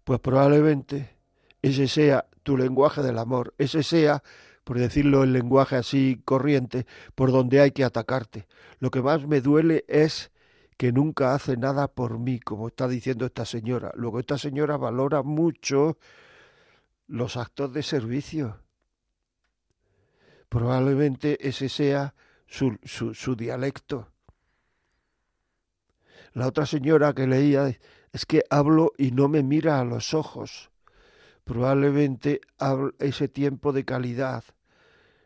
Pues 0.03 0.19
probablemente 0.19 1.17
ese 1.63 1.87
sea 1.87 2.27
tu 2.43 2.57
lenguaje 2.57 3.03
del 3.03 3.19
amor, 3.19 3.55
ese 3.57 3.85
sea 3.85 4.25
por 4.65 4.79
decirlo 4.79 5.25
en 5.25 5.33
lenguaje 5.33 5.77
así 5.77 6.21
corriente, 6.25 6.87
por 7.15 7.33
donde 7.33 7.61
hay 7.61 7.73
que 7.73 7.85
atacarte. 7.85 8.47
Lo 8.79 8.91
que 8.91 9.03
más 9.03 9.27
me 9.27 9.41
duele 9.41 9.85
es 9.89 10.31
que 10.77 10.93
nunca 10.93 11.35
hace 11.35 11.57
nada 11.57 11.89
por 11.89 12.19
mí, 12.19 12.41
como 12.41 12.69
está 12.69 12.89
diciendo 12.89 13.27
esta 13.27 13.45
señora. 13.45 13.93
Luego 13.95 14.19
esta 14.19 14.39
señora 14.39 14.77
valora 14.77 15.23
mucho 15.23 15.99
los 17.07 17.37
actos 17.37 17.73
de 17.73 17.83
servicio. 17.83 18.59
Probablemente 20.49 21.49
ese 21.49 21.69
sea 21.69 22.15
su, 22.47 22.79
su, 22.85 23.15
su 23.15 23.37
dialecto. 23.37 24.09
La 26.33 26.49
otra 26.49 26.67
señora 26.67 27.13
que 27.13 27.27
leía 27.27 27.79
es 28.13 28.27
que 28.27 28.43
hablo 28.51 28.93
y 28.99 29.13
no 29.13 29.29
me 29.29 29.43
mira 29.43 29.81
a 29.81 29.85
los 29.85 30.15
ojos. 30.15 30.72
Probablemente 31.45 32.41
ese 32.99 33.29
tiempo 33.29 33.73
de 33.73 33.85
calidad, 33.85 34.45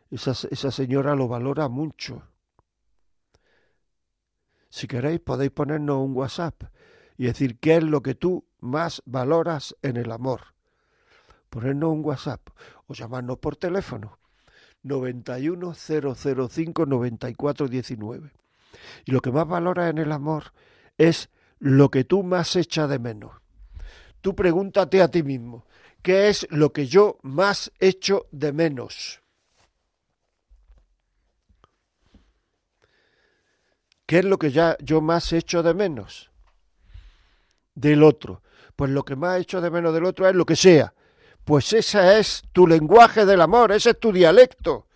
esa, 0.09 0.31
esa 0.31 0.71
señora 0.71 1.15
lo 1.15 1.27
valora 1.27 1.67
mucho. 1.67 2.23
Si 4.69 4.87
queréis 4.87 5.19
podéis 5.19 5.51
ponernos 5.51 5.97
un 5.97 6.15
WhatsApp 6.15 6.63
y 7.17 7.25
decir 7.25 7.59
qué 7.59 7.77
es 7.77 7.83
lo 7.83 8.01
que 8.01 8.15
tú 8.15 8.45
más 8.59 9.01
valoras 9.05 9.75
en 9.81 9.97
el 9.97 10.11
amor. 10.11 10.53
Ponernos 11.49 11.91
un 11.91 12.05
WhatsApp 12.05 12.41
o 12.87 12.93
llamarnos 12.93 13.37
por 13.39 13.55
teléfono 13.55 14.19
91 14.83 15.73
005 15.73 16.85
94 16.85 17.67
19. 17.67 18.31
Y 19.05 19.11
lo 19.11 19.21
que 19.21 19.31
más 19.31 19.47
valoras 19.47 19.89
en 19.89 19.97
el 19.97 20.11
amor 20.11 20.53
es 20.97 21.29
lo 21.59 21.89
que 21.89 22.03
tú 22.03 22.23
más 22.23 22.55
echas 22.55 22.89
de 22.89 22.99
menos. 22.99 23.31
Tú 24.21 24.35
pregúntate 24.35 25.01
a 25.01 25.09
ti 25.09 25.23
mismo, 25.23 25.65
¿qué 26.07 26.29
es 26.29 26.47
lo 26.51 26.71
que 26.71 26.87
yo 26.87 27.19
más 27.21 27.69
echo 27.81 28.27
de 28.31 28.53
menos? 28.53 29.19
¿Qué 34.05 34.19
es 34.19 34.23
lo 34.23 34.39
que 34.39 34.51
ya 34.51 34.77
yo 34.79 35.01
más 35.01 35.33
echo 35.33 35.61
de 35.63 35.73
menos? 35.73 36.31
Del 37.75 38.03
otro. 38.03 38.41
Pues 38.77 38.89
lo 38.89 39.03
que 39.03 39.17
más 39.17 39.41
echo 39.41 39.59
de 39.59 39.69
menos 39.69 39.93
del 39.93 40.05
otro 40.05 40.29
es 40.29 40.33
lo 40.33 40.45
que 40.45 40.55
sea. 40.55 40.93
Pues 41.43 41.73
ese 41.73 42.19
es 42.19 42.41
tu 42.53 42.65
lenguaje 42.65 43.25
del 43.25 43.41
amor, 43.41 43.73
ese 43.73 43.89
es 43.89 43.99
tu 43.99 44.13
dialecto. 44.13 44.87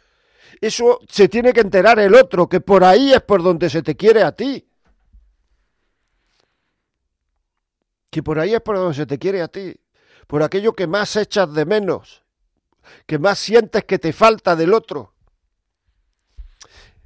Eso 0.61 1.01
se 1.09 1.27
tiene 1.27 1.51
que 1.51 1.59
enterar 1.59 1.99
el 1.99 2.15
otro, 2.15 2.47
que 2.47 2.61
por 2.61 2.85
ahí 2.85 3.11
es 3.11 3.21
por 3.21 3.43
donde 3.43 3.69
se 3.69 3.83
te 3.83 3.97
quiere 3.97 4.23
a 4.23 4.31
ti. 4.31 4.65
Que 8.09 8.23
por 8.23 8.39
ahí 8.39 8.53
es 8.53 8.61
por 8.61 8.77
donde 8.77 8.95
se 8.95 9.05
te 9.05 9.19
quiere 9.19 9.41
a 9.41 9.49
ti. 9.49 9.75
Por 10.27 10.43
aquello 10.43 10.73
que 10.73 10.87
más 10.87 11.15
echas 11.15 11.53
de 11.53 11.65
menos, 11.65 12.23
que 13.05 13.19
más 13.19 13.39
sientes 13.39 13.83
que 13.85 13.99
te 13.99 14.13
falta 14.13 14.55
del 14.55 14.73
otro. 14.73 15.13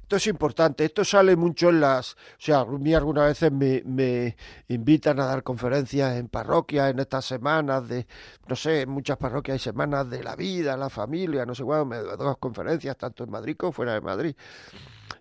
Esto 0.06 0.16
es 0.16 0.28
importante, 0.28 0.84
esto 0.84 1.04
sale 1.04 1.34
mucho 1.34 1.68
en 1.70 1.80
las... 1.80 2.12
O 2.12 2.16
sea, 2.38 2.60
a 2.60 2.64
mí 2.64 2.94
algunas 2.94 3.26
veces 3.26 3.50
me, 3.50 3.82
me 3.84 4.36
invitan 4.68 5.18
a 5.18 5.26
dar 5.26 5.42
conferencias 5.42 6.16
en 6.16 6.28
parroquias, 6.28 6.92
en 6.92 7.00
estas 7.00 7.24
semanas 7.24 7.88
de, 7.88 8.06
no 8.46 8.54
sé, 8.54 8.82
en 8.82 8.90
muchas 8.90 9.16
parroquias 9.16 9.54
hay 9.54 9.58
semanas 9.58 10.08
de 10.08 10.22
la 10.22 10.36
vida, 10.36 10.76
la 10.76 10.90
familia, 10.90 11.44
no 11.44 11.56
sé 11.56 11.64
cuándo, 11.64 11.86
me 11.86 11.96
doy 11.96 12.36
conferencias 12.38 12.96
tanto 12.96 13.24
en 13.24 13.32
Madrid 13.32 13.56
como 13.56 13.72
fuera 13.72 13.94
de 13.94 14.00
Madrid. 14.00 14.36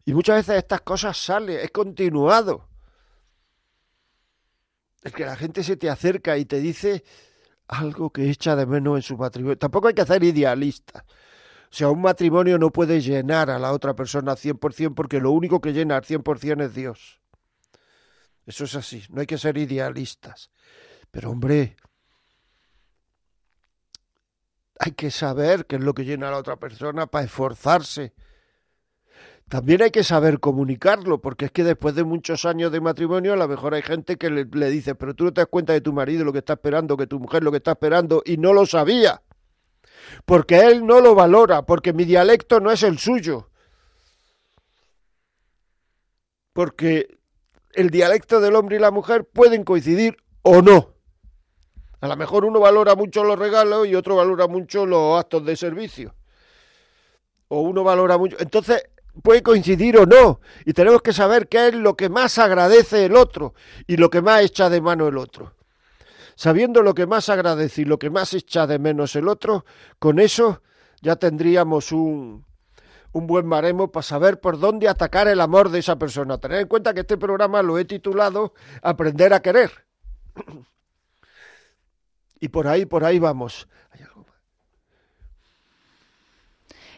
Y 0.05 0.13
muchas 0.13 0.35
veces 0.35 0.57
estas 0.57 0.81
cosas 0.81 1.17
salen, 1.17 1.59
es 1.59 1.71
continuado. 1.71 2.67
Es 5.01 5.13
que 5.13 5.25
la 5.25 5.35
gente 5.35 5.63
se 5.63 5.77
te 5.77 5.89
acerca 5.89 6.37
y 6.37 6.45
te 6.45 6.59
dice 6.59 7.03
algo 7.67 8.11
que 8.11 8.29
echa 8.29 8.55
de 8.55 8.65
menos 8.65 8.97
en 8.97 9.01
su 9.01 9.17
matrimonio. 9.17 9.57
Tampoco 9.57 9.87
hay 9.87 9.93
que 9.93 10.01
hacer 10.01 10.23
idealistas. 10.23 11.03
O 11.03 11.77
sea, 11.77 11.89
un 11.89 12.01
matrimonio 12.01 12.57
no 12.57 12.71
puede 12.71 13.01
llenar 13.01 13.49
a 13.49 13.59
la 13.59 13.73
otra 13.73 13.95
persona 13.95 14.31
al 14.31 14.37
100% 14.37 14.93
porque 14.93 15.19
lo 15.19 15.31
único 15.31 15.59
que 15.59 15.73
llena 15.73 15.97
al 15.97 16.03
100% 16.03 16.63
es 16.63 16.75
Dios. 16.75 17.19
Eso 18.45 18.65
es 18.65 18.75
así, 18.75 19.03
no 19.09 19.21
hay 19.21 19.27
que 19.27 19.37
ser 19.37 19.57
idealistas. 19.57 20.51
Pero 21.11 21.31
hombre, 21.31 21.75
hay 24.79 24.91
que 24.91 25.09
saber 25.09 25.65
qué 25.65 25.77
es 25.77 25.83
lo 25.83 25.93
que 25.93 26.05
llena 26.05 26.27
a 26.27 26.31
la 26.31 26.37
otra 26.37 26.57
persona 26.57 27.07
para 27.07 27.25
esforzarse. 27.25 28.13
También 29.47 29.83
hay 29.83 29.91
que 29.91 30.03
saber 30.03 30.39
comunicarlo, 30.39 31.21
porque 31.21 31.45
es 31.45 31.51
que 31.51 31.63
después 31.63 31.93
de 31.95 32.03
muchos 32.03 32.45
años 32.45 32.71
de 32.71 32.81
matrimonio, 32.81 33.33
a 33.33 33.35
lo 33.35 33.47
mejor 33.47 33.75
hay 33.75 33.83
gente 33.83 34.17
que 34.17 34.29
le, 34.29 34.69
dice, 34.69 34.95
pero 34.95 35.13
tú 35.13 35.25
no 35.25 35.33
te 35.33 35.41
das 35.41 35.47
cuenta 35.49 35.73
de 35.73 35.81
tu 35.81 35.93
marido 35.93 36.25
lo 36.25 36.33
que 36.33 36.39
está 36.39 36.53
esperando, 36.53 36.97
que 36.97 37.05
tu 37.05 37.19
mujer 37.19 37.43
lo 37.43 37.51
que 37.51 37.57
está 37.57 37.71
esperando, 37.71 38.23
y 38.25 38.37
no 38.37 38.53
lo 38.53 38.65
sabía 38.65 39.21
porque 40.25 40.59
él 40.59 40.85
no 40.85 41.01
lo 41.01 41.15
valora, 41.15 41.65
porque 41.65 41.93
mi 41.93 42.05
dialecto 42.05 42.59
no 42.59 42.71
es 42.71 42.83
el 42.83 42.97
suyo. 42.99 43.49
Porque 46.53 47.17
el 47.73 47.89
dialecto 47.89 48.39
del 48.39 48.55
hombre 48.55 48.77
y 48.77 48.79
la 48.79 48.91
mujer 48.91 49.25
pueden 49.25 49.63
coincidir 49.63 50.17
o 50.41 50.61
no. 50.61 50.93
A 51.99 52.07
lo 52.07 52.15
mejor 52.15 52.45
uno 52.45 52.59
valora 52.59 52.95
mucho 52.95 53.23
los 53.23 53.37
regalos 53.37 53.87
y 53.87 53.95
otro 53.95 54.15
valora 54.15 54.47
mucho 54.47 54.85
los 54.85 55.19
actos 55.19 55.45
de 55.45 55.55
servicio. 55.55 56.15
O 57.47 57.61
uno 57.61 57.83
valora 57.83 58.17
mucho. 58.17 58.37
Entonces, 58.39 58.83
puede 59.21 59.43
coincidir 59.43 59.97
o 59.97 60.05
no. 60.05 60.39
Y 60.65 60.73
tenemos 60.73 61.01
que 61.01 61.13
saber 61.13 61.47
qué 61.47 61.69
es 61.69 61.73
lo 61.73 61.95
que 61.95 62.09
más 62.09 62.37
agradece 62.37 63.05
el 63.05 63.15
otro 63.15 63.53
y 63.87 63.97
lo 63.97 64.09
que 64.09 64.21
más 64.21 64.41
echa 64.41 64.69
de 64.69 64.81
mano 64.81 65.07
el 65.07 65.17
otro 65.17 65.53
sabiendo 66.35 66.81
lo 66.81 66.93
que 66.93 67.07
más 67.07 67.29
agradece 67.29 67.83
y 67.83 67.85
lo 67.85 67.97
que 67.97 68.09
más 68.09 68.33
echa 68.33 68.67
de 68.67 68.77
menos 68.77 69.15
el 69.15 69.27
otro, 69.27 69.65
con 69.99 70.19
eso 70.19 70.61
ya 71.01 71.15
tendríamos 71.15 71.91
un, 71.91 72.45
un 73.13 73.27
buen 73.27 73.45
maremo 73.45 73.91
para 73.91 74.03
saber 74.03 74.39
por 74.39 74.59
dónde 74.59 74.89
atacar 74.89 75.27
el 75.27 75.39
amor 75.39 75.69
de 75.69 75.79
esa 75.79 75.97
persona. 75.97 76.37
Tener 76.37 76.59
en 76.61 76.67
cuenta 76.67 76.93
que 76.93 77.01
este 77.01 77.17
programa 77.17 77.61
lo 77.61 77.79
he 77.79 77.85
titulado 77.85 78.53
Aprender 78.81 79.33
a 79.33 79.41
querer. 79.41 79.71
Y 82.37 82.49
por 82.49 82.67
ahí, 82.67 82.85
por 82.85 83.05
ahí 83.05 83.17
vamos. 83.17 83.67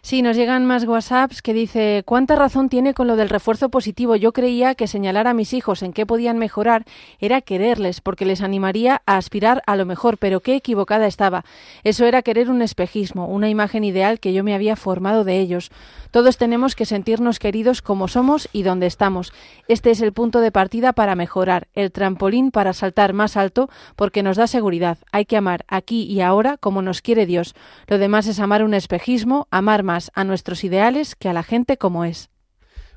Sí, 0.07 0.21
nos 0.21 0.37
llegan 0.37 0.65
más 0.65 0.85
WhatsApps 0.85 1.41
que 1.41 1.53
dice, 1.53 2.01
¿cuánta 2.05 2.37
razón 2.37 2.69
tiene 2.69 2.93
con 2.93 3.07
lo 3.07 3.17
del 3.17 3.27
refuerzo 3.27 3.67
positivo? 3.67 4.15
Yo 4.15 4.31
creía 4.31 4.73
que 4.73 4.87
señalar 4.87 5.27
a 5.27 5.33
mis 5.33 5.51
hijos 5.51 5.83
en 5.83 5.91
qué 5.91 6.05
podían 6.05 6.37
mejorar 6.37 6.85
era 7.19 7.41
quererles, 7.41 7.99
porque 7.99 8.25
les 8.25 8.39
animaría 8.39 9.01
a 9.05 9.17
aspirar 9.17 9.61
a 9.67 9.75
lo 9.75 9.85
mejor, 9.85 10.17
pero 10.17 10.39
qué 10.39 10.55
equivocada 10.55 11.07
estaba. 11.07 11.43
Eso 11.83 12.05
era 12.05 12.21
querer 12.21 12.49
un 12.49 12.61
espejismo, 12.61 13.27
una 13.27 13.49
imagen 13.49 13.83
ideal 13.83 14.21
que 14.21 14.31
yo 14.31 14.45
me 14.45 14.55
había 14.55 14.77
formado 14.77 15.25
de 15.25 15.41
ellos. 15.41 15.71
Todos 16.11 16.37
tenemos 16.37 16.75
que 16.77 16.85
sentirnos 16.85 17.37
queridos 17.37 17.81
como 17.81 18.07
somos 18.07 18.47
y 18.53 18.63
donde 18.63 18.87
estamos. 18.87 19.33
Este 19.67 19.91
es 19.91 19.99
el 19.99 20.13
punto 20.13 20.39
de 20.39 20.53
partida 20.53 20.93
para 20.93 21.15
mejorar, 21.15 21.67
el 21.73 21.91
trampolín 21.91 22.51
para 22.51 22.71
saltar 22.71 23.11
más 23.11 23.35
alto, 23.35 23.69
porque 23.97 24.23
nos 24.23 24.37
da 24.37 24.47
seguridad. 24.47 24.99
Hay 25.11 25.25
que 25.25 25.35
amar 25.35 25.65
aquí 25.67 26.03
y 26.03 26.21
ahora 26.21 26.55
como 26.55 26.81
nos 26.81 27.01
quiere 27.01 27.25
Dios. 27.25 27.55
Lo 27.87 27.97
demás 27.97 28.27
es 28.27 28.39
amar 28.39 28.63
un 28.63 28.73
espejismo, 28.73 29.49
amar 29.51 29.83
más 29.83 29.96
a 30.13 30.23
nuestros 30.23 30.63
ideales 30.63 31.15
que 31.15 31.29
a 31.29 31.33
la 31.33 31.43
gente 31.43 31.77
como 31.77 32.05
es. 32.05 32.29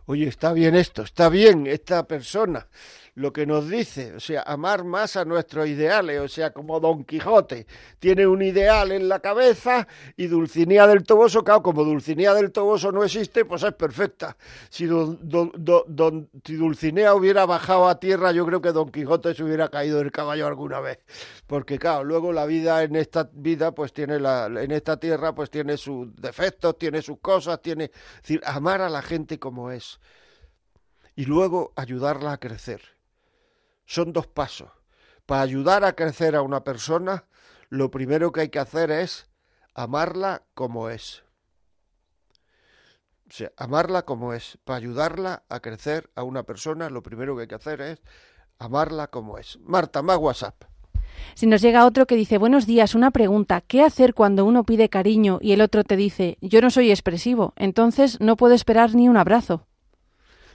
Oye, 0.06 0.26
está 0.26 0.52
bien 0.52 0.74
esto, 0.74 1.02
está 1.02 1.28
bien 1.28 1.66
esta 1.66 2.06
persona, 2.08 2.66
lo 3.14 3.32
que 3.32 3.46
nos 3.46 3.68
dice, 3.68 4.14
o 4.14 4.20
sea, 4.20 4.42
amar 4.42 4.84
más 4.84 5.16
a 5.16 5.24
nuestros 5.24 5.68
ideales, 5.68 6.20
o 6.20 6.28
sea, 6.28 6.52
como 6.52 6.80
Don 6.80 7.04
Quijote 7.04 7.66
tiene 7.98 8.26
un 8.26 8.42
ideal 8.42 8.92
en 8.92 9.08
la 9.08 9.20
cabeza 9.20 9.86
y 10.16 10.26
Dulcinea 10.26 10.86
del 10.86 11.02
Toboso, 11.02 11.44
claro, 11.44 11.62
como 11.62 11.84
Dulcinea 11.84 12.34
del 12.34 12.52
Toboso 12.52 12.92
no 12.92 13.04
existe, 13.04 13.44
pues 13.44 13.62
es 13.62 13.74
perfecta. 13.74 14.36
Si, 14.68 14.86
Dulcinea 14.86 17.14
hubiera 17.14 17.46
bajado 17.46 17.88
a 17.88 17.98
tierra, 17.98 18.32
yo 18.32 18.46
creo 18.46 18.60
que 18.60 18.72
Don 18.72 18.90
Quijote 18.90 19.34
se 19.34 19.42
hubiera 19.42 19.68
caído 19.68 19.98
del 19.98 20.12
caballo 20.12 20.46
alguna 20.46 20.80
vez, 20.80 20.98
porque 21.46 21.78
claro, 21.78 22.04
luego 22.04 22.32
la 22.32 22.46
vida 22.46 22.82
en 22.82 22.96
esta 22.96 23.28
vida, 23.32 23.74
pues 23.74 23.92
tiene 23.92 24.20
la, 24.20 24.46
en 24.46 24.70
esta 24.70 24.98
tierra, 24.98 25.34
pues 25.34 25.50
tiene 25.50 25.76
sus 25.76 26.14
defectos, 26.16 26.78
tiene 26.78 27.02
sus 27.02 27.18
cosas, 27.18 27.60
tiene, 27.60 27.84
es 27.84 28.22
decir, 28.22 28.40
amar 28.44 28.80
a 28.82 28.88
la 28.88 29.02
gente 29.02 29.38
como 29.38 29.70
es. 29.70 30.00
Y 31.16 31.26
luego 31.26 31.72
ayudarla 31.76 32.32
a 32.32 32.38
crecer 32.38 32.99
son 33.90 34.12
dos 34.12 34.28
pasos. 34.28 34.70
Para 35.26 35.42
ayudar 35.42 35.84
a 35.84 35.94
crecer 35.94 36.36
a 36.36 36.42
una 36.42 36.62
persona, 36.62 37.24
lo 37.70 37.90
primero 37.90 38.30
que 38.30 38.42
hay 38.42 38.48
que 38.48 38.60
hacer 38.60 38.92
es 38.92 39.28
amarla 39.74 40.44
como 40.54 40.90
es. 40.90 41.24
O 43.28 43.32
sea, 43.32 43.50
amarla 43.56 44.02
como 44.02 44.32
es. 44.32 44.58
Para 44.64 44.76
ayudarla 44.76 45.42
a 45.48 45.58
crecer 45.58 46.08
a 46.14 46.22
una 46.22 46.44
persona, 46.44 46.88
lo 46.88 47.02
primero 47.02 47.34
que 47.34 47.42
hay 47.42 47.48
que 47.48 47.56
hacer 47.56 47.80
es 47.80 48.00
amarla 48.60 49.08
como 49.08 49.38
es. 49.38 49.58
Marta, 49.60 50.02
más 50.02 50.18
WhatsApp. 50.18 50.62
Si 51.34 51.48
nos 51.48 51.60
llega 51.60 51.84
otro 51.84 52.06
que 52.06 52.14
dice, 52.14 52.38
buenos 52.38 52.66
días, 52.66 52.94
una 52.94 53.10
pregunta, 53.10 53.60
¿qué 53.60 53.82
hacer 53.82 54.14
cuando 54.14 54.44
uno 54.44 54.62
pide 54.62 54.88
cariño 54.88 55.40
y 55.42 55.50
el 55.50 55.62
otro 55.62 55.82
te 55.82 55.96
dice, 55.96 56.38
yo 56.40 56.60
no 56.60 56.70
soy 56.70 56.90
expresivo, 56.90 57.54
entonces 57.56 58.20
no 58.20 58.36
puedo 58.36 58.54
esperar 58.54 58.94
ni 58.94 59.08
un 59.08 59.16
abrazo? 59.16 59.66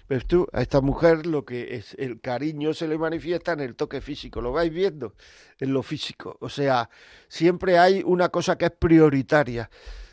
Ves 0.08 0.28
tú, 0.28 0.48
a 0.54 0.62
esta 0.62 0.82
mujer 0.82 1.26
lo 1.26 1.46
que 1.46 1.76
es 1.76 1.96
el 1.98 2.22
cariño 2.22 2.76
se 2.76 2.88
le 2.88 2.98
manifiesta 2.98 3.54
en 3.54 3.62
el 3.62 3.76
toque 3.76 4.02
físico, 4.02 4.40
lo 4.40 4.52
vais 4.52 4.72
viendo 4.72 5.16
en 5.60 5.74
lo 5.74 5.82
físico. 5.82 6.38
O 6.42 6.50
sea, 6.50 6.90
siempre 7.28 7.80
hay 7.80 8.04
una 8.06 8.30
cosa 8.30 8.56
que 8.56 8.66
es 8.66 8.72
prioritaria. 8.72 9.70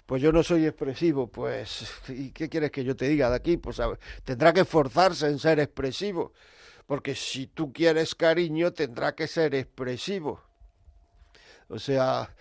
Pues 0.06 0.22
yo 0.22 0.32
no 0.32 0.42
soy 0.42 0.66
expresivo, 0.66 1.26
pues, 1.26 1.90
¿y 2.08 2.30
qué 2.30 2.48
quieres 2.48 2.70
que 2.70 2.84
yo 2.84 2.96
te 2.96 3.06
diga 3.06 3.28
de 3.28 3.36
aquí? 3.36 3.58
Pues 3.58 3.80
tendrá 4.24 4.52
que 4.52 4.60
esforzarse 4.60 5.26
en 5.26 5.38
ser 5.38 5.60
expresivo, 5.60 6.32
porque 6.86 7.14
si 7.14 7.46
tú 7.46 7.72
quieres 7.72 8.14
cariño, 8.14 8.72
tendrá 8.72 9.14
que 9.14 9.26
ser 9.26 9.54
expresivo. 9.54 10.40
O 11.68 11.78
sea, 11.78 12.34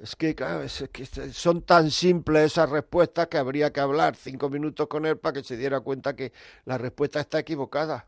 es 0.00 0.16
que, 0.16 0.36
es 0.62 1.36
son 1.36 1.62
tan 1.62 1.90
simples 1.90 2.52
esas 2.52 2.70
respuestas 2.70 3.26
que 3.28 3.38
habría 3.38 3.72
que 3.72 3.80
hablar 3.80 4.14
cinco 4.16 4.48
minutos 4.48 4.86
con 4.86 5.06
él 5.06 5.18
para 5.18 5.32
que 5.34 5.44
se 5.44 5.56
diera 5.56 5.80
cuenta 5.80 6.14
que 6.14 6.32
la 6.64 6.78
respuesta 6.78 7.20
está 7.20 7.40
equivocada. 7.40 8.06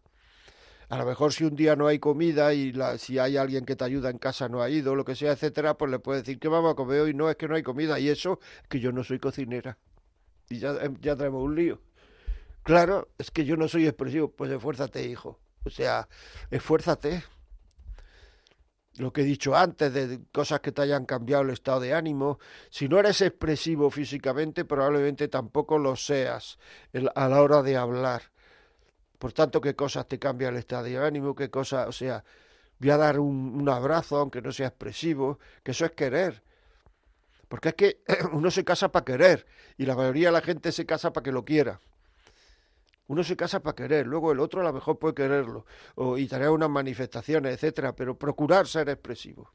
A 0.89 0.99
lo 0.99 1.07
mejor 1.07 1.33
si 1.33 1.45
un 1.45 1.55
día 1.55 1.77
no 1.77 1.87
hay 1.87 1.99
comida 1.99 2.53
y 2.53 2.73
la, 2.73 2.99
si 2.99 3.19
hay 3.19 3.37
alguien 3.37 3.65
que 3.65 3.77
te 3.77 3.85
ayuda 3.85 4.11
en 4.11 4.19
casa 4.19 4.49
no 4.49 4.63
ha 4.63 4.71
ido, 4.71 4.95
lo 4.95 5.05
que 5.05 5.15
sea, 5.15 5.33
etcétera, 5.33 5.75
pues 5.75 5.91
le 5.91 5.99
puedes 6.01 6.25
decir 6.25 6.39
que 6.39 6.49
vamos 6.49 6.73
a 6.73 6.77
comer 6.77 7.01
hoy, 7.01 7.15
no 7.15 7.31
es 7.31 7.37
que 7.37 7.49
no 7.49 7.55
hay 7.55 7.63
comida 7.63 7.99
y 7.99 8.09
eso 8.09 8.41
que 8.69 8.81
yo 8.81 8.93
no 8.93 9.05
soy 9.05 9.19
cocinera. 9.19 9.79
Y 10.49 10.59
ya, 10.59 10.71
em, 10.81 10.97
ya 11.01 11.17
tenemos 11.17 11.43
un 11.45 11.55
lío. 11.55 11.81
Claro, 12.65 13.09
es 13.19 13.31
que 13.31 13.45
yo 13.45 13.57
no 13.57 13.69
soy 13.69 13.87
expresivo, 13.87 14.31
pues 14.33 14.51
esfuérzate, 14.51 15.07
hijo. 15.07 15.39
O 15.65 15.71
sea, 15.71 16.09
esfuérzate 16.51 17.23
lo 19.01 19.13
que 19.13 19.23
he 19.23 19.25
dicho 19.25 19.57
antes, 19.57 19.93
de 19.93 20.21
cosas 20.31 20.61
que 20.61 20.73
te 20.73 20.83
hayan 20.83 21.07
cambiado 21.07 21.43
el 21.43 21.51
estado 21.51 21.81
de 21.81 21.95
ánimo. 21.95 22.39
Si 22.71 22.89
no 22.89 22.99
eres 22.99 23.21
expresivo 23.23 23.91
físicamente, 23.91 24.65
probablemente 24.65 25.29
tampoco 25.29 25.79
lo 25.79 25.97
seas 25.97 26.59
a 27.15 27.29
la 27.29 27.43
hora 27.43 27.63
de 27.63 27.77
hablar. 27.77 28.23
Por 29.19 29.33
tanto, 29.33 29.61
qué 29.61 29.75
cosas 29.75 30.07
te 30.07 30.19
cambia 30.19 30.51
el 30.51 30.57
estado 30.57 30.85
de 30.85 30.99
ánimo, 30.99 31.35
qué 31.35 31.51
cosas, 31.51 31.89
o 31.89 31.93
sea, 31.93 32.25
voy 32.79 32.91
a 32.91 32.97
dar 32.97 33.19
un, 33.19 33.55
un 33.61 33.69
abrazo, 33.69 34.19
aunque 34.19 34.43
no 34.43 34.53
sea 34.53 34.69
expresivo, 34.69 35.39
que 35.63 35.73
eso 35.73 35.85
es 35.85 35.93
querer. 35.93 36.43
Porque 37.49 37.71
es 37.71 37.75
que 37.75 38.01
uno 38.33 38.51
se 38.51 38.65
casa 38.65 38.93
para 38.93 39.05
querer 39.05 39.47
y 39.77 39.87
la 39.87 39.97
mayoría 39.97 40.29
de 40.29 40.33
la 40.33 40.43
gente 40.43 40.73
se 40.73 40.87
casa 40.87 41.13
para 41.13 41.25
que 41.25 41.33
lo 41.33 41.45
quiera. 41.45 41.81
Uno 43.11 43.25
se 43.25 43.35
casa 43.35 43.59
para 43.59 43.75
querer, 43.75 44.07
luego 44.07 44.31
el 44.31 44.39
otro 44.39 44.61
a 44.61 44.65
lo 44.65 44.73
mejor 44.73 45.01
puede 45.01 45.15
quererlo, 45.15 45.67
o, 45.97 46.17
y 46.17 46.29
tener 46.29 46.49
unas 46.49 46.71
manifestaciones, 46.71 47.55
etcétera, 47.55 47.93
pero 47.93 48.17
procurar 48.17 48.69
ser 48.69 48.89
expresivo. 48.89 49.51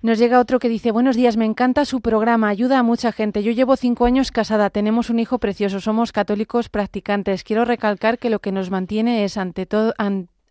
Nos 0.00 0.18
llega 0.18 0.40
otro 0.40 0.58
que 0.58 0.70
dice, 0.70 0.90
buenos 0.90 1.16
días, 1.16 1.36
me 1.36 1.44
encanta 1.44 1.84
su 1.84 2.00
programa, 2.00 2.48
ayuda 2.48 2.78
a 2.78 2.82
mucha 2.82 3.12
gente. 3.12 3.42
Yo 3.42 3.52
llevo 3.52 3.76
cinco 3.76 4.06
años 4.06 4.30
casada, 4.30 4.70
tenemos 4.70 5.10
un 5.10 5.18
hijo 5.18 5.38
precioso, 5.38 5.80
somos 5.80 6.12
católicos 6.12 6.70
practicantes. 6.70 7.44
Quiero 7.44 7.66
recalcar 7.66 8.18
que 8.18 8.30
lo 8.30 8.40
que 8.40 8.52
nos 8.52 8.70
mantiene 8.70 9.24
es 9.24 9.36
ante 9.36 9.66
todo, 9.66 9.92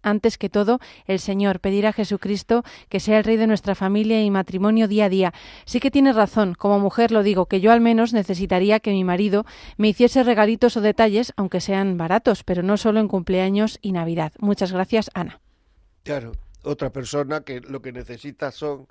antes 0.03 0.37
que 0.37 0.49
todo 0.49 0.79
el 1.05 1.19
Señor, 1.19 1.59
pedir 1.59 1.87
a 1.87 1.93
Jesucristo 1.93 2.63
que 2.89 2.99
sea 2.99 3.17
el 3.17 3.23
Rey 3.23 3.37
de 3.37 3.47
nuestra 3.47 3.75
familia 3.75 4.21
y 4.21 4.29
matrimonio 4.29 4.87
día 4.87 5.05
a 5.05 5.09
día. 5.09 5.33
Sí 5.65 5.79
que 5.79 5.91
tiene 5.91 6.13
razón, 6.13 6.53
como 6.53 6.79
mujer 6.79 7.11
lo 7.11 7.23
digo, 7.23 7.47
que 7.47 7.61
yo 7.61 7.71
al 7.71 7.81
menos 7.81 8.13
necesitaría 8.13 8.79
que 8.79 8.91
mi 8.91 9.03
marido 9.03 9.45
me 9.77 9.89
hiciese 9.89 10.23
regalitos 10.23 10.77
o 10.77 10.81
detalles, 10.81 11.33
aunque 11.35 11.61
sean 11.61 11.97
baratos, 11.97 12.43
pero 12.43 12.63
no 12.63 12.77
solo 12.77 12.99
en 12.99 13.07
cumpleaños 13.07 13.79
y 13.81 13.91
Navidad. 13.91 14.33
Muchas 14.39 14.71
gracias, 14.71 15.09
Ana. 15.13 15.39
Claro, 16.03 16.33
otra 16.63 16.91
persona 16.91 17.41
que 17.41 17.61
lo 17.61 17.81
que 17.81 17.91
necesita 17.91 18.51
son 18.51 18.87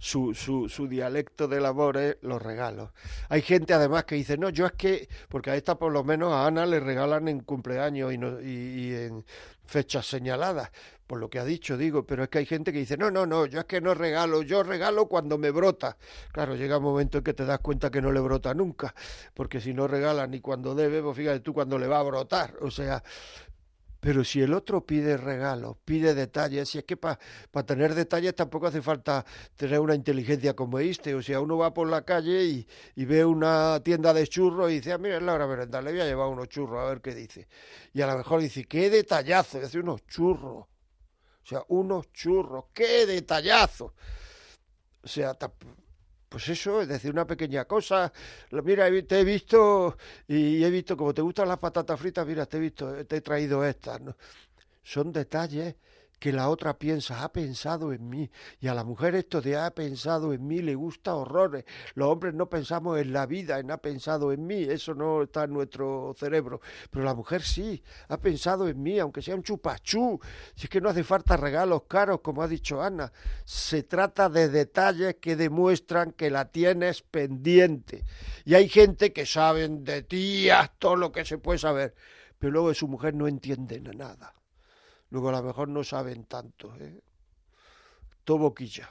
su, 0.00 0.34
su, 0.34 0.68
su 0.70 0.88
dialecto 0.88 1.46
del 1.46 1.66
amor 1.66 1.98
es 1.98 2.16
los 2.22 2.40
regalos. 2.40 2.90
Hay 3.28 3.42
gente 3.42 3.74
además 3.74 4.04
que 4.04 4.14
dice, 4.14 4.38
no, 4.38 4.48
yo 4.48 4.64
es 4.64 4.72
que, 4.72 5.08
porque 5.28 5.50
a 5.50 5.56
esta 5.56 5.78
por 5.78 5.92
lo 5.92 6.02
menos 6.02 6.32
a 6.32 6.46
Ana 6.46 6.64
le 6.64 6.80
regalan 6.80 7.28
en 7.28 7.40
cumpleaños 7.40 8.10
y, 8.12 8.16
no, 8.16 8.40
y, 8.40 8.46
y 8.46 8.94
en 8.94 9.24
fechas 9.66 10.06
señaladas, 10.06 10.70
por 11.06 11.20
lo 11.20 11.28
que 11.28 11.38
ha 11.38 11.44
dicho, 11.44 11.76
digo, 11.76 12.06
pero 12.06 12.22
es 12.22 12.30
que 12.30 12.38
hay 12.38 12.46
gente 12.46 12.72
que 12.72 12.78
dice, 12.78 12.96
no, 12.96 13.10
no, 13.10 13.26
no, 13.26 13.44
yo 13.44 13.60
es 13.60 13.66
que 13.66 13.82
no 13.82 13.92
regalo, 13.92 14.42
yo 14.42 14.62
regalo 14.62 15.06
cuando 15.06 15.36
me 15.36 15.50
brota. 15.50 15.98
Claro, 16.32 16.56
llega 16.56 16.78
un 16.78 16.84
momento 16.84 17.18
en 17.18 17.24
que 17.24 17.34
te 17.34 17.44
das 17.44 17.60
cuenta 17.60 17.90
que 17.90 18.00
no 18.00 18.10
le 18.10 18.20
brota 18.20 18.54
nunca, 18.54 18.94
porque 19.34 19.60
si 19.60 19.74
no 19.74 19.86
regala 19.86 20.26
ni 20.26 20.40
cuando 20.40 20.74
debe, 20.74 21.02
pues 21.02 21.16
fíjate 21.16 21.40
tú 21.40 21.52
cuando 21.52 21.78
le 21.78 21.86
va 21.88 21.98
a 21.98 22.02
brotar. 22.04 22.54
O 22.62 22.70
sea, 22.70 23.02
pero 24.00 24.24
si 24.24 24.40
el 24.40 24.54
otro 24.54 24.84
pide 24.84 25.18
regalos, 25.18 25.76
pide 25.84 26.14
detalles, 26.14 26.70
si 26.70 26.78
es 26.78 26.84
que 26.84 26.96
para 26.96 27.18
pa 27.50 27.64
tener 27.64 27.94
detalles 27.94 28.34
tampoco 28.34 28.66
hace 28.66 28.80
falta 28.80 29.24
tener 29.56 29.78
una 29.78 29.94
inteligencia 29.94 30.54
como 30.54 30.78
este. 30.78 31.14
O 31.14 31.22
sea, 31.22 31.40
uno 31.40 31.58
va 31.58 31.74
por 31.74 31.88
la 31.88 32.02
calle 32.02 32.44
y, 32.44 32.66
y 32.96 33.04
ve 33.04 33.24
una 33.24 33.80
tienda 33.84 34.14
de 34.14 34.26
churros 34.26 34.70
y 34.70 34.76
dice, 34.76 34.92
ah, 34.92 34.98
mira, 34.98 35.18
es 35.18 35.22
la 35.22 35.34
hora 35.34 35.46
le 35.82 35.90
voy 35.92 36.00
a 36.00 36.06
llevar 36.06 36.28
unos 36.28 36.48
churros 36.48 36.80
a 36.80 36.88
ver 36.88 37.00
qué 37.02 37.14
dice. 37.14 37.46
Y 37.92 38.00
a 38.00 38.06
lo 38.06 38.16
mejor 38.16 38.40
dice, 38.40 38.64
qué 38.64 38.88
detallazo, 38.88 39.60
dice 39.60 39.78
unos 39.78 40.06
churros. 40.06 40.66
O 41.42 41.46
sea, 41.46 41.62
unos 41.68 42.10
churros, 42.12 42.66
qué 42.72 43.06
detallazo. 43.06 43.94
O 45.02 45.08
sea, 45.08 45.36
pues 46.30 46.48
eso, 46.48 46.80
es 46.80 46.88
decir, 46.88 47.10
una 47.10 47.26
pequeña 47.26 47.64
cosa. 47.66 48.12
Mira, 48.64 48.88
te 49.06 49.20
he 49.20 49.24
visto 49.24 49.96
y 50.28 50.64
he 50.64 50.70
visto, 50.70 50.96
como 50.96 51.12
te 51.12 51.22
gustan 51.22 51.48
las 51.48 51.58
patatas 51.58 51.98
fritas, 52.00 52.26
mira, 52.26 52.46
te 52.46 52.56
he 52.56 52.60
visto, 52.60 53.04
te 53.04 53.16
he 53.16 53.20
traído 53.20 53.64
estas. 53.64 54.00
Son 54.82 55.12
detalles 55.12 55.74
que 56.20 56.32
la 56.32 56.50
otra 56.50 56.78
piensa, 56.78 57.24
ha 57.24 57.32
pensado 57.32 57.92
en 57.94 58.08
mí. 58.08 58.30
Y 58.60 58.68
a 58.68 58.74
la 58.74 58.84
mujer 58.84 59.14
esto 59.14 59.40
de 59.40 59.56
ha 59.56 59.70
pensado 59.74 60.34
en 60.34 60.46
mí 60.46 60.60
le 60.60 60.74
gusta 60.74 61.14
horrores. 61.14 61.64
Los 61.94 62.08
hombres 62.08 62.34
no 62.34 62.48
pensamos 62.48 63.00
en 63.00 63.14
la 63.14 63.24
vida, 63.24 63.58
en 63.58 63.70
ha 63.70 63.78
pensado 63.78 64.30
en 64.30 64.46
mí, 64.46 64.62
eso 64.64 64.94
no 64.94 65.22
está 65.22 65.44
en 65.44 65.54
nuestro 65.54 66.14
cerebro. 66.16 66.60
Pero 66.90 67.06
la 67.06 67.14
mujer 67.14 67.42
sí, 67.42 67.82
ha 68.08 68.18
pensado 68.18 68.68
en 68.68 68.82
mí, 68.82 68.98
aunque 68.98 69.22
sea 69.22 69.34
un 69.34 69.42
chupachú. 69.42 70.20
Si 70.54 70.64
es 70.64 70.70
que 70.70 70.82
no 70.82 70.90
hace 70.90 71.04
falta 71.04 71.38
regalos 71.38 71.84
caros, 71.88 72.20
como 72.20 72.42
ha 72.42 72.48
dicho 72.48 72.82
Ana. 72.82 73.10
Se 73.46 73.82
trata 73.82 74.28
de 74.28 74.50
detalles 74.50 75.16
que 75.16 75.36
demuestran 75.36 76.12
que 76.12 76.30
la 76.30 76.50
tienes 76.50 77.00
pendiente. 77.00 78.04
Y 78.44 78.54
hay 78.54 78.68
gente 78.68 79.14
que 79.14 79.24
saben 79.24 79.84
de 79.84 80.02
ti 80.02 80.48
todo 80.78 80.96
lo 80.96 81.12
que 81.12 81.24
se 81.24 81.38
puede 81.38 81.58
saber. 81.58 81.94
Pero 82.38 82.52
luego 82.52 82.68
de 82.68 82.74
su 82.74 82.88
mujer 82.88 83.14
no 83.14 83.26
entienden 83.26 83.84
nada 83.96 84.34
luego 85.10 85.28
a 85.28 85.32
lo 85.32 85.42
mejor 85.42 85.68
no 85.68 85.84
saben 85.84 86.24
tanto. 86.24 86.74
¿eh? 86.80 87.00
Todo 88.24 88.38
boquilla. 88.38 88.88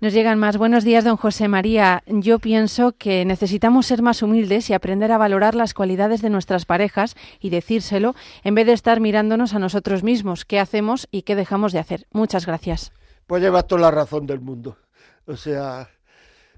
Nos 0.00 0.12
llegan 0.12 0.38
más. 0.38 0.56
Buenos 0.56 0.84
días, 0.84 1.02
don 1.02 1.16
José 1.16 1.48
María. 1.48 2.04
Yo 2.06 2.38
pienso 2.38 2.92
que 2.92 3.24
necesitamos 3.24 3.86
ser 3.86 4.00
más 4.00 4.22
humildes 4.22 4.70
y 4.70 4.74
aprender 4.74 5.10
a 5.10 5.18
valorar 5.18 5.56
las 5.56 5.74
cualidades 5.74 6.22
de 6.22 6.30
nuestras 6.30 6.66
parejas 6.66 7.16
y 7.40 7.50
decírselo 7.50 8.14
en 8.44 8.54
vez 8.54 8.66
de 8.66 8.74
estar 8.74 9.00
mirándonos 9.00 9.54
a 9.54 9.58
nosotros 9.58 10.04
mismos, 10.04 10.44
qué 10.44 10.60
hacemos 10.60 11.08
y 11.10 11.22
qué 11.22 11.34
dejamos 11.34 11.72
de 11.72 11.80
hacer. 11.80 12.06
Muchas 12.12 12.46
gracias. 12.46 12.92
Pues 13.26 13.42
llevas 13.42 13.66
toda 13.66 13.80
la 13.80 13.90
razón 13.90 14.24
del 14.24 14.40
mundo. 14.40 14.78
O 15.26 15.36
sea, 15.36 15.88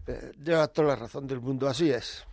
eh, 0.07 0.33
llevas 0.45 0.71
toda 0.75 0.89
la 0.89 0.97
razón 0.97 1.27
del 1.27 1.41
mundo. 1.41 1.67
Así 1.67 1.91
es. 1.91 2.27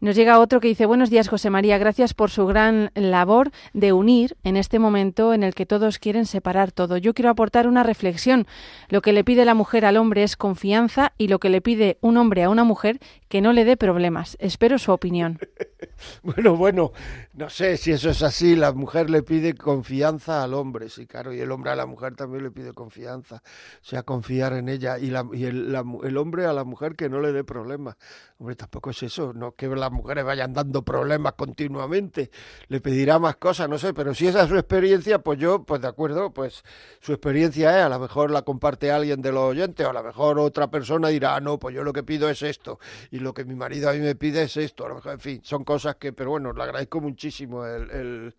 Nos 0.00 0.16
llega 0.16 0.38
otro 0.38 0.60
que 0.60 0.68
dice, 0.68 0.86
buenos 0.86 1.10
días 1.10 1.28
José 1.28 1.50
María, 1.50 1.76
gracias 1.76 2.14
por 2.14 2.30
su 2.30 2.46
gran 2.46 2.90
labor 2.94 3.50
de 3.74 3.92
unir 3.92 4.34
en 4.44 4.56
este 4.56 4.78
momento 4.78 5.34
en 5.34 5.42
el 5.42 5.54
que 5.54 5.66
todos 5.66 5.98
quieren 5.98 6.24
separar 6.24 6.72
todo. 6.72 6.96
Yo 6.96 7.12
quiero 7.12 7.28
aportar 7.28 7.68
una 7.68 7.82
reflexión. 7.82 8.46
Lo 8.88 9.02
que 9.02 9.12
le 9.12 9.24
pide 9.24 9.44
la 9.44 9.52
mujer 9.52 9.84
al 9.84 9.98
hombre 9.98 10.22
es 10.22 10.36
confianza 10.36 11.12
y 11.18 11.28
lo 11.28 11.38
que 11.38 11.50
le 11.50 11.60
pide 11.60 11.98
un 12.00 12.16
hombre 12.16 12.44
a 12.44 12.48
una 12.48 12.64
mujer 12.64 12.98
que 13.28 13.42
no 13.42 13.52
le 13.52 13.66
dé 13.66 13.76
problemas. 13.76 14.38
Espero 14.40 14.78
su 14.78 14.90
opinión. 14.90 15.38
bueno, 16.22 16.56
bueno, 16.56 16.92
no 17.34 17.50
sé 17.50 17.76
si 17.76 17.92
eso 17.92 18.08
es 18.08 18.22
así. 18.22 18.56
La 18.56 18.72
mujer 18.72 19.10
le 19.10 19.22
pide 19.22 19.54
confianza 19.54 20.42
al 20.42 20.54
hombre, 20.54 20.88
sí, 20.88 21.06
claro, 21.06 21.34
y 21.34 21.40
el 21.40 21.50
hombre 21.52 21.72
a 21.72 21.76
la 21.76 21.84
mujer 21.84 22.16
también 22.16 22.42
le 22.42 22.50
pide 22.50 22.72
confianza, 22.72 23.36
o 23.36 23.84
sea, 23.84 24.02
confiar 24.02 24.54
en 24.54 24.70
ella, 24.70 24.98
y, 24.98 25.10
la, 25.10 25.26
y 25.30 25.44
el, 25.44 25.76
el 26.04 26.16
hombre 26.16 26.46
a 26.46 26.54
la 26.54 26.64
mujer 26.64 26.96
que 26.96 27.10
no 27.10 27.20
le 27.20 27.32
dé 27.32 27.44
problemas. 27.44 27.96
Hombre, 28.38 28.56
tampoco 28.56 28.90
es 28.90 29.02
eso, 29.02 29.34
no 29.34 29.52
que 29.52 29.68
la 29.68 29.89
mujeres 29.90 30.24
vayan 30.24 30.52
dando 30.52 30.82
problemas 30.82 31.34
continuamente, 31.34 32.30
le 32.68 32.80
pedirá 32.80 33.18
más 33.18 33.36
cosas, 33.36 33.68
no 33.68 33.78
sé, 33.78 33.94
pero 33.94 34.14
si 34.14 34.26
esa 34.26 34.42
es 34.42 34.48
su 34.48 34.56
experiencia, 34.56 35.20
pues 35.20 35.38
yo, 35.38 35.64
pues 35.64 35.80
de 35.80 35.88
acuerdo, 35.88 36.32
pues 36.32 36.64
su 37.00 37.12
experiencia 37.12 37.78
es, 37.78 37.84
a 37.84 37.88
lo 37.88 37.98
mejor 37.98 38.30
la 38.30 38.42
comparte 38.42 38.90
alguien 38.90 39.22
de 39.22 39.32
los 39.32 39.42
oyentes, 39.42 39.86
o 39.86 39.90
a 39.90 39.92
lo 39.92 40.02
mejor 40.02 40.38
otra 40.38 40.70
persona 40.70 41.08
dirá, 41.08 41.36
ah, 41.36 41.40
no, 41.40 41.58
pues 41.58 41.74
yo 41.74 41.84
lo 41.84 41.92
que 41.92 42.02
pido 42.02 42.28
es 42.28 42.42
esto, 42.42 42.78
y 43.10 43.18
lo 43.18 43.34
que 43.34 43.44
mi 43.44 43.54
marido 43.54 43.90
a 43.90 43.92
mí 43.92 44.00
me 44.00 44.14
pide 44.14 44.42
es 44.42 44.56
esto, 44.56 44.86
a 44.86 44.88
lo 44.88 44.96
mejor, 44.96 45.12
en 45.12 45.20
fin, 45.20 45.40
son 45.42 45.64
cosas 45.64 45.96
que, 45.96 46.12
pero 46.12 46.30
bueno, 46.30 46.52
le 46.52 46.62
agradezco 46.62 47.00
muchísimo 47.00 47.66
el, 47.66 47.90
el, 47.90 48.34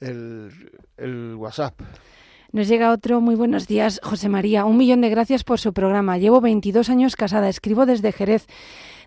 el, 0.00 0.72
el 0.96 1.34
WhatsApp. 1.34 1.80
Nos 2.52 2.68
llega 2.68 2.92
otro, 2.92 3.22
muy 3.22 3.34
buenos 3.34 3.66
días, 3.66 3.98
José 4.02 4.28
María. 4.28 4.66
Un 4.66 4.76
millón 4.76 5.00
de 5.00 5.08
gracias 5.08 5.42
por 5.42 5.58
su 5.58 5.72
programa. 5.72 6.18
Llevo 6.18 6.42
22 6.42 6.90
años 6.90 7.16
casada, 7.16 7.48
escribo 7.48 7.86
desde 7.86 8.12
Jerez. 8.12 8.46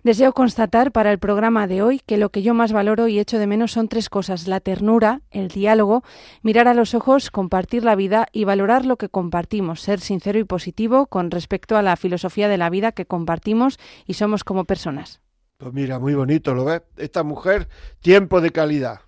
Deseo 0.02 0.32
constatar 0.32 0.90
para 0.90 1.12
el 1.12 1.20
programa 1.20 1.68
de 1.68 1.80
hoy 1.80 2.00
que 2.04 2.16
lo 2.16 2.30
que 2.30 2.42
yo 2.42 2.54
más 2.54 2.72
valoro 2.72 3.06
y 3.06 3.20
echo 3.20 3.38
de 3.38 3.46
menos 3.46 3.70
son 3.70 3.86
tres 3.86 4.08
cosas, 4.08 4.48
la 4.48 4.58
ternura, 4.58 5.20
el 5.30 5.46
diálogo, 5.46 6.02
mirar 6.42 6.66
a 6.66 6.74
los 6.74 6.92
ojos, 6.94 7.30
compartir 7.30 7.84
la 7.84 7.94
vida 7.94 8.26
y 8.32 8.42
valorar 8.42 8.84
lo 8.84 8.96
que 8.96 9.08
compartimos, 9.08 9.80
ser 9.80 10.00
sincero 10.00 10.40
y 10.40 10.44
positivo 10.44 11.06
con 11.06 11.30
respecto 11.30 11.76
a 11.76 11.82
la 11.82 11.94
filosofía 11.94 12.48
de 12.48 12.58
la 12.58 12.68
vida 12.68 12.90
que 12.90 13.06
compartimos 13.06 13.78
y 14.06 14.14
somos 14.14 14.42
como 14.42 14.64
personas. 14.64 15.20
Pues 15.58 15.72
mira, 15.72 16.00
muy 16.00 16.14
bonito, 16.14 16.52
¿lo 16.52 16.64
ves? 16.64 16.82
Esta 16.96 17.22
mujer, 17.22 17.68
tiempo 18.00 18.40
de 18.40 18.50
calidad, 18.50 19.02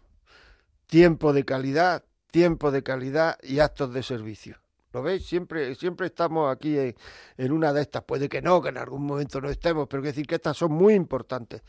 tiempo 0.87 1.33
de 1.33 1.45
calidad, 1.45 2.05
tiempo 2.31 2.71
de 2.71 2.83
calidad 2.83 3.39
y 3.43 3.59
actos 3.61 3.93
de 3.93 4.03
servicio. 4.03 4.57
¿Lo 4.93 5.03
veis? 5.03 5.27
Siempre, 5.27 5.75
siempre 5.75 6.07
estamos 6.07 6.51
aquí 6.51 6.79
en, 6.79 6.97
en, 7.37 7.53
una 7.53 7.73
de 7.73 7.83
estas. 7.83 8.05
Puede 8.05 8.29
que 8.29 8.41
no, 8.41 8.63
que 8.63 8.71
en 8.71 8.79
algún 8.79 9.05
momento 9.05 9.41
no 9.41 9.51
estemos, 9.51 9.87
pero 9.89 10.03
que 10.03 10.09
decir 10.09 10.27
que 10.27 10.37
estas 10.37 10.57
son 10.57 10.73
muy 10.73 10.95
importantes. 10.95 11.63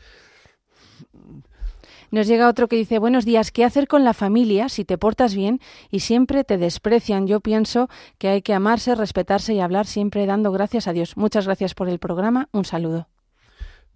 Nos 2.10 2.26
llega 2.26 2.48
otro 2.48 2.66
que 2.66 2.76
dice, 2.76 2.98
buenos 2.98 3.24
días, 3.24 3.52
¿qué 3.52 3.64
hacer 3.64 3.86
con 3.86 4.02
la 4.02 4.14
familia 4.14 4.68
si 4.68 4.84
te 4.84 4.98
portas 4.98 5.34
bien 5.34 5.60
y 5.90 6.00
siempre 6.00 6.42
te 6.42 6.58
desprecian? 6.58 7.28
Yo 7.28 7.40
pienso 7.40 7.88
que 8.18 8.28
hay 8.28 8.42
que 8.42 8.52
amarse, 8.52 8.94
respetarse 8.96 9.54
y 9.54 9.60
hablar 9.60 9.86
siempre 9.86 10.26
dando 10.26 10.50
gracias 10.50 10.88
a 10.88 10.92
Dios. 10.92 11.16
Muchas 11.16 11.46
gracias 11.46 11.74
por 11.74 11.88
el 11.88 12.00
programa. 12.00 12.48
Un 12.52 12.64
saludo. 12.64 13.08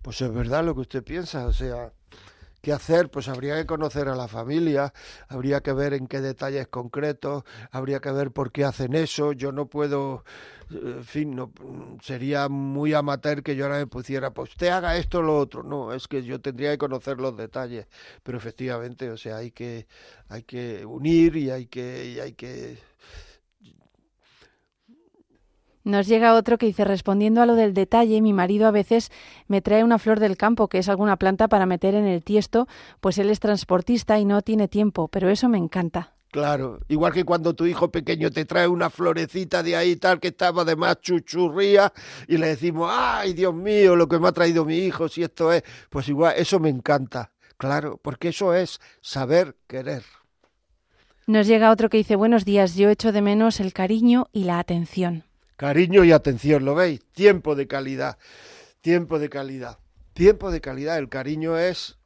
Pues 0.01 0.21
es 0.21 0.33
verdad 0.33 0.65
lo 0.65 0.75
que 0.75 0.83
usted 0.83 1.03
piensa, 1.03 1.47
o 1.47 1.53
sea, 1.53 1.93
qué 2.65 2.73
hacer, 2.73 3.11
pues 3.11 3.29
habría 3.29 3.57
que 3.57 3.67
conocer 3.67 4.09
a 4.09 4.17
la 4.17 4.27
familia, 4.27 4.93
habría 5.29 5.61
que 5.61 5.73
ver 5.73 5.93
en 5.93 6.07
qué 6.07 6.21
detalles 6.23 6.67
concretos, 6.69 7.45
habría 7.71 8.01
que 8.01 8.11
ver 8.11 8.33
por 8.33 8.53
qué 8.53 8.65
hacen 8.65 8.95
eso. 8.95 9.33
Yo 9.33 9.53
no 9.53 9.67
puedo, 9.67 10.25
en 10.71 11.05
fin, 11.05 11.37
no, 11.37 11.53
sería 12.03 12.49
muy 12.49 12.95
amateur 12.95 13.43
que 13.43 13.55
yo 13.55 13.67
ahora 13.67 13.79
me 13.79 13.87
pusiera, 13.87 14.33
pues 14.33 14.51
usted 14.51 14.69
haga 14.69 14.97
esto 14.97 15.19
o 15.19 15.23
lo 15.23 15.39
otro. 15.39 15.63
No, 15.63 15.93
es 15.93 16.09
que 16.09 16.23
yo 16.25 16.41
tendría 16.41 16.71
que 16.73 16.79
conocer 16.79 17.19
los 17.21 17.37
detalles, 17.37 17.87
pero 18.23 18.39
efectivamente, 18.39 19.11
o 19.11 19.19
sea, 19.19 19.37
hay 19.37 19.51
que, 19.51 19.87
hay 20.29 20.43
que 20.45 20.87
unir 20.87 21.37
y 21.37 21.51
hay 21.51 21.67
que, 21.67 22.07
y 22.07 22.21
hay 22.21 22.33
que 22.33 22.79
nos 25.85 26.07
llega 26.07 26.35
otro 26.35 26.59
que 26.59 26.67
dice, 26.67 26.85
respondiendo 26.85 27.43
a 27.43 27.47
lo 27.47 27.55
del 27.55 27.75
detalle, 27.75 28.21
mi 28.23 28.33
marido 28.33 28.67
a 28.67 28.71
veces 28.71 29.13
me 29.47 29.61
trae 29.61 29.85
una 29.85 29.99
flor 29.99 30.19
del 30.19 30.37
campo, 30.37 30.69
que 30.69 30.79
es 30.79 30.89
alguna 30.89 31.17
planta 31.17 31.47
para 31.47 31.67
meter 31.67 31.95
en 31.95 32.07
el 32.07 32.25
tiesto, 32.25 32.67
pues 33.01 33.19
él 33.19 33.31
es 33.31 33.39
transportista 33.39 34.19
y 34.19 34.25
no 34.25 34.43
tiene 34.43 34.67
tiempo, 34.67 35.09
pero 35.09 35.29
eso 35.29 35.49
me 35.49 35.59
encanta. 35.59 36.15
Claro, 36.31 36.81
igual 36.89 37.13
que 37.13 37.23
cuando 37.23 37.55
tu 37.55 37.65
hijo 37.65 37.93
pequeño 37.93 38.29
te 38.31 38.45
trae 38.45 38.67
una 38.67 38.91
florecita 38.91 39.63
de 39.63 39.77
ahí 39.77 39.95
tal 39.95 40.19
que 40.19 40.29
estaba 40.29 40.65
de 40.65 40.75
más 40.75 41.01
chuchurría 41.01 41.93
y 42.27 42.39
le 42.39 42.49
decimos, 42.49 42.91
ay 42.93 43.35
Dios 43.35 43.55
mío, 43.55 43.95
lo 43.95 44.09
que 44.09 44.19
me 44.19 44.27
ha 44.27 44.33
traído 44.33 44.65
mi 44.65 44.79
hijo, 44.79 45.09
si 45.09 45.23
esto 45.23 45.53
es, 45.53 45.63
pues 45.91 46.09
igual, 46.09 46.35
eso 46.37 46.59
me 46.59 46.71
encanta, 46.71 47.31
claro, 47.57 48.01
porque 48.03 48.31
eso 48.31 48.53
es 48.53 48.81
saber 49.01 49.55
querer. 49.69 50.03
Nos 51.27 51.47
llega 51.47 51.71
otro 51.71 51.89
que 51.89 51.99
dice, 51.99 52.17
buenos 52.17 52.45
días, 52.45 52.75
yo 52.75 52.91
echo 52.91 53.13
de 53.13 53.23
menos 53.23 53.61
el 53.61 53.73
cariño 53.73 54.27
y 54.33 54.43
la 54.43 54.59
atención. 54.59 55.25
Cariño 55.57 56.05
y 56.05 56.13
atención, 56.13 56.65
¿lo 56.65 56.75
veis? 56.75 57.01
Tiempo 57.13 57.55
de 57.55 57.67
calidad, 57.69 58.19
tiempo 58.81 59.19
de 59.19 59.29
calidad, 59.29 59.79
tiempo 60.13 60.51
de 60.51 60.61
calidad. 60.61 60.99
El 60.99 61.09
cariño 61.09 61.59
es, 61.59 61.99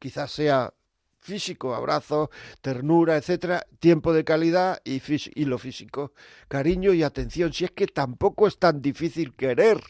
quizás 0.00 0.32
sea 0.32 0.74
físico, 1.20 1.74
abrazo, 1.74 2.30
ternura, 2.60 3.16
etcétera, 3.16 3.64
tiempo 3.78 4.12
de 4.12 4.24
calidad 4.24 4.80
y, 4.84 5.00
y 5.34 5.44
lo 5.44 5.58
físico, 5.58 6.12
cariño 6.48 6.92
y 6.92 7.02
atención. 7.02 7.52
Si 7.52 7.64
es 7.64 7.70
que 7.70 7.86
tampoco 7.86 8.48
es 8.48 8.58
tan 8.58 8.82
difícil 8.82 9.34
querer, 9.34 9.80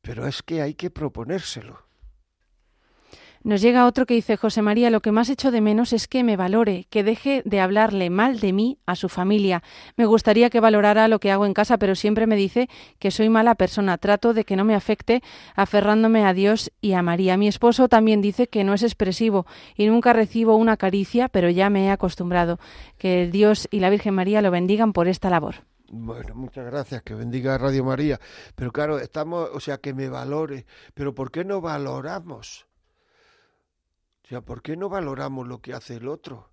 pero 0.00 0.26
es 0.26 0.42
que 0.42 0.62
hay 0.62 0.74
que 0.74 0.90
proponérselo. 0.90 1.83
Nos 3.44 3.60
llega 3.60 3.84
otro 3.84 4.06
que 4.06 4.14
dice, 4.14 4.38
José 4.38 4.62
María, 4.62 4.88
lo 4.88 5.02
que 5.02 5.12
más 5.12 5.28
echo 5.28 5.50
de 5.50 5.60
menos 5.60 5.92
es 5.92 6.08
que 6.08 6.24
me 6.24 6.34
valore, 6.34 6.86
que 6.88 7.04
deje 7.04 7.42
de 7.44 7.60
hablarle 7.60 8.08
mal 8.08 8.40
de 8.40 8.54
mí 8.54 8.78
a 8.86 8.96
su 8.96 9.10
familia. 9.10 9.62
Me 9.98 10.06
gustaría 10.06 10.48
que 10.48 10.60
valorara 10.60 11.08
lo 11.08 11.20
que 11.20 11.30
hago 11.30 11.44
en 11.44 11.52
casa, 11.52 11.76
pero 11.76 11.94
siempre 11.94 12.26
me 12.26 12.36
dice 12.36 12.70
que 12.98 13.10
soy 13.10 13.28
mala 13.28 13.54
persona. 13.54 13.98
Trato 13.98 14.32
de 14.32 14.44
que 14.44 14.56
no 14.56 14.64
me 14.64 14.74
afecte, 14.74 15.22
aferrándome 15.56 16.24
a 16.24 16.32
Dios 16.32 16.72
y 16.80 16.94
a 16.94 17.02
María. 17.02 17.36
Mi 17.36 17.46
esposo 17.46 17.86
también 17.86 18.22
dice 18.22 18.48
que 18.48 18.64
no 18.64 18.72
es 18.72 18.82
expresivo 18.82 19.44
y 19.76 19.88
nunca 19.88 20.14
recibo 20.14 20.56
una 20.56 20.78
caricia, 20.78 21.28
pero 21.28 21.50
ya 21.50 21.68
me 21.68 21.84
he 21.84 21.90
acostumbrado. 21.90 22.58
Que 22.96 23.28
Dios 23.30 23.68
y 23.70 23.80
la 23.80 23.90
Virgen 23.90 24.14
María 24.14 24.40
lo 24.40 24.50
bendigan 24.50 24.94
por 24.94 25.06
esta 25.06 25.28
labor. 25.28 25.66
Bueno, 25.90 26.34
muchas 26.34 26.64
gracias, 26.64 27.02
que 27.02 27.14
bendiga 27.14 27.58
Radio 27.58 27.84
María. 27.84 28.18
Pero 28.54 28.72
claro, 28.72 28.98
estamos, 28.98 29.50
o 29.52 29.60
sea, 29.60 29.76
que 29.76 29.92
me 29.92 30.08
valore. 30.08 30.64
Pero 30.94 31.14
¿por 31.14 31.30
qué 31.30 31.44
no 31.44 31.60
valoramos? 31.60 32.66
O 34.24 34.28
sea, 34.28 34.40
¿por 34.40 34.62
qué 34.62 34.76
no 34.76 34.88
valoramos 34.88 35.46
lo 35.46 35.60
que 35.60 35.74
hace 35.74 35.96
el 35.96 36.08
otro? 36.08 36.50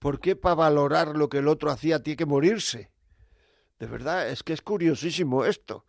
¿Por 0.00 0.20
qué 0.20 0.34
para 0.34 0.56
valorar 0.56 1.16
lo 1.16 1.28
que 1.28 1.38
el 1.38 1.48
otro 1.48 1.70
hacía 1.70 2.02
tiene 2.02 2.16
que 2.16 2.26
morirse? 2.26 2.90
De 3.78 3.86
verdad, 3.86 4.28
es 4.28 4.42
que 4.42 4.52
es 4.52 4.62
curiosísimo 4.62 5.44
esto. 5.44 5.84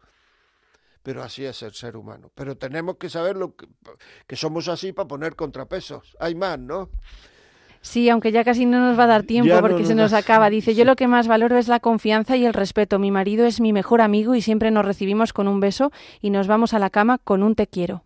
Pero 1.02 1.24
así 1.24 1.46
es 1.46 1.64
el 1.64 1.74
ser 1.74 1.98
humano. 1.98 2.32
Pero 2.36 2.58
tenemos 2.58 2.98
que 2.98 3.10
saber 3.10 3.38
lo 3.38 3.56
que, 3.56 3.68
que 4.28 4.36
somos 4.36 4.68
así 4.68 4.94
para 4.94 5.08
poner 5.08 5.36
contrapesos. 5.36 6.16
Hay 6.20 6.36
más, 6.36 6.60
¿no? 6.60 6.90
Sí, 7.82 8.10
aunque 8.10 8.32
ya 8.32 8.44
casi 8.44 8.68
no 8.68 8.80
nos 8.80 9.00
va 9.00 9.06
a 9.06 9.08
dar 9.08 9.24
tiempo 9.24 9.60
porque 9.60 9.86
se 9.86 9.96
nos 9.96 10.14
acaba. 10.14 10.52
Dice, 10.52 10.76
yo 10.76 10.86
lo 10.86 10.96
que 10.96 11.08
más 11.08 11.28
valoro 11.28 11.58
es 11.58 11.68
la 11.68 11.80
confianza 11.80 12.38
y 12.38 12.46
el 12.46 12.54
respeto. 12.54 13.00
Mi 13.00 13.10
marido 13.10 13.48
es 13.48 13.60
mi 13.60 13.74
mejor 13.74 14.02
amigo 14.02 14.36
y 14.36 14.42
siempre 14.42 14.70
nos 14.70 14.86
recibimos 14.86 15.34
con 15.34 15.48
un 15.48 15.60
beso 15.60 15.92
y 16.22 16.30
nos 16.30 16.46
vamos 16.46 16.76
a 16.76 16.80
la 16.80 16.92
cama 16.92 17.18
con 17.18 17.42
un 17.42 17.56
te 17.56 17.66
quiero. 17.66 18.04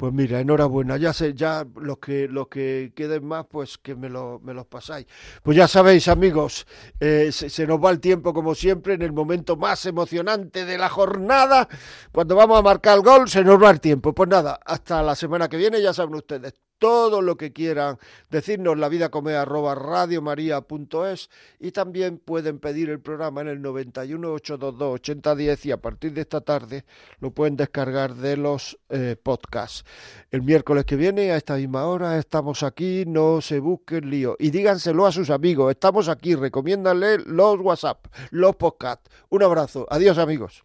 Pues 0.00 0.14
mira, 0.14 0.40
enhorabuena, 0.40 0.96
ya 0.96 1.12
sé, 1.12 1.34
ya 1.34 1.66
los 1.76 1.98
que 1.98 2.26
los 2.26 2.48
que 2.48 2.90
queden 2.96 3.26
más, 3.26 3.44
pues 3.44 3.76
que 3.76 3.94
me, 3.94 4.08
lo, 4.08 4.40
me 4.42 4.54
los 4.54 4.64
pasáis. 4.64 5.06
Pues 5.42 5.58
ya 5.58 5.68
sabéis, 5.68 6.08
amigos, 6.08 6.66
eh, 6.98 7.30
se, 7.30 7.66
nos 7.66 7.84
va 7.84 7.90
el 7.90 8.00
tiempo 8.00 8.32
como 8.32 8.54
siempre 8.54 8.94
en 8.94 9.02
el 9.02 9.12
momento 9.12 9.58
más 9.58 9.84
emocionante 9.84 10.64
de 10.64 10.78
la 10.78 10.88
jornada. 10.88 11.68
Cuando 12.12 12.34
vamos 12.34 12.58
a 12.58 12.62
marcar 12.62 12.96
el 12.96 13.04
gol, 13.04 13.28
se 13.28 13.44
nos 13.44 13.62
va 13.62 13.68
el 13.68 13.80
tiempo. 13.82 14.14
Pues 14.14 14.30
nada, 14.30 14.58
hasta 14.64 15.02
la 15.02 15.14
semana 15.14 15.50
que 15.50 15.58
viene, 15.58 15.82
ya 15.82 15.92
saben 15.92 16.14
ustedes, 16.14 16.54
todo 16.80 17.20
lo 17.20 17.36
que 17.36 17.52
quieran 17.52 17.98
decirnos 18.30 18.78
la 18.78 18.88
vida 18.88 19.10
come 19.10 19.34
arroba 19.34 19.74
radiomaria.es 19.74 21.30
y 21.60 21.70
también 21.72 22.18
pueden 22.18 22.58
pedir 22.58 22.88
el 22.88 23.00
programa 23.00 23.42
en 23.42 23.48
el 23.48 23.62
91 23.62 24.32
822 24.32 24.94
8010 24.94 25.66
y 25.66 25.72
a 25.72 25.76
partir 25.76 26.14
de 26.14 26.22
esta 26.22 26.40
tarde 26.40 26.84
lo 27.20 27.32
pueden 27.32 27.56
descargar 27.56 28.14
de 28.14 28.36
los 28.38 28.78
eh, 28.88 29.14
podcasts. 29.22 29.84
El 30.30 30.42
miércoles 30.42 30.86
que 30.86 30.96
viene 30.96 31.30
a 31.30 31.36
esta 31.36 31.56
misma 31.56 31.84
hora 31.84 32.18
estamos 32.18 32.62
aquí, 32.62 33.04
no 33.06 33.42
se 33.42 33.60
busquen 33.60 34.08
lío 34.08 34.36
y 34.38 34.50
díganselo 34.50 35.06
a 35.06 35.12
sus 35.12 35.28
amigos, 35.28 35.70
estamos 35.70 36.08
aquí, 36.08 36.34
recomiéndanle 36.34 37.18
los 37.18 37.60
WhatsApp, 37.60 38.06
los 38.30 38.56
podcasts. 38.56 39.10
Un 39.28 39.42
abrazo, 39.42 39.86
adiós 39.90 40.16
amigos. 40.16 40.64